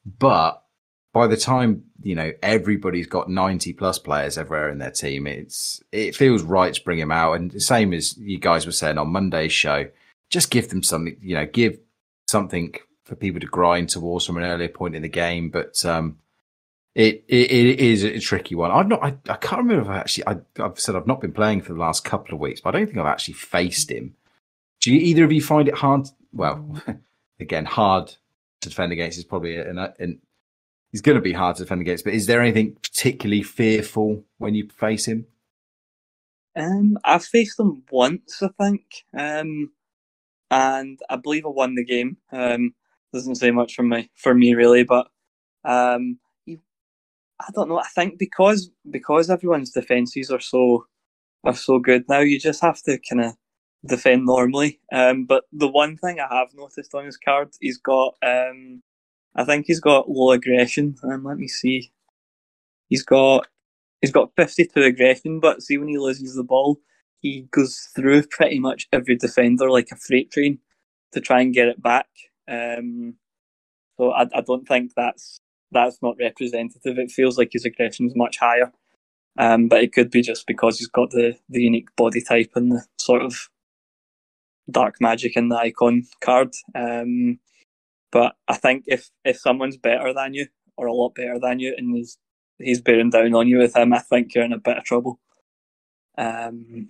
But 0.05 0.63
by 1.13 1.27
the 1.27 1.37
time, 1.37 1.83
you 2.01 2.15
know, 2.15 2.31
everybody's 2.41 3.07
got 3.07 3.29
90 3.29 3.73
plus 3.73 3.99
players 3.99 4.37
everywhere 4.37 4.69
in 4.69 4.79
their 4.79 4.91
team, 4.91 5.27
it's, 5.27 5.83
it 5.91 6.15
feels 6.15 6.43
right 6.43 6.73
to 6.73 6.83
bring 6.83 6.99
them 6.99 7.11
out. 7.11 7.33
And 7.33 7.51
the 7.51 7.59
same 7.59 7.93
as 7.93 8.17
you 8.17 8.39
guys 8.39 8.65
were 8.65 8.71
saying 8.71 8.97
on 8.97 9.11
Monday's 9.11 9.51
show, 9.51 9.87
just 10.29 10.49
give 10.49 10.69
them 10.69 10.81
something, 10.81 11.17
you 11.21 11.35
know, 11.35 11.45
give 11.45 11.77
something 12.27 12.73
for 13.05 13.15
people 13.15 13.41
to 13.41 13.47
grind 13.47 13.89
towards 13.89 14.25
from 14.25 14.37
an 14.37 14.43
earlier 14.43 14.69
point 14.69 14.95
in 14.95 15.01
the 15.01 15.09
game. 15.09 15.49
But 15.49 15.83
um, 15.85 16.17
it, 16.93 17.23
it, 17.27 17.51
it 17.51 17.79
is 17.79 18.03
a 18.03 18.19
tricky 18.19 18.55
one. 18.55 18.71
I've 18.71 18.87
not. 18.87 19.01
I, 19.01 19.15
I 19.29 19.37
can't 19.37 19.61
remember 19.61 19.83
if 19.83 19.89
I 19.89 19.99
actually. 19.99 20.27
I, 20.27 20.35
have 20.57 20.79
said 20.79 20.95
I've 20.95 21.07
not 21.07 21.21
been 21.21 21.31
playing 21.31 21.61
for 21.61 21.73
the 21.73 21.79
last 21.79 22.03
couple 22.03 22.33
of 22.33 22.41
weeks, 22.41 22.59
but 22.59 22.75
I 22.75 22.79
don't 22.79 22.87
think 22.87 22.97
I've 22.97 23.05
actually 23.05 23.35
faced 23.35 23.89
him. 23.89 24.15
Do 24.81 24.93
you, 24.93 24.99
either 24.99 25.23
of 25.23 25.31
you 25.31 25.41
find 25.41 25.67
it 25.67 25.75
hard? 25.75 26.07
Well, 26.33 26.81
again, 27.39 27.65
hard 27.65 28.07
to 28.61 28.69
defend 28.69 28.91
against 28.91 29.17
is 29.17 29.23
probably 29.23 29.57
an, 29.57 29.77
an 29.77 30.21
he's 30.91 31.01
going 31.01 31.15
to 31.15 31.21
be 31.21 31.33
hard 31.33 31.55
to 31.55 31.63
defend 31.63 31.81
against. 31.81 32.03
But 32.03 32.13
is 32.13 32.27
there 32.27 32.41
anything 32.41 32.75
particularly 32.81 33.43
fearful 33.43 34.25
when 34.37 34.53
you 34.53 34.67
face 34.67 35.07
him? 35.07 35.25
Um, 36.55 36.97
I've 37.05 37.23
faced 37.23 37.59
him 37.59 37.83
once, 37.89 38.43
I 38.43 38.49
think, 38.61 38.81
um, 39.17 39.71
and 40.49 40.99
I 41.09 41.15
believe 41.15 41.45
I 41.45 41.49
won 41.49 41.75
the 41.75 41.85
game. 41.85 42.17
Um, 42.33 42.73
doesn't 43.13 43.35
say 43.35 43.51
much 43.51 43.75
for 43.75 43.83
me 43.83 44.09
for 44.15 44.33
me 44.33 44.53
really, 44.53 44.83
but 44.83 45.07
um, 45.63 46.19
I 47.47 47.51
don't 47.53 47.69
know. 47.69 47.79
I 47.79 47.87
think 47.95 48.19
because 48.19 48.71
because 48.89 49.29
everyone's 49.31 49.71
defenses 49.71 50.31
are 50.31 50.41
so 50.41 50.85
are 51.45 51.55
so 51.55 51.79
good 51.79 52.05
now, 52.09 52.21
you 52.21 52.39
just 52.39 52.61
have 52.61 52.81
to 52.83 52.99
kind 53.09 53.25
of 53.25 53.33
defend 53.85 54.25
normally. 54.25 54.79
Um, 54.93 55.25
but 55.25 55.45
the 55.53 55.69
one 55.69 55.97
thing 55.97 56.19
I 56.19 56.33
have 56.35 56.49
noticed 56.55 56.95
on 56.95 57.05
his 57.05 57.17
card, 57.17 57.49
he's 57.61 57.79
got 57.79 58.15
um, 58.25 58.83
I 59.35 59.45
think 59.45 59.65
he's 59.67 59.81
got 59.81 60.09
low 60.09 60.31
aggression. 60.33 60.95
Um, 61.03 61.25
let 61.25 61.37
me 61.37 61.47
see. 61.47 61.91
He's 62.89 63.03
got 63.03 63.47
he's 64.01 64.11
got 64.11 64.31
fifty 64.37 64.65
two 64.65 64.83
aggression, 64.83 65.39
but 65.41 65.63
see 65.63 65.77
when 65.77 65.89
he 65.89 65.99
loses 65.99 66.35
the 66.35 66.43
ball, 66.43 66.79
he 67.21 67.47
goes 67.51 67.89
through 67.95 68.23
pretty 68.27 68.59
much 68.59 68.87
every 68.93 69.17
defender 69.17 69.69
like 69.71 69.89
a 69.91 69.97
freight 69.97 70.31
train 70.31 70.59
to 71.13 71.21
try 71.21 71.41
and 71.41 71.53
get 71.55 71.69
it 71.69 71.81
back. 71.83 72.07
Um, 72.49 73.15
so 73.97 74.11
I, 74.13 74.27
I 74.35 74.41
don't 74.41 74.67
think 74.67 74.93
that's 74.95 75.40
that's 75.71 76.01
not 76.01 76.17
representative. 76.19 76.97
It 76.97 77.11
feels 77.11 77.37
like 77.37 77.49
his 77.53 77.65
aggression 77.65 78.07
is 78.07 78.15
much 78.15 78.37
higher. 78.37 78.71
Um, 79.37 79.67
but 79.69 79.83
it 79.83 79.93
could 79.93 80.11
be 80.11 80.21
just 80.21 80.45
because 80.45 80.77
he's 80.77 80.89
got 80.89 81.11
the, 81.11 81.37
the 81.49 81.61
unique 81.61 81.95
body 81.95 82.21
type 82.21 82.51
and 82.55 82.71
the 82.71 82.85
sort 82.99 83.21
of 83.21 83.49
dark 84.69 84.95
magic 85.01 85.37
in 85.37 85.49
the 85.49 85.57
icon 85.57 86.03
card. 86.21 86.53
Um, 86.75 87.39
but 88.11 88.35
I 88.47 88.55
think 88.55 88.85
if, 88.87 89.09
if 89.25 89.39
someone's 89.39 89.77
better 89.77 90.13
than 90.13 90.33
you 90.33 90.47
or 90.77 90.87
a 90.87 90.93
lot 90.93 91.15
better 91.15 91.39
than 91.39 91.59
you 91.59 91.73
and 91.77 91.95
he's 91.95 92.17
he's 92.59 92.81
bearing 92.81 93.09
down 93.09 93.33
on 93.33 93.47
you 93.47 93.59
with 93.59 93.75
him, 93.75 93.93
I 93.93 93.99
think 93.99 94.35
you're 94.35 94.43
in 94.43 94.53
a 94.53 94.59
bit 94.59 94.77
of 94.77 94.83
trouble. 94.83 95.19
Um, 96.17 96.89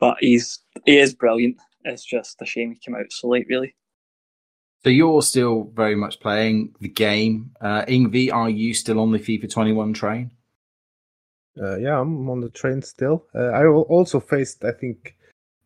but 0.00 0.18
he's 0.20 0.60
he 0.84 0.98
is 0.98 1.14
brilliant. 1.14 1.56
It's 1.84 2.04
just 2.04 2.42
a 2.42 2.46
shame 2.46 2.72
he 2.72 2.78
came 2.78 2.96
out 2.96 3.12
so 3.12 3.28
late, 3.28 3.46
really. 3.48 3.74
So 4.84 4.90
you're 4.90 5.22
still 5.22 5.70
very 5.74 5.96
much 5.96 6.20
playing 6.20 6.74
the 6.80 6.88
game. 6.88 7.50
Uh, 7.60 7.84
Ingvi, 7.86 8.32
are 8.32 8.48
you 8.48 8.74
still 8.74 9.00
on 9.00 9.10
the 9.10 9.18
FIFA 9.18 9.50
21 9.50 9.92
train? 9.92 10.30
Uh, 11.60 11.76
yeah, 11.78 12.00
I'm 12.00 12.30
on 12.30 12.40
the 12.40 12.50
train 12.50 12.82
still. 12.82 13.26
Uh, 13.34 13.48
I 13.48 13.66
also 13.66 14.20
faced, 14.20 14.64
I 14.64 14.70
think, 14.70 15.16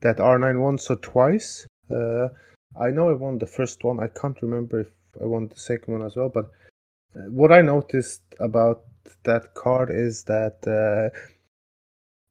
that 0.01 0.17
R9 0.17 0.61
once 0.61 0.91
or 0.91 0.97
twice. 0.97 1.67
Uh, 1.91 2.29
I 2.81 2.91
know 2.91 3.11
I 3.11 3.13
won 3.13 3.39
the 3.39 3.47
first 3.47 3.85
one. 3.85 4.01
I 4.01 4.09
can't 4.09 4.41
remember 4.41 4.81
if 4.81 4.89
I 5.21 5.27
won 5.27 5.49
the 5.49 5.61
second 5.61 5.93
one 5.93 6.07
as 6.07 6.17
well. 6.17 6.31
But 6.31 6.51
uh, 7.15 7.29
what 7.29 7.53
I 7.53 7.61
noticed 7.61 8.23
about 8.41 8.85
that 9.25 9.55
card 9.55 9.91
is 9.91 10.25
that 10.25 10.67
uh, 10.67 11.15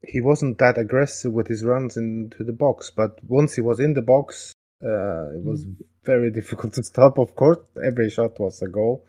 he 0.07 0.19
wasn't 0.19 0.57
that 0.57 0.79
aggressive 0.79 1.31
with 1.31 1.47
his 1.47 1.63
runs 1.63 1.97
into 1.97 2.43
the 2.43 2.53
box, 2.53 2.89
but 2.89 3.23
once 3.25 3.53
he 3.53 3.61
was 3.61 3.79
in 3.79 3.93
the 3.93 4.01
box, 4.01 4.53
uh, 4.83 5.31
it 5.37 5.43
was 5.43 5.65
very 6.03 6.31
difficult 6.39 6.73
to 6.73 6.83
stop. 6.83 7.17
Of 7.17 7.35
course, 7.35 7.59
every 7.83 8.09
shot 8.09 8.39
was 8.39 8.61
a 8.61 8.67
goal. 8.67 9.05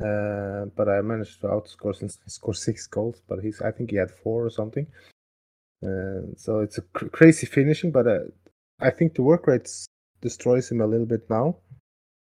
Uh, 0.00 0.64
but 0.76 0.88
I 0.88 1.00
managed 1.02 1.40
to 1.42 1.48
outscore 1.48 1.94
since 1.94 2.18
I 2.26 2.28
scored 2.28 2.56
six 2.56 2.86
goals, 2.86 3.22
but 3.28 3.40
he's 3.40 3.60
I 3.60 3.70
think 3.70 3.90
he 3.90 3.96
had 3.96 4.10
four 4.10 4.44
or 4.44 4.50
something. 4.50 4.86
Uh, 5.82 6.32
so 6.36 6.60
it's 6.60 6.78
a 6.78 6.82
cr- 6.82 7.08
crazy 7.08 7.46
finishing, 7.46 7.90
but 7.92 8.06
uh, 8.06 8.20
I 8.80 8.90
think 8.90 9.14
the 9.14 9.22
work 9.22 9.46
rate 9.46 9.68
destroys 10.20 10.70
him 10.70 10.80
a 10.80 10.86
little 10.86 11.06
bit 11.06 11.28
now, 11.28 11.56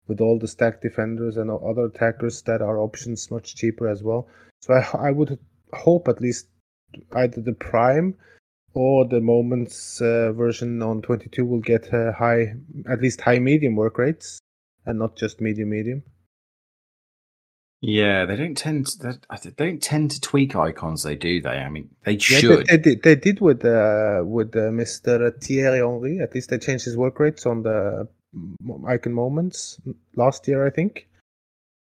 with 0.07 0.19
all 0.19 0.39
the 0.39 0.47
stacked 0.47 0.81
defenders 0.81 1.37
and 1.37 1.51
other 1.51 1.85
attackers 1.85 2.41
that 2.43 2.61
are 2.61 2.79
options 2.79 3.29
much 3.29 3.55
cheaper 3.55 3.87
as 3.87 4.01
well. 4.01 4.27
So 4.61 4.73
I, 4.73 5.09
I 5.09 5.11
would 5.11 5.37
hope 5.73 6.07
at 6.07 6.21
least 6.21 6.47
either 7.13 7.41
the 7.41 7.53
prime 7.53 8.15
or 8.73 9.05
the 9.05 9.19
moments 9.19 10.01
uh, 10.01 10.31
version 10.33 10.81
on 10.81 11.01
22 11.01 11.45
will 11.45 11.59
get 11.59 11.93
uh, 11.93 12.11
high, 12.13 12.53
at 12.89 13.01
least 13.01 13.21
high 13.21 13.39
medium 13.39 13.75
work 13.75 13.97
rates, 13.97 14.39
and 14.85 14.99
not 14.99 15.15
just 15.15 15.41
medium 15.41 15.69
medium. 15.69 16.03
Yeah, 17.81 18.25
they 18.25 18.35
don't 18.35 18.57
tend 18.57 18.87
to, 18.87 19.19
they 19.43 19.51
don't 19.51 19.81
tend 19.81 20.11
to 20.11 20.19
tweak 20.19 20.55
icons. 20.55 21.03
They 21.03 21.15
do 21.15 21.41
they? 21.41 21.49
I 21.49 21.69
mean, 21.69 21.89
they 22.03 22.13
Yeah, 22.13 22.17
should. 22.17 22.67
they, 22.67 22.75
they, 22.75 22.83
did, 22.83 23.03
they 23.03 23.15
did 23.15 23.39
with 23.39 23.63
uh, 23.63 24.21
with 24.25 24.53
uh, 24.55 24.69
Mr. 24.69 25.31
Thierry 25.41 25.79
Henry. 25.79 26.19
At 26.19 26.35
least 26.35 26.49
they 26.49 26.57
changed 26.57 26.83
his 26.83 26.97
work 26.97 27.19
rates 27.19 27.45
on 27.45 27.63
the 27.63 28.07
icon 28.85 29.13
moments 29.13 29.79
last 30.15 30.47
year, 30.47 30.67
I 30.67 30.71
think. 30.71 31.07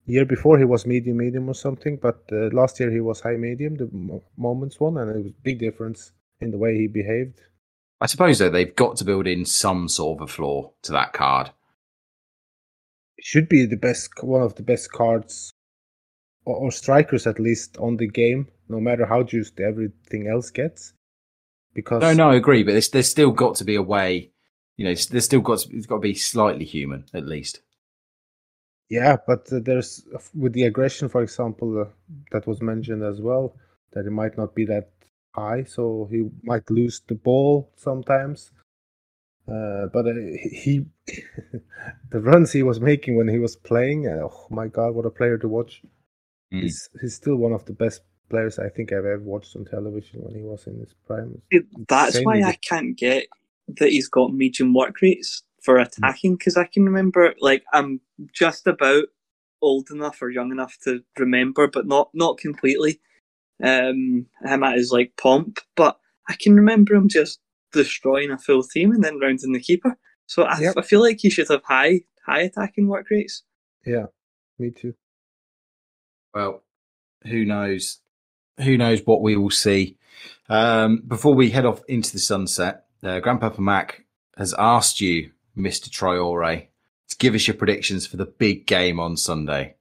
Year 0.05 0.25
before 0.25 0.57
he 0.57 0.65
was 0.65 0.85
medium 0.85 1.17
medium 1.17 1.49
or 1.49 1.53
something, 1.53 1.97
but 1.97 2.21
uh, 2.31 2.49
last 2.51 2.79
year 2.79 2.91
he 2.91 3.01
was 3.01 3.21
high 3.21 3.35
medium, 3.35 3.75
the 3.75 4.21
moments 4.37 4.79
one, 4.79 4.97
and 4.97 5.09
it 5.09 5.23
was 5.23 5.31
big 5.43 5.59
difference 5.59 6.11
in 6.41 6.51
the 6.51 6.57
way 6.57 6.75
he 6.77 6.87
behaved. 6.87 7.39
I 7.99 8.05
suppose 8.05 8.37
though 8.39 8.49
they've 8.49 8.75
got 8.75 8.97
to 8.97 9.05
build 9.05 9.27
in 9.27 9.45
some 9.45 9.87
sort 9.89 10.19
of 10.19 10.29
a 10.29 10.31
flaw 10.31 10.71
to 10.83 10.91
that 10.91 11.13
card. 11.13 11.51
should 13.19 13.49
be 13.49 13.65
the 13.65 13.77
best 13.77 14.09
one 14.21 14.43
of 14.43 14.55
the 14.55 14.63
best 14.63 14.91
cards 14.91 15.51
or, 16.45 16.55
or 16.55 16.71
strikers 16.71 17.25
at 17.25 17.39
least 17.39 17.77
on 17.77 17.97
the 17.97 18.07
game 18.07 18.47
no 18.69 18.79
matter 18.79 19.05
how 19.05 19.23
juiced 19.23 19.59
everything 19.59 20.27
else 20.27 20.51
gets 20.51 20.93
because 21.73 22.01
No, 22.01 22.13
no, 22.13 22.29
I 22.31 22.35
agree, 22.35 22.63
but 22.63 22.71
there's 22.73 22.89
there's 22.89 23.09
still 23.09 23.31
got 23.31 23.55
to 23.55 23.63
be 23.65 23.75
a 23.75 23.81
way. 23.81 24.31
You 24.77 24.85
know, 24.85 24.93
there's 24.93 25.25
still 25.25 25.41
got 25.41 25.59
to, 25.59 25.75
it's 25.75 25.87
got 25.87 25.95
to 25.95 26.01
be 26.01 26.13
slightly 26.13 26.65
human 26.65 27.05
at 27.13 27.25
least. 27.25 27.61
yeah 28.89 29.17
but 29.27 29.41
there's 29.49 30.05
with 30.33 30.53
the 30.53 30.63
aggression 30.63 31.09
for 31.09 31.21
example 31.21 31.81
uh, 31.81 31.85
that 32.31 32.47
was 32.47 32.61
mentioned 32.61 33.03
as 33.03 33.19
well 33.19 33.55
that 33.93 34.05
it 34.05 34.11
might 34.11 34.37
not 34.37 34.55
be 34.55 34.65
that 34.65 34.91
high 35.35 35.63
so 35.63 36.07
he 36.11 36.29
might 36.43 36.69
lose 36.71 37.01
the 37.07 37.15
ball 37.15 37.71
sometimes 37.75 38.51
uh, 39.47 39.87
but 39.93 40.07
uh, 40.07 40.13
he 40.51 40.85
the 42.11 42.19
runs 42.21 42.51
he 42.51 42.63
was 42.63 42.79
making 42.81 43.17
when 43.17 43.27
he 43.27 43.39
was 43.39 43.55
playing 43.55 44.07
uh, 44.07 44.23
oh 44.23 44.47
my 44.49 44.67
god 44.67 44.95
what 44.95 45.05
a 45.05 45.11
player 45.11 45.37
to 45.37 45.47
watch 45.47 45.81
Mm. 46.53 46.61
he's 46.61 46.89
he's 47.01 47.15
still 47.15 47.35
one 47.35 47.53
of 47.53 47.65
the 47.65 47.73
best 47.73 48.01
players 48.29 48.59
I 48.59 48.69
think 48.69 48.91
I've 48.91 49.05
ever 49.05 49.19
watched 49.19 49.55
on 49.55 49.65
television 49.65 50.21
when 50.23 50.35
he 50.35 50.43
was 50.43 50.67
in 50.67 50.79
his 50.79 50.93
prime. 51.05 51.41
See, 51.51 51.61
That's 51.87 52.15
Insanely 52.15 52.41
why 52.41 52.49
I 52.49 52.53
can't 52.53 52.97
get 52.97 53.27
that 53.67 53.89
he's 53.89 54.09
got 54.09 54.33
medium 54.33 54.73
work 54.73 55.01
rates 55.01 55.43
for 55.63 55.77
attacking 55.77 56.35
because 56.37 56.57
I 56.57 56.65
can 56.65 56.85
remember, 56.85 57.33
like, 57.41 57.63
I'm 57.73 58.01
just 58.33 58.67
about 58.67 59.05
old 59.61 59.89
enough 59.91 60.21
or 60.21 60.29
young 60.29 60.51
enough 60.51 60.77
to 60.83 61.03
remember, 61.17 61.67
but 61.67 61.87
not 61.87 62.09
not 62.13 62.37
completely. 62.37 62.99
Um, 63.63 64.27
him 64.45 64.63
at 64.63 64.75
his 64.77 64.91
like 64.91 65.13
pomp, 65.19 65.59
but 65.75 65.97
I 66.29 66.35
can 66.39 66.55
remember 66.55 66.93
him 66.93 67.07
just 67.07 67.39
destroying 67.71 68.31
a 68.31 68.37
full 68.37 68.63
team 68.63 68.91
and 68.91 69.03
then 69.03 69.19
rounding 69.19 69.51
the 69.53 69.59
keeper. 69.59 69.97
So 70.27 70.43
I, 70.43 70.59
Yep. 70.59 70.75
I 70.77 70.81
feel 70.81 71.01
like 71.01 71.19
he 71.19 71.29
should 71.29 71.47
have 71.49 71.63
high 71.63 72.01
high 72.25 72.41
attacking 72.41 72.87
work 72.87 73.07
rates. 73.09 73.43
Yeah, 73.85 74.07
me 74.59 74.71
too. 74.71 74.93
Well, 76.33 76.63
who 77.23 77.45
knows? 77.45 77.99
Who 78.59 78.77
knows 78.77 79.01
what 79.05 79.21
we 79.21 79.35
will 79.35 79.49
see? 79.49 79.97
Um, 80.49 81.03
before 81.07 81.33
we 81.33 81.49
head 81.49 81.65
off 81.65 81.81
into 81.87 82.11
the 82.11 82.19
sunset, 82.19 82.85
uh, 83.03 83.19
Grandpapa 83.21 83.61
Mac 83.61 84.05
has 84.35 84.53
asked 84.59 85.01
you, 85.01 85.31
Mister 85.55 85.89
Traore, 85.89 86.67
to 87.09 87.17
give 87.17 87.33
us 87.33 87.47
your 87.47 87.55
predictions 87.55 88.05
for 88.05 88.17
the 88.17 88.25
big 88.25 88.67
game 88.67 88.99
on 88.99 89.17
Sunday. 89.17 89.76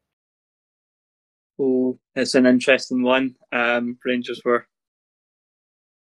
Oh, 1.59 1.99
it's 2.15 2.35
an 2.35 2.47
interesting 2.47 3.03
one. 3.03 3.35
Um, 3.53 3.99
Rangers 4.05 4.43
were 4.45 4.67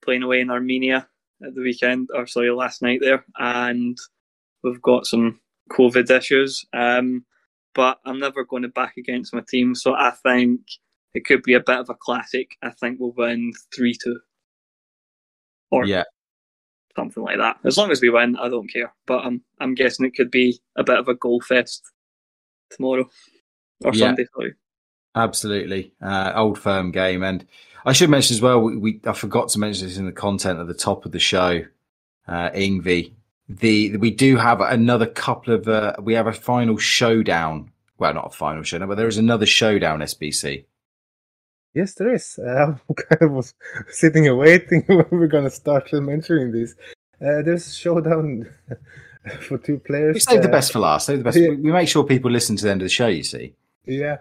playing 0.04 0.22
away 0.22 0.40
in 0.40 0.50
Armenia 0.50 1.08
at 1.44 1.54
the 1.54 1.60
weekend, 1.62 2.08
or 2.14 2.26
sorry, 2.26 2.50
last 2.50 2.82
night 2.82 3.00
there, 3.02 3.24
and 3.38 3.96
we've 4.62 4.82
got 4.82 5.06
some 5.06 5.40
COVID 5.70 6.10
issues. 6.10 6.64
Um, 6.72 7.24
but 7.74 7.98
I'm 8.04 8.18
never 8.18 8.44
going 8.44 8.62
to 8.62 8.68
back 8.68 8.96
against 8.96 9.34
my 9.34 9.42
team, 9.48 9.74
so 9.74 9.94
I 9.94 10.10
think 10.22 10.60
it 11.14 11.24
could 11.26 11.42
be 11.42 11.54
a 11.54 11.60
bit 11.60 11.78
of 11.78 11.90
a 11.90 11.94
classic. 11.94 12.56
I 12.62 12.70
think 12.70 12.98
we'll 13.00 13.12
win 13.12 13.52
three 13.74 13.94
two, 14.02 14.20
or 15.70 15.84
Yeah, 15.86 16.04
something 16.96 17.22
like 17.22 17.38
that. 17.38 17.58
As 17.64 17.76
long 17.78 17.90
as 17.90 18.00
we 18.00 18.10
win, 18.10 18.36
I 18.36 18.48
don't 18.48 18.72
care. 18.72 18.92
But 19.06 19.24
I'm 19.24 19.42
I'm 19.60 19.74
guessing 19.74 20.06
it 20.06 20.14
could 20.16 20.30
be 20.30 20.60
a 20.76 20.84
bit 20.84 20.98
of 20.98 21.08
a 21.08 21.14
goal 21.14 21.40
fest 21.42 21.82
tomorrow 22.70 23.08
or 23.84 23.94
Yeah. 23.94 24.08
Sunday. 24.08 24.26
Sorry. 24.34 24.54
Absolutely. 25.14 25.92
Uh, 26.00 26.32
old 26.34 26.58
firm 26.58 26.90
game, 26.90 27.22
and 27.22 27.46
I 27.84 27.92
should 27.92 28.10
mention 28.10 28.34
as 28.34 28.40
well. 28.40 28.60
We, 28.60 28.76
we 28.76 29.00
I 29.06 29.12
forgot 29.12 29.48
to 29.50 29.58
mention 29.58 29.86
this 29.86 29.96
in 29.96 30.06
the 30.06 30.12
content 30.12 30.58
at 30.58 30.66
the 30.66 30.74
top 30.74 31.04
of 31.04 31.12
the 31.12 31.18
show. 31.18 31.64
Uh, 32.28 32.50
Ingvi, 32.50 33.12
the 33.48 33.96
we 33.96 34.10
do 34.10 34.36
have 34.36 34.60
another 34.60 35.06
couple 35.06 35.54
of 35.54 35.68
uh, 35.68 35.94
we 36.00 36.14
have 36.14 36.26
a 36.26 36.32
final 36.32 36.76
showdown. 36.78 37.70
Well, 37.98 38.14
not 38.14 38.26
a 38.26 38.36
final 38.36 38.62
showdown, 38.62 38.88
but 38.88 38.96
there 38.96 39.08
is 39.08 39.18
another 39.18 39.46
showdown. 39.46 40.00
SBC. 40.00 40.64
Yes, 41.74 41.94
there 41.94 42.12
is. 42.12 42.38
Uh, 42.38 42.74
I 42.90 43.02
kind 43.02 43.22
of 43.22 43.32
was 43.32 43.54
sitting 43.88 44.28
and 44.28 44.38
waiting 44.38 44.84
when 44.86 45.06
we 45.10 45.18
are 45.24 45.28
going 45.28 45.44
to 45.44 45.50
start 45.50 45.92
mentioning 45.92 46.52
this. 46.52 46.74
Uh, 47.20 47.42
there's 47.42 47.66
a 47.66 47.70
showdown 47.70 48.48
for 49.40 49.58
two 49.58 49.78
players. 49.78 50.14
We 50.14 50.20
save 50.20 50.42
the 50.42 50.48
uh, 50.48 50.52
best 50.52 50.72
for 50.72 50.80
last. 50.80 51.06
Save 51.06 51.18
the 51.18 51.24
best. 51.24 51.38
yeah. 51.38 51.50
We 51.50 51.72
make 51.72 51.88
sure 51.88 52.04
people 52.04 52.30
listen 52.30 52.56
to 52.56 52.64
the 52.64 52.70
end 52.70 52.82
of 52.82 52.86
the 52.86 52.90
show. 52.90 53.06
You 53.06 53.22
see. 53.22 53.54
Yeah, 53.84 54.18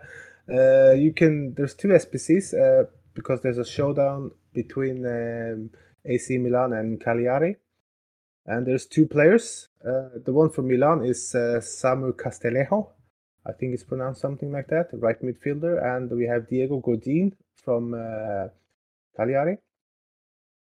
uh, 0.51 0.91
you 0.91 1.13
can. 1.13 1.53
There's 1.55 1.73
two 1.73 1.89
SBCs 1.89 2.53
uh, 2.53 2.89
because 3.13 3.41
there's 3.41 3.57
a 3.57 3.65
showdown 3.65 4.31
between 4.53 5.05
um, 5.05 5.69
AC 6.05 6.37
Milan 6.37 6.73
and 6.73 6.99
Cagliari, 6.99 7.55
and 8.45 8.65
there's 8.65 8.85
two 8.85 9.07
players. 9.07 9.69
Uh, 9.85 10.19
the 10.25 10.33
one 10.33 10.49
from 10.49 10.67
Milan 10.67 11.05
is 11.05 11.33
uh, 11.33 11.59
Samu 11.61 12.13
Castillejo, 12.13 12.89
I 13.45 13.53
think 13.53 13.73
it's 13.73 13.83
pronounced 13.83 14.21
something 14.21 14.51
like 14.51 14.67
that, 14.67 14.89
right 14.93 15.19
midfielder, 15.21 15.83
and 15.95 16.11
we 16.11 16.25
have 16.27 16.47
Diego 16.47 16.79
Godin 16.79 17.35
from 17.55 17.93
uh, 17.93 18.49
Cagliari, 19.15 19.57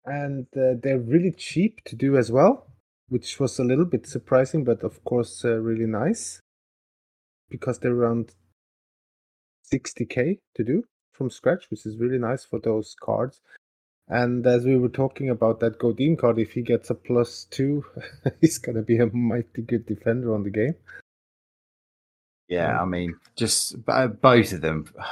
and 0.06 0.48
uh, 0.58 0.74
they're 0.82 1.00
really 1.00 1.32
cheap 1.32 1.84
to 1.86 1.96
do 1.96 2.18
as 2.18 2.32
well, 2.32 2.68
which 3.08 3.40
was 3.40 3.60
a 3.60 3.64
little 3.64 3.86
bit 3.86 4.08
surprising, 4.08 4.64
but 4.64 4.84
of 4.84 5.04
course 5.04 5.44
really 5.44 5.86
nice 5.86 6.42
because 7.50 7.80
they're 7.80 7.94
around 7.94 8.34
60k 9.72 10.40
to 10.56 10.64
do 10.64 10.84
from 11.12 11.30
scratch, 11.30 11.66
which 11.70 11.86
is 11.86 11.98
really 11.98 12.18
nice 12.18 12.44
for 12.44 12.60
those 12.60 12.96
cards. 13.00 13.42
And 14.08 14.46
as 14.46 14.66
we 14.66 14.78
were 14.78 14.90
talking 14.90 15.30
about 15.30 15.60
that 15.62 15.80
Godin 15.80 16.16
card, 16.16 16.38
if 16.38 16.52
he 16.52 16.62
gets 16.62 16.90
a 16.90 16.96
plus 16.96 17.46
two, 17.46 17.84
he's 18.42 18.60
gonna 18.60 18.84
be 18.84 18.98
a 18.98 19.08
mighty 19.08 19.64
good 19.64 19.86
defender 19.86 20.34
on 20.34 20.44
the 20.44 20.52
game. 20.52 20.76
Yeah, 22.48 22.68
Yeah. 22.68 22.82
I 22.82 22.86
mean, 22.86 23.18
just 23.36 23.76
uh, 23.88 24.08
both 24.08 24.54
of 24.54 24.62
them. 24.62 24.86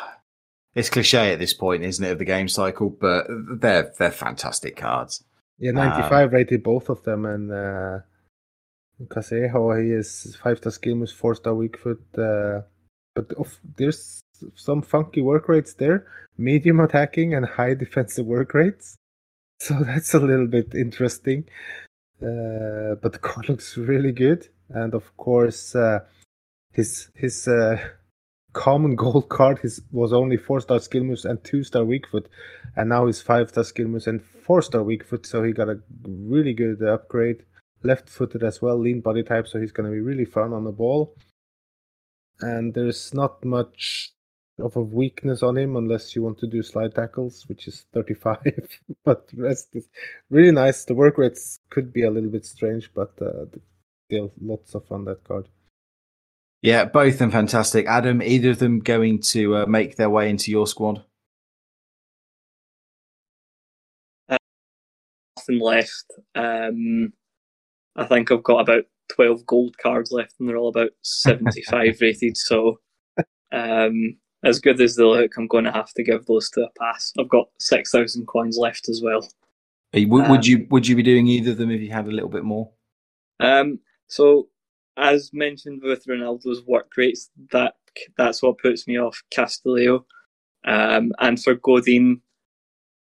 It's 0.76 0.90
cliche 0.90 1.32
at 1.32 1.38
this 1.38 1.54
point, 1.54 1.84
isn't 1.84 2.04
it, 2.04 2.14
of 2.14 2.18
the 2.18 2.26
game 2.26 2.48
cycle? 2.48 2.90
But 2.90 3.28
they're 3.30 3.94
they're 4.00 4.10
fantastic 4.10 4.76
cards. 4.76 5.24
Yeah, 5.60 5.70
95 5.70 6.34
rated 6.34 6.64
both 6.64 6.90
of 6.90 7.04
them, 7.04 7.28
and 7.28 7.52
uh, 7.52 8.00
Castillejo, 9.08 9.84
he 9.84 9.92
is 9.92 10.36
five 10.42 10.58
star 10.58 10.72
skill 10.72 10.96
moves, 10.96 11.12
four 11.12 11.36
star 11.36 11.54
weak 11.54 11.78
foot. 11.78 12.02
Uh, 12.18 12.62
but 13.14 13.32
of, 13.34 13.60
there's 13.78 14.23
some 14.56 14.82
funky 14.82 15.22
work 15.22 15.48
rates 15.48 15.74
there, 15.74 16.08
medium 16.38 16.80
attacking 16.80 17.34
and 17.34 17.46
high 17.46 17.74
defensive 17.86 18.26
work 18.26 18.54
rates. 18.54 18.96
So 19.60 19.76
that's 19.86 20.14
a 20.14 20.20
little 20.20 20.48
bit 20.48 20.74
interesting. 20.74 21.46
Uh, 22.22 22.96
but 23.02 23.12
the 23.14 23.20
card 23.20 23.50
looks 23.50 23.78
really 23.78 24.12
good, 24.12 24.48
and 24.70 24.94
of 24.94 25.16
course, 25.18 25.76
uh, 25.76 26.00
his 26.72 27.10
his 27.16 27.48
uh, 27.48 27.78
common 28.54 28.96
gold 28.96 29.30
card 29.30 29.60
his 29.60 29.82
was 29.92 30.14
only 30.14 30.38
four 30.38 30.62
star 30.62 30.80
skill 30.80 31.04
moves 31.04 31.26
and 31.26 31.44
two 31.44 31.64
star 31.64 31.84
weak 31.84 32.08
foot, 32.08 32.30
and 32.76 32.90
now 32.90 33.06
he's 33.06 33.22
five 33.22 33.50
star 33.50 33.64
skill 33.64 33.88
moves 33.88 34.08
and 34.08 34.24
four 34.24 34.62
star 34.62 34.84
weak 34.84 35.04
foot. 35.04 35.26
So 35.26 35.44
he 35.44 35.52
got 35.52 35.70
a 35.70 35.80
really 36.06 36.54
good 36.54 36.82
upgrade. 36.82 37.44
Left 37.84 38.10
footed 38.10 38.44
as 38.44 38.62
well, 38.62 38.78
lean 38.78 39.02
body 39.02 39.24
type, 39.24 39.48
so 39.48 39.60
he's 39.60 39.74
going 39.74 39.90
to 39.90 39.94
be 39.94 40.00
really 40.00 40.26
fun 40.26 40.54
on 40.54 40.64
the 40.64 40.72
ball. 40.72 41.16
And 42.40 42.74
there's 42.74 43.14
not 43.14 43.44
much 43.44 44.14
of 44.60 44.76
a 44.76 44.82
weakness 44.82 45.42
on 45.42 45.58
him 45.58 45.76
unless 45.76 46.16
you 46.16 46.22
want 46.22 46.38
to 46.40 46.48
do 46.48 46.62
slide 46.62 46.94
tackles, 46.94 47.48
which 47.48 47.68
is 47.68 47.86
35. 47.94 48.38
but 49.06 49.28
the 49.30 49.42
rest 49.42 49.70
is 49.74 49.90
really 50.30 50.52
nice. 50.52 50.86
The 50.86 50.94
work 50.94 51.18
rates 51.18 51.60
could 51.70 51.92
be 51.92 52.04
a 52.04 52.12
little 52.12 52.30
bit 52.30 52.46
strange, 52.46 52.92
but 52.94 53.14
uh, 53.22 53.46
still 54.08 54.32
lots 54.42 54.76
of 54.76 54.86
fun 54.86 55.06
that 55.06 55.24
card. 55.24 55.48
Yeah, 56.62 56.86
both 56.86 57.18
them 57.20 57.32
fantastic. 57.32 57.88
Adam, 57.88 58.22
either 58.22 58.52
of 58.52 58.60
them 58.60 58.80
going 58.80 59.20
to 59.22 59.58
uh, 59.58 59.66
make 59.66 59.98
their 59.98 60.10
way 60.10 60.30
into 60.30 60.50
your 60.50 60.66
squad? 60.66 61.04
Nothing 64.30 65.60
left. 65.60 66.06
Um, 66.36 67.12
I 67.98 68.06
think 68.06 68.32
I've 68.32 68.44
got 68.44 68.62
about 68.62 68.86
12 69.14 69.46
gold 69.46 69.78
cards 69.78 70.12
left, 70.12 70.36
and 70.40 70.48
they're 70.48 70.58
all 70.58 70.70
about 70.70 70.92
75 71.02 71.98
rated. 72.02 72.38
So, 72.38 72.80
um, 73.52 74.16
as 74.44 74.60
good 74.60 74.80
as 74.82 74.96
they 74.96 75.04
look, 75.04 75.32
I'm 75.38 75.48
going 75.48 75.64
to 75.64 75.72
have 75.72 75.94
to 75.94 76.04
give 76.04 76.26
those 76.26 76.50
to 76.52 76.66
a 76.66 76.70
pass. 76.78 77.14
I've 77.18 77.30
got 77.30 77.48
6,000 77.60 78.26
coins 78.28 78.58
left 78.58 78.90
as 78.90 79.02
well. 79.02 79.28
Would, 79.94 80.28
would 80.28 80.40
Um, 80.40 80.42
you 80.44 80.68
would 80.72 80.88
you 80.88 80.96
be 80.96 81.04
doing 81.04 81.28
either 81.28 81.52
of 81.52 81.58
them 81.58 81.70
if 81.70 81.80
you 81.80 81.92
had 81.92 82.08
a 82.08 82.12
little 82.12 82.30
bit 82.30 82.44
more? 82.44 82.72
Um, 83.40 83.80
so, 84.08 84.48
as 84.98 85.32
mentioned 85.34 85.82
with 85.84 86.06
Ronaldo's 86.06 86.64
work 86.66 86.92
rates, 86.98 87.30
that 87.52 87.76
that's 88.18 88.42
what 88.42 88.58
puts 88.58 88.88
me 88.88 89.00
off 89.00 89.22
Castillo. 89.30 90.06
Um, 90.66 91.14
and 91.20 91.42
for 91.42 91.54
Godin, 91.54 92.22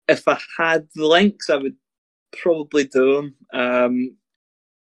if 0.08 0.26
I 0.26 0.38
had 0.58 0.88
the 0.96 1.06
links, 1.06 1.50
I 1.50 1.56
would 1.56 1.76
probably 2.42 2.84
do 2.84 3.18
him. 3.18 3.34
Um, 3.52 4.16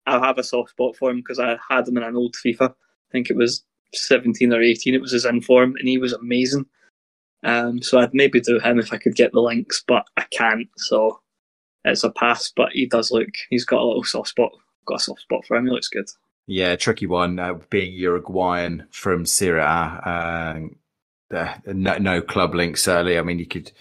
I 0.05 0.19
have 0.19 0.37
a 0.37 0.43
soft 0.43 0.71
spot 0.71 0.97
for 0.97 1.09
him 1.09 1.17
because 1.17 1.39
I 1.39 1.57
had 1.69 1.87
him 1.87 1.97
in 1.97 2.03
an 2.03 2.15
old 2.17 2.35
FIFA. 2.35 2.71
I 2.71 3.11
think 3.11 3.29
it 3.29 3.37
was 3.37 3.63
17 3.93 4.53
or 4.53 4.61
18. 4.61 4.93
It 4.93 5.01
was 5.01 5.11
his 5.11 5.25
inform, 5.25 5.75
and 5.77 5.87
he 5.87 5.97
was 5.97 6.13
amazing. 6.13 6.65
Um, 7.43 7.81
so 7.81 7.99
I'd 7.99 8.13
maybe 8.13 8.41
do 8.41 8.59
him 8.59 8.79
if 8.79 8.91
I 8.91 8.97
could 8.97 9.15
get 9.15 9.31
the 9.31 9.41
links, 9.41 9.83
but 9.87 10.05
I 10.17 10.25
can't. 10.31 10.67
So 10.77 11.19
it's 11.85 12.03
a 12.03 12.11
pass. 12.11 12.51
But 12.55 12.71
he 12.73 12.85
does 12.85 13.11
look. 13.11 13.29
He's 13.49 13.65
got 13.65 13.81
a 13.81 13.85
little 13.85 14.03
soft 14.03 14.29
spot. 14.29 14.51
Got 14.85 15.01
a 15.01 15.03
soft 15.03 15.21
spot 15.21 15.45
for 15.45 15.57
him. 15.57 15.65
He 15.65 15.71
looks 15.71 15.89
good. 15.89 16.07
Yeah, 16.47 16.75
tricky 16.75 17.07
one. 17.07 17.39
Uh, 17.39 17.55
being 17.69 17.93
Uruguayan 17.93 18.87
from 18.91 19.25
Serie 19.25 19.59
A, 19.61 20.69
uh, 21.31 21.55
no, 21.65 21.97
no 21.97 22.21
club 22.21 22.55
links. 22.55 22.87
early. 22.87 23.17
I 23.17 23.21
mean, 23.21 23.39
you 23.39 23.45
could 23.45 23.71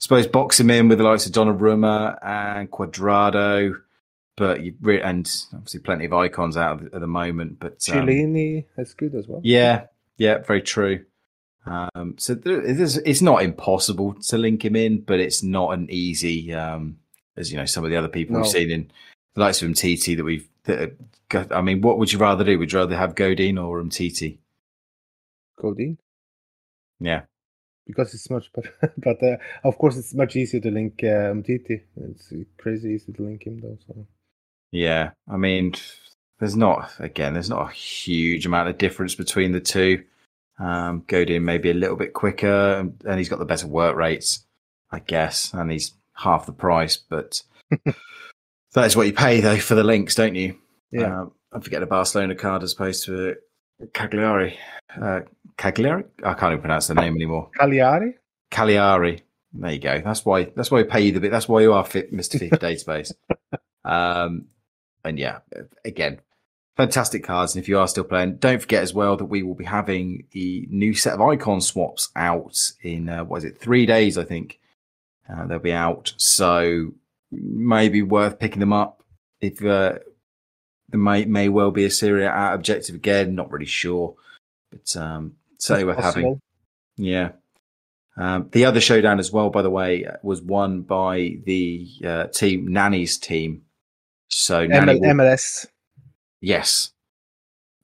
suppose 0.00 0.26
box 0.26 0.58
him 0.58 0.70
in 0.70 0.88
with 0.88 0.98
the 0.98 1.04
likes 1.04 1.26
of 1.26 1.32
Donnarumma 1.32 2.18
and 2.22 2.70
Cuadrado, 2.70 3.74
but 4.36 4.62
you 4.62 4.74
re- 4.80 5.00
and 5.00 5.30
obviously 5.52 5.80
plenty 5.80 6.04
of 6.06 6.12
icons 6.12 6.56
out 6.56 6.82
at 6.82 7.00
the 7.00 7.06
moment. 7.06 7.58
But 7.60 7.72
um, 7.90 8.06
Chiellini 8.06 8.64
is 8.76 8.94
good 8.94 9.14
as 9.14 9.26
well. 9.28 9.40
Yeah, 9.44 9.86
yeah, 10.16 10.38
very 10.38 10.62
true. 10.62 11.04
Um, 11.66 12.16
so 12.18 12.34
there, 12.34 12.62
it 12.62 12.78
is, 12.78 12.98
it's 12.98 13.22
not 13.22 13.42
impossible 13.42 14.14
to 14.14 14.38
link 14.38 14.64
him 14.64 14.76
in, 14.76 15.00
but 15.00 15.18
it's 15.18 15.42
not 15.42 15.72
an 15.72 15.88
easy, 15.90 16.52
um, 16.52 16.98
as 17.36 17.50
you 17.50 17.56
know, 17.56 17.64
some 17.64 17.84
of 17.84 17.90
the 17.90 17.96
other 17.96 18.08
people 18.08 18.36
we've 18.36 18.46
seen 18.46 18.70
in 18.70 18.90
the 19.34 19.40
likes 19.40 19.62
of 19.62 19.68
Umtiti 19.68 20.16
that 20.16 20.24
we've. 20.24 20.48
That 20.64 20.96
I 21.50 21.60
mean, 21.60 21.80
what 21.80 21.98
would 21.98 22.12
you 22.12 22.18
rather 22.18 22.44
do? 22.44 22.58
Would 22.58 22.72
you 22.72 22.78
rather 22.78 22.96
have 22.96 23.14
Godin 23.14 23.58
or 23.58 23.82
Umtiti? 23.82 24.38
Godin. 25.60 25.98
Yeah, 27.00 27.22
because 27.86 28.14
it's 28.14 28.30
much 28.30 28.52
better. 28.52 28.72
but 28.98 29.22
uh, 29.22 29.36
of 29.62 29.76
course, 29.78 29.96
it's 29.96 30.14
much 30.14 30.36
easier 30.36 30.60
to 30.60 30.70
link 30.70 31.02
uh. 31.02 31.34
It's 31.34 32.32
crazy 32.56 32.90
easy 32.90 33.12
to 33.12 33.22
link 33.22 33.46
him 33.46 33.60
though. 33.60 33.78
So 33.86 34.06
yeah. 34.74 35.10
I 35.30 35.36
mean, 35.36 35.74
there's 36.40 36.56
not 36.56 36.90
again, 36.98 37.32
there's 37.34 37.48
not 37.50 37.70
a 37.70 37.72
huge 37.72 38.44
amount 38.44 38.68
of 38.68 38.76
difference 38.78 39.14
between 39.14 39.52
the 39.52 39.60
two. 39.60 40.04
Um, 40.58 41.04
Godin 41.06 41.44
maybe 41.44 41.70
a 41.70 41.74
little 41.74 41.96
bit 41.96 42.12
quicker, 42.12 42.78
and 42.78 43.00
and 43.06 43.18
he's 43.18 43.28
got 43.28 43.38
the 43.38 43.44
better 43.44 43.66
work 43.66 43.96
rates, 43.96 44.44
I 44.90 44.98
guess, 44.98 45.52
and 45.54 45.70
he's 45.70 45.94
half 46.14 46.46
the 46.46 46.52
price. 46.52 46.96
But 46.96 47.40
that 48.74 48.86
is 48.86 48.96
what 48.96 49.06
you 49.06 49.12
pay 49.12 49.40
though 49.40 49.58
for 49.58 49.74
the 49.74 49.84
links, 49.84 50.14
don't 50.14 50.34
you? 50.34 50.58
yeah, 50.90 51.22
Um, 51.22 51.32
I 51.52 51.60
forget 51.60 51.82
a 51.82 51.86
Barcelona 51.86 52.34
card 52.34 52.62
as 52.62 52.72
opposed 52.72 53.04
to 53.06 53.36
Cagliari. 53.92 54.58
Uh, 55.00 55.20
Cagliari? 55.56 56.04
I 56.24 56.34
can't 56.34 56.52
even 56.52 56.60
pronounce 56.60 56.88
the 56.88 56.94
name 56.94 57.14
anymore. 57.14 57.50
Cagliari. 57.58 58.14
Cagliari. 58.50 59.22
There 59.52 59.72
you 59.72 59.78
go. 59.78 60.00
That's 60.00 60.24
why. 60.24 60.44
That's 60.56 60.70
why 60.70 60.78
we 60.82 60.84
pay 60.84 61.00
you 61.00 61.12
the 61.12 61.20
bit. 61.20 61.30
That's 61.30 61.48
why 61.48 61.62
you 61.62 61.72
are 61.72 61.84
fit, 61.84 62.12
Mister 62.12 62.38
FIFA 62.40 62.58
Database. 62.58 63.12
Um, 63.84 64.46
and 65.04 65.18
yeah, 65.18 65.38
again, 65.84 66.20
fantastic 66.76 67.24
cards. 67.24 67.54
And 67.54 67.62
if 67.62 67.68
you 67.68 67.78
are 67.78 67.88
still 67.88 68.04
playing, 68.04 68.36
don't 68.36 68.60
forget 68.60 68.82
as 68.82 68.94
well 68.94 69.16
that 69.16 69.26
we 69.26 69.42
will 69.42 69.54
be 69.54 69.64
having 69.64 70.26
the 70.32 70.66
new 70.70 70.94
set 70.94 71.14
of 71.14 71.20
icon 71.20 71.60
swaps 71.60 72.10
out 72.16 72.72
in 72.82 73.08
uh, 73.08 73.24
what 73.24 73.38
is 73.38 73.44
it? 73.44 73.58
Three 73.58 73.86
days, 73.86 74.18
I 74.18 74.24
think. 74.24 74.58
Uh, 75.28 75.46
they'll 75.46 75.58
be 75.58 75.72
out, 75.72 76.12
so 76.18 76.92
maybe 77.30 78.02
worth 78.02 78.38
picking 78.38 78.60
them 78.60 78.74
up. 78.74 79.02
If 79.40 79.64
uh, 79.64 79.98
there 80.90 81.00
may 81.00 81.24
may 81.24 81.48
well 81.48 81.70
be 81.70 81.86
a 81.86 81.90
Syria 81.90 82.28
out 82.28 82.54
objective 82.54 82.94
again, 82.94 83.34
not 83.34 83.50
really 83.50 83.64
sure, 83.64 84.16
but 84.70 84.94
um, 84.96 85.36
certainly 85.58 85.86
worth 85.86 86.02
having. 86.02 86.40
Yeah. 86.96 87.32
Um, 88.16 88.48
the 88.52 88.66
other 88.66 88.80
showdown 88.80 89.18
as 89.18 89.32
well, 89.32 89.50
by 89.50 89.62
the 89.62 89.70
way, 89.70 90.06
was 90.22 90.40
won 90.40 90.82
by 90.82 91.38
the 91.44 91.88
uh, 92.04 92.26
team 92.26 92.68
Nani's 92.68 93.18
team. 93.18 93.62
So 94.28 94.60
will- 94.60 94.68
MLS. 94.68 95.66
yes, 96.40 96.92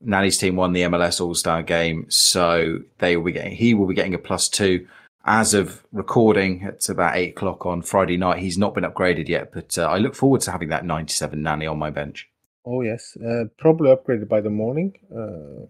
Nani's 0.01 0.39
team 0.39 0.57
won 0.57 0.73
the 0.73 0.83
MLS 0.83 1.21
All 1.21 1.35
Star 1.35 1.63
game, 1.63 2.07
so 2.09 2.79
they 2.99 3.17
will 3.17 3.25
be 3.25 3.33
getting. 3.33 3.57
He 3.57 3.75
will 3.75 3.87
be 3.87 3.95
getting 3.95 4.15
a 4.15 4.19
plus 4.19 4.49
two 4.49 4.87
as 5.25 5.53
of 5.55 5.85
recording. 5.93 6.63
It's 6.63 6.89
about 6.89 7.17
eight 7.17 7.31
o'clock 7.31 7.67
on 7.67 7.83
Friday 7.83 8.17
night. 8.17 8.39
He's 8.39 8.59
not 8.59 8.75
been 8.75 8.85
upgraded 8.85 9.29
yet, 9.29 9.53
but 9.53 9.77
uh, 9.77 9.87
I 9.87 9.99
look 9.99 10.15
forward 10.15 10.41
to 10.43 10.53
having 10.53 10.71
that 10.71 10.85
ninety-seven 10.85 11.43
Nani 11.43 11.67
on 11.67 11.79
my 11.79 11.91
bench. 11.91 12.29
Oh 12.65 12.81
yes, 12.83 13.17
uh, 13.17 13.45
probably 13.59 13.91
upgraded 13.91 14.29
by 14.29 14.41
the 14.41 14.51
morning. 14.51 14.95
Uh, 15.15 15.67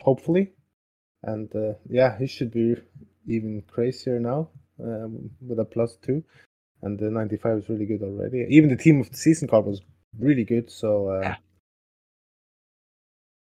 hopefully, 0.00 0.52
and 1.22 1.54
uh, 1.54 1.74
yeah, 1.88 2.16
he 2.18 2.26
should 2.26 2.52
be 2.52 2.76
even 3.26 3.62
crazier 3.68 4.20
now 4.20 4.48
um, 4.80 5.30
with 5.40 5.58
a 5.58 5.64
plus 5.64 5.96
two. 5.96 6.22
And 6.82 6.98
the 6.98 7.10
95 7.10 7.58
is 7.58 7.68
really 7.68 7.86
good 7.86 8.02
already. 8.02 8.46
Even 8.50 8.68
the 8.68 8.76
team 8.76 9.00
of 9.00 9.10
the 9.10 9.16
season 9.16 9.48
card 9.48 9.64
was 9.64 9.80
really 10.18 10.44
good. 10.44 10.70
So, 10.70 11.08
uh, 11.10 11.20
Yeah. 11.22 11.36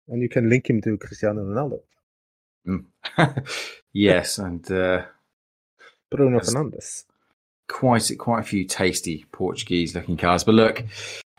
and 0.09 0.23
you 0.23 0.29
can 0.29 0.49
link 0.51 0.69
him 0.69 0.81
to 0.83 0.97
Cristiano 0.99 1.43
Ronaldo, 1.45 1.81
yes, 3.93 4.39
and 4.39 4.71
uh, 4.71 5.05
Bruno 6.11 6.41
Fernandes. 6.41 7.05
quite 7.69 8.11
quite 8.19 8.41
a 8.41 8.45
few 8.45 8.65
tasty 8.65 9.25
Portuguese 9.33 9.95
looking 9.95 10.17
cars. 10.17 10.45
But 10.45 10.55
look, 10.55 10.85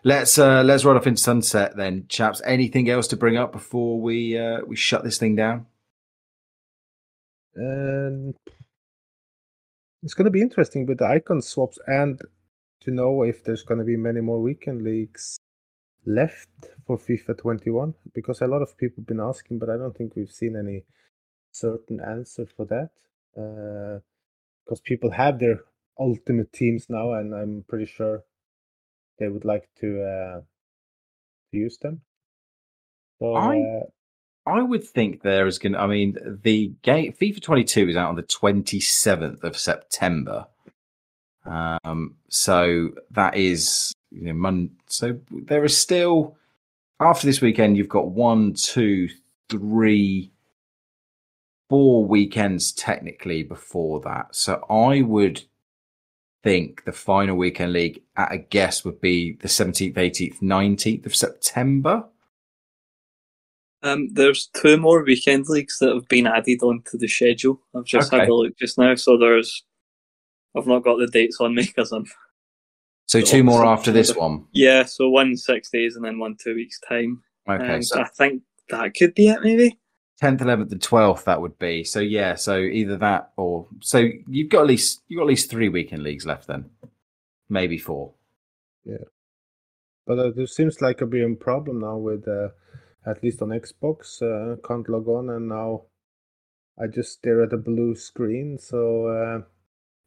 let's 0.03 0.37
uh, 0.37 0.63
let's 0.63 0.85
run 0.85 0.97
off 0.97 1.07
into 1.07 1.21
sunset 1.21 1.75
then, 1.75 2.05
chaps. 2.09 2.41
Anything 2.45 2.89
else 2.89 3.07
to 3.09 3.17
bring 3.17 3.37
up 3.37 3.51
before 3.51 3.99
we 4.01 4.37
uh, 4.37 4.59
we 4.67 4.75
shut 4.75 5.03
this 5.03 5.17
thing 5.17 5.35
down? 5.35 5.65
And 7.55 8.35
it's 10.03 10.13
going 10.13 10.25
to 10.25 10.31
be 10.31 10.41
interesting 10.41 10.85
with 10.85 10.97
the 10.99 11.05
icon 11.07 11.41
swaps 11.41 11.79
and 11.87 12.19
to 12.85 12.91
know 12.91 13.23
if 13.23 13.43
there's 13.43 13.63
going 13.63 13.79
to 13.79 13.85
be 13.85 13.97
many 13.97 14.21
more 14.21 14.41
weekend 14.41 14.81
leagues 14.83 15.37
left 16.05 16.49
for 16.85 16.97
FIFA 16.97 17.37
21 17.37 17.93
because 18.13 18.41
a 18.41 18.47
lot 18.47 18.61
of 18.61 18.77
people 18.77 19.01
have 19.01 19.07
been 19.07 19.19
asking, 19.19 19.59
but 19.59 19.69
I 19.69 19.77
don't 19.77 19.95
think 19.95 20.15
we've 20.15 20.31
seen 20.31 20.55
any 20.55 20.85
certain 21.51 21.99
answer 21.99 22.45
for 22.55 22.65
that. 22.65 22.89
Uh, 23.37 23.99
because 24.65 24.81
people 24.81 25.11
have 25.11 25.39
their 25.39 25.59
ultimate 25.99 26.51
teams 26.51 26.87
now, 26.89 27.13
and 27.13 27.33
I'm 27.35 27.63
pretty 27.67 27.85
sure 27.85 28.23
they 29.19 29.27
would 29.27 29.45
like 29.45 29.69
to 29.81 30.01
uh, 30.01 30.41
use 31.51 31.77
them. 31.77 32.01
So 33.19 33.33
I- 33.35 33.59
uh, 33.59 33.83
I 34.47 34.61
would 34.61 34.83
think 34.83 35.21
there 35.23 35.47
is 35.47 35.57
going 35.57 35.73
to, 35.73 35.79
I 35.79 35.87
mean, 35.87 36.17
the 36.43 36.71
game, 36.83 37.13
FIFA 37.13 37.41
22 37.41 37.89
is 37.89 37.95
out 37.95 38.09
on 38.09 38.15
the 38.15 38.23
27th 38.23 39.43
of 39.43 39.57
September. 39.57 40.45
Um, 41.45 42.15
so 42.29 42.91
that 43.11 43.35
is, 43.35 43.93
you 44.11 44.23
know, 44.27 44.33
mon- 44.33 44.75
so 44.87 45.19
there 45.31 45.63
is 45.63 45.77
still, 45.77 46.37
after 46.99 47.27
this 47.27 47.41
weekend, 47.41 47.77
you've 47.77 47.89
got 47.89 48.07
one, 48.09 48.53
two, 48.53 49.09
three, 49.49 50.31
four 51.69 52.05
weekends 52.05 52.71
technically 52.71 53.43
before 53.43 53.99
that. 54.01 54.35
So 54.35 54.63
I 54.69 55.01
would 55.01 55.43
think 56.43 56.83
the 56.85 56.91
final 56.91 57.35
weekend 57.37 57.73
league 57.73 58.01
at 58.17 58.31
a 58.31 58.37
guess 58.37 58.85
would 58.85 59.01
be 59.01 59.33
the 59.41 59.47
17th, 59.47 59.95
18th, 59.95 60.41
19th 60.41 61.05
of 61.05 61.15
September. 61.15 62.03
Um, 63.83 64.09
there's 64.13 64.47
two 64.47 64.77
more 64.77 65.03
weekend 65.03 65.47
leagues 65.47 65.77
that 65.79 65.93
have 65.93 66.07
been 66.07 66.25
added 66.25 66.63
onto 66.63 66.97
the 66.97 67.07
schedule. 67.07 67.61
I've 67.75 67.85
just 67.85 68.11
Okay. 68.11 68.21
had 68.21 68.29
a 68.29 68.33
look 68.33 68.57
just 68.57 68.77
now, 68.79 68.95
so 68.95 69.17
there's. 69.17 69.63
I've 70.55 70.67
not 70.67 70.83
got 70.83 70.97
the 70.97 71.07
dates 71.07 71.39
on 71.39 71.55
me 71.55 71.63
because 71.63 71.91
I'm. 71.91 72.05
So 73.07 73.19
So 73.19 73.25
two 73.25 73.43
more 73.43 73.65
after 73.65 73.91
this 73.91 74.15
one. 74.15 74.45
Yeah, 74.51 74.85
so 74.85 75.09
one 75.09 75.37
six 75.37 75.69
days 75.69 75.95
and 75.95 76.03
then 76.05 76.19
one 76.19 76.37
two 76.41 76.55
weeks 76.55 76.79
time. 76.79 77.21
Okay, 77.47 77.75
Um, 77.75 77.83
so 77.83 78.01
I 78.01 78.07
think 78.07 78.41
that 78.69 78.93
could 78.95 79.13
be 79.13 79.27
it, 79.29 79.41
maybe. 79.43 79.77
10th, 80.21 80.39
11th, 80.39 80.71
and 80.71 80.81
12th. 80.81 81.25
That 81.25 81.41
would 81.41 81.59
be 81.59 81.83
so. 81.83 81.99
Yeah, 81.99 82.35
so 82.35 82.57
either 82.57 82.97
that 82.97 83.31
or 83.37 83.67
so 83.81 84.07
you've 84.27 84.49
got 84.49 84.61
at 84.61 84.67
least 84.67 85.01
you've 85.07 85.19
got 85.19 85.23
at 85.23 85.29
least 85.29 85.49
three 85.51 85.69
weekend 85.69 86.03
leagues 86.03 86.25
left. 86.25 86.47
Then 86.47 86.69
maybe 87.49 87.77
four. 87.77 88.13
yeah 88.85 89.05
But 90.07 90.19
uh, 90.19 90.31
there 90.35 90.47
seems 90.47 90.81
like 90.81 91.01
a 91.01 91.05
big 91.05 91.39
problem 91.39 91.79
now 91.79 91.97
with, 91.97 92.27
uh, 92.27 92.49
at 93.05 93.23
least 93.23 93.41
on 93.41 93.49
Xbox, 93.49 94.21
uh, 94.21 94.55
can't 94.67 94.89
log 94.89 95.07
on, 95.07 95.29
and 95.29 95.49
now 95.49 95.83
I 96.79 96.87
just 96.87 97.13
stare 97.13 97.43
at 97.43 97.53
a 97.53 97.57
blue 97.57 97.95
screen. 97.95 98.57
So 98.57 99.07
uh, 99.07 99.41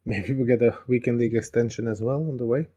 maybe 0.05 0.33
we'll 0.33 0.47
get 0.47 0.61
a 0.61 0.77
weekend 0.87 1.19
league 1.19 1.35
extension 1.35 1.87
as 1.87 2.01
well 2.01 2.17
on 2.17 2.37
the 2.37 2.45
way. 2.45 2.67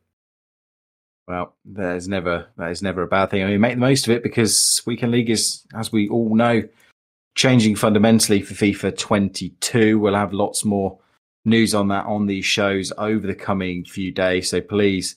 Well, 1.28 1.54
there's 1.64 2.08
never 2.08 2.48
that 2.56 2.70
is 2.70 2.82
never 2.82 3.02
a 3.02 3.06
bad 3.06 3.30
thing. 3.30 3.42
I 3.42 3.46
mean, 3.46 3.60
make 3.60 3.74
the 3.74 3.80
most 3.80 4.06
of 4.06 4.12
it 4.12 4.22
because 4.22 4.82
weekend 4.86 5.12
league 5.12 5.30
is, 5.30 5.64
as 5.74 5.92
we 5.92 6.08
all 6.08 6.34
know, 6.34 6.62
changing 7.34 7.76
fundamentally 7.76 8.42
for 8.42 8.54
FIFA 8.54 8.98
22. 8.98 9.98
We'll 9.98 10.14
have 10.14 10.32
lots 10.32 10.64
more 10.64 10.98
news 11.44 11.74
on 11.74 11.88
that 11.88 12.06
on 12.06 12.26
these 12.26 12.44
shows 12.44 12.92
over 12.98 13.26
the 13.26 13.34
coming 13.34 13.84
few 13.84 14.12
days. 14.12 14.50
So 14.50 14.60
please 14.60 15.16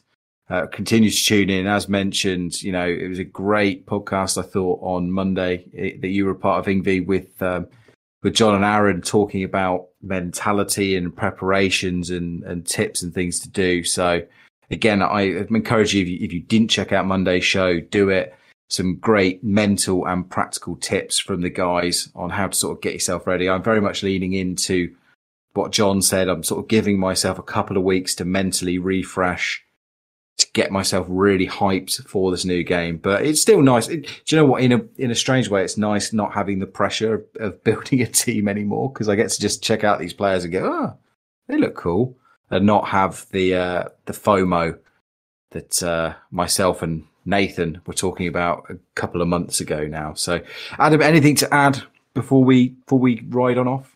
uh, 0.50 0.68
continue 0.68 1.10
to 1.10 1.24
tune 1.26 1.50
in. 1.50 1.68
As 1.68 1.90
mentioned, 1.90 2.62
you 2.62 2.72
know, 2.72 2.88
it 2.88 3.08
was 3.08 3.20
a 3.20 3.24
great 3.24 3.86
podcast, 3.86 4.38
I 4.38 4.48
thought, 4.48 4.80
on 4.82 5.12
Monday 5.12 5.66
it, 5.74 6.02
that 6.02 6.10
you 6.10 6.26
were 6.26 6.36
part 6.36 6.60
of 6.60 6.72
Ingvi 6.74 7.06
with, 7.06 7.42
um, 7.42 7.68
with 8.22 8.36
John 8.36 8.56
and 8.56 8.66
Aaron 8.66 9.02
talking 9.02 9.44
about 9.44 9.88
mentality 10.06 10.96
and 10.96 11.16
preparations 11.16 12.10
and, 12.10 12.44
and 12.44 12.66
tips 12.66 13.02
and 13.02 13.14
things 13.14 13.40
to 13.42 13.50
do. 13.50 13.84
So 13.84 14.22
again, 14.72 15.02
I 15.02 15.22
encourage 15.50 15.94
you 15.94 16.04
if, 16.04 16.08
you, 16.08 16.18
if 16.22 16.34
you 16.34 16.42
didn't 16.42 16.70
check 16.70 16.92
out 16.92 17.06
Monday's 17.06 17.46
show, 17.46 17.80
do 17.80 18.10
it. 18.10 18.36
Some 18.70 18.96
great 18.96 19.44
mental 19.44 20.08
and 20.08 20.30
practical 20.30 20.76
tips 20.78 21.20
from 21.20 21.42
the 21.42 21.50
guys 21.50 22.10
on 22.16 22.30
how 22.30 22.48
to 22.48 22.56
sort 22.56 22.78
of 22.78 22.82
get 22.82 22.94
yourself 22.94 23.28
ready. 23.28 23.50
I'm 23.50 23.64
very 23.64 23.82
much 23.82 24.02
leaning 24.02 24.34
into 24.34 24.96
what 25.54 25.72
John 25.72 26.02
said. 26.02 26.30
I'm 26.30 26.44
sort 26.44 26.64
of 26.64 26.68
giving 26.68 27.00
myself 27.00 27.40
a 27.40 27.44
couple 27.44 27.78
of 27.78 27.84
weeks 27.84 28.16
to 28.16 28.26
mentally 28.26 28.78
refresh, 28.78 29.64
to 30.38 30.48
get 30.54 30.72
myself 30.72 31.06
really 31.10 31.48
hyped 31.48 32.06
for 32.08 32.32
this 32.32 32.46
new 32.46 32.64
game. 32.64 32.98
But 32.98 33.26
it's 33.26 33.42
still 33.42 33.62
nice. 33.62 33.88
It, 33.88 34.08
do 34.26 34.36
you 34.36 34.42
know 34.42 34.48
what? 34.48 34.62
In 34.62 34.72
a 34.72 34.82
in 34.98 35.12
a 35.12 35.16
strange 35.16 35.50
way, 35.50 35.64
it's 35.64 35.78
nice 35.78 36.14
not 36.14 36.34
having 36.34 36.60
the 36.60 36.66
pressure 36.66 37.16
of, 37.16 37.24
of 37.40 37.64
building 37.64 38.02
a 38.02 38.08
team 38.08 38.48
anymore 38.48 38.92
because 38.92 39.10
I 39.10 39.16
get 39.16 39.30
to 39.30 39.42
just 39.42 39.64
check 39.64 39.84
out 39.84 40.00
these 40.00 40.14
players 40.14 40.44
and 40.44 40.54
go, 40.54 40.66
oh, 40.66 40.98
they 41.48 41.58
look 41.58 41.76
cool, 41.76 42.18
and 42.50 42.66
not 42.66 42.90
have 42.90 43.28
the 43.32 43.56
uh, 43.56 43.84
the 44.06 44.14
FOMO 44.14 44.78
that 45.52 45.82
uh, 45.84 46.14
myself 46.32 46.82
and 46.82 47.06
Nathan 47.26 47.82
were 47.86 47.94
talking 47.94 48.28
about 48.28 48.66
a 48.70 48.78
couple 48.94 49.22
of 49.22 49.28
months 49.28 49.60
ago 49.62 49.88
now. 49.88 50.14
So, 50.14 50.42
Adam, 50.78 51.02
anything 51.02 51.36
to 51.38 51.54
add 51.54 51.84
before 52.14 52.44
we 52.44 52.70
before 52.70 53.00
we 53.00 53.24
ride 53.30 53.58
on 53.58 53.68
off? 53.68 53.96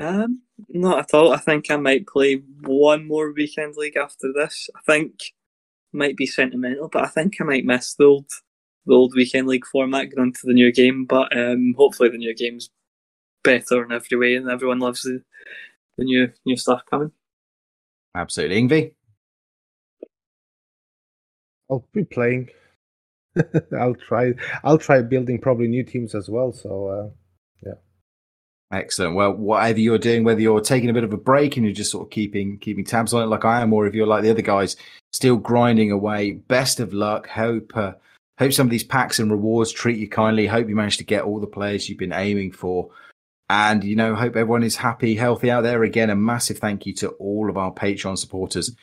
Um, 0.00 0.40
not 0.68 0.98
at 0.98 1.14
all. 1.14 1.32
I 1.32 1.38
think 1.38 1.70
I 1.70 1.76
might 1.76 2.06
play 2.06 2.42
one 2.60 3.06
more 3.06 3.32
weekend 3.32 3.76
league 3.76 3.96
after 3.96 4.32
this. 4.32 4.68
I 4.76 4.80
think 4.86 5.14
might 5.92 6.16
be 6.16 6.26
sentimental, 6.26 6.88
but 6.88 7.04
I 7.04 7.08
think 7.08 7.40
I 7.40 7.44
might 7.44 7.64
miss 7.64 7.94
the 7.94 8.04
old 8.04 8.30
the 8.86 8.94
old 8.94 9.14
weekend 9.14 9.46
league 9.46 9.66
format 9.66 10.14
going 10.14 10.28
into 10.28 10.40
the 10.44 10.54
new 10.54 10.72
game. 10.72 11.04
But 11.04 11.36
um, 11.36 11.74
hopefully 11.76 12.08
the 12.08 12.18
new 12.18 12.34
game's 12.34 12.70
better 13.44 13.84
in 13.84 13.92
every 13.92 14.18
way, 14.18 14.34
and 14.34 14.48
everyone 14.48 14.78
loves 14.78 15.02
the 15.02 15.22
the 15.98 16.04
new 16.04 16.32
new 16.44 16.56
stuff 16.56 16.82
coming. 16.90 17.12
Absolutely, 18.14 18.62
Ingvi. 18.62 18.94
I'll 21.70 21.86
be 21.92 22.04
playing. 22.04 22.48
I'll 23.78 23.94
try. 23.94 24.34
I'll 24.64 24.78
try 24.78 25.02
building 25.02 25.40
probably 25.40 25.68
new 25.68 25.84
teams 25.84 26.14
as 26.14 26.28
well. 26.28 26.52
So 26.52 26.86
uh, 26.88 27.08
Excellent. 28.72 29.14
Well, 29.14 29.34
whatever 29.34 29.78
you're 29.78 29.98
doing, 29.98 30.24
whether 30.24 30.40
you're 30.40 30.62
taking 30.62 30.88
a 30.88 30.94
bit 30.94 31.04
of 31.04 31.12
a 31.12 31.18
break 31.18 31.56
and 31.56 31.66
you're 31.66 31.74
just 31.74 31.90
sort 31.90 32.06
of 32.06 32.10
keeping 32.10 32.58
keeping 32.58 32.86
tabs 32.86 33.12
on 33.12 33.22
it, 33.22 33.26
like 33.26 33.44
I 33.44 33.60
am, 33.60 33.72
or 33.72 33.86
if 33.86 33.94
you're 33.94 34.06
like 34.06 34.22
the 34.22 34.30
other 34.30 34.40
guys, 34.40 34.76
still 35.12 35.36
grinding 35.36 35.92
away. 35.92 36.32
Best 36.32 36.80
of 36.80 36.94
luck. 36.94 37.28
Hope 37.28 37.76
uh, 37.76 37.92
hope 38.38 38.54
some 38.54 38.66
of 38.66 38.70
these 38.70 38.82
packs 38.82 39.18
and 39.18 39.30
rewards 39.30 39.72
treat 39.72 39.98
you 39.98 40.08
kindly. 40.08 40.46
Hope 40.46 40.70
you 40.70 40.74
manage 40.74 40.96
to 40.96 41.04
get 41.04 41.24
all 41.24 41.38
the 41.38 41.46
players 41.46 41.86
you've 41.86 41.98
been 41.98 42.14
aiming 42.14 42.52
for, 42.52 42.88
and 43.50 43.84
you 43.84 43.94
know, 43.94 44.14
hope 44.14 44.36
everyone 44.36 44.62
is 44.62 44.76
happy, 44.76 45.14
healthy 45.16 45.50
out 45.50 45.64
there. 45.64 45.82
Again, 45.82 46.08
a 46.08 46.16
massive 46.16 46.56
thank 46.56 46.86
you 46.86 46.94
to 46.94 47.08
all 47.10 47.50
of 47.50 47.58
our 47.58 47.72
Patreon 47.72 48.16
supporters 48.16 48.74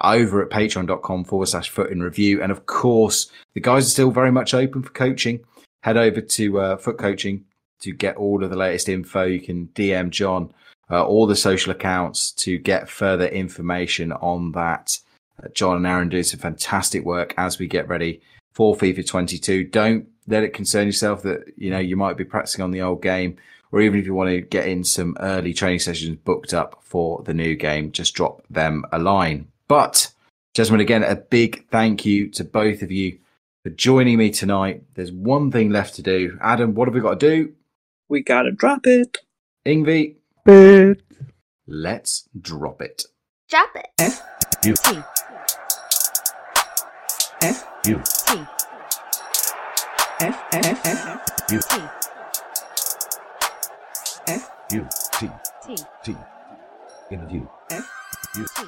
over 0.00 0.42
at 0.42 0.50
patreon.com 0.50 1.24
forward 1.24 1.46
slash 1.46 1.68
FUT 1.68 1.90
in 1.90 2.02
Review. 2.02 2.42
And 2.42 2.50
of 2.50 2.64
course, 2.64 3.30
the 3.52 3.60
guys 3.60 3.86
are 3.86 3.90
still 3.90 4.10
very 4.10 4.32
much 4.32 4.54
open 4.54 4.82
for 4.82 4.90
coaching. 4.90 5.40
Head 5.82 5.98
over 5.98 6.22
to 6.22 6.60
uh, 6.60 6.76
FUT 6.78 6.96
coaching 6.96 7.44
to 7.80 7.92
get 7.92 8.16
all 8.16 8.42
of 8.42 8.50
the 8.50 8.56
latest 8.56 8.88
info. 8.88 9.24
You 9.24 9.40
can 9.40 9.68
DM 9.68 10.10
John 10.10 10.52
uh, 10.90 11.04
all 11.04 11.26
the 11.26 11.36
social 11.36 11.72
accounts 11.72 12.30
to 12.32 12.58
get 12.58 12.88
further 12.88 13.26
information 13.26 14.12
on 14.12 14.52
that. 14.52 14.98
Uh, 15.42 15.48
John 15.54 15.76
and 15.76 15.86
Aaron 15.86 16.08
do 16.08 16.22
some 16.22 16.40
fantastic 16.40 17.04
work 17.04 17.34
as 17.36 17.58
we 17.58 17.66
get 17.66 17.88
ready 17.88 18.20
for 18.52 18.76
FIFA 18.76 19.06
22. 19.06 19.64
Don't 19.64 20.06
let 20.26 20.42
it 20.42 20.54
concern 20.54 20.86
yourself 20.86 21.22
that 21.22 21.44
you 21.56 21.70
know 21.70 21.78
you 21.78 21.96
might 21.96 22.16
be 22.16 22.24
practicing 22.24 22.62
on 22.62 22.70
the 22.70 22.82
old 22.82 23.02
game, 23.02 23.36
or 23.72 23.80
even 23.80 23.98
if 23.98 24.06
you 24.06 24.14
want 24.14 24.30
to 24.30 24.40
get 24.40 24.68
in 24.68 24.84
some 24.84 25.16
early 25.20 25.52
training 25.52 25.80
sessions 25.80 26.16
booked 26.24 26.54
up 26.54 26.80
for 26.82 27.22
the 27.24 27.34
new 27.34 27.56
game, 27.56 27.90
just 27.92 28.14
drop 28.14 28.42
them 28.48 28.84
a 28.92 28.98
line. 28.98 29.48
But, 29.66 30.12
gentlemen, 30.54 30.80
again, 30.80 31.02
a 31.02 31.16
big 31.16 31.66
thank 31.70 32.04
you 32.04 32.28
to 32.30 32.44
both 32.44 32.82
of 32.82 32.92
you 32.92 33.18
for 33.62 33.70
joining 33.70 34.18
me 34.18 34.30
tonight. 34.30 34.82
There's 34.94 35.10
one 35.10 35.50
thing 35.50 35.70
left 35.70 35.94
to 35.94 36.02
do. 36.02 36.38
Adam, 36.40 36.74
what 36.74 36.86
have 36.86 36.94
we 36.94 37.00
got 37.00 37.18
to 37.18 37.28
do? 37.28 37.54
We 38.08 38.22
gotta 38.22 38.50
drop 38.52 38.80
it. 38.84 39.18
Ingvi, 39.66 40.16
bit. 40.44 41.02
let's 41.66 42.28
drop 42.38 42.82
it. 42.82 43.04
Drop 43.48 43.70
it. 43.74 44.20
You. 44.64 44.74
T. 44.74 44.94
You. 47.86 48.02
T. 48.26 48.38
You. 51.50 51.60
T. 51.60 51.80
You. 54.70 54.88
T. 55.12 55.30
T. 55.66 55.76
T. 56.04 56.16
Interview. 57.10 57.46
You. 58.36 58.46
T. 58.56 58.64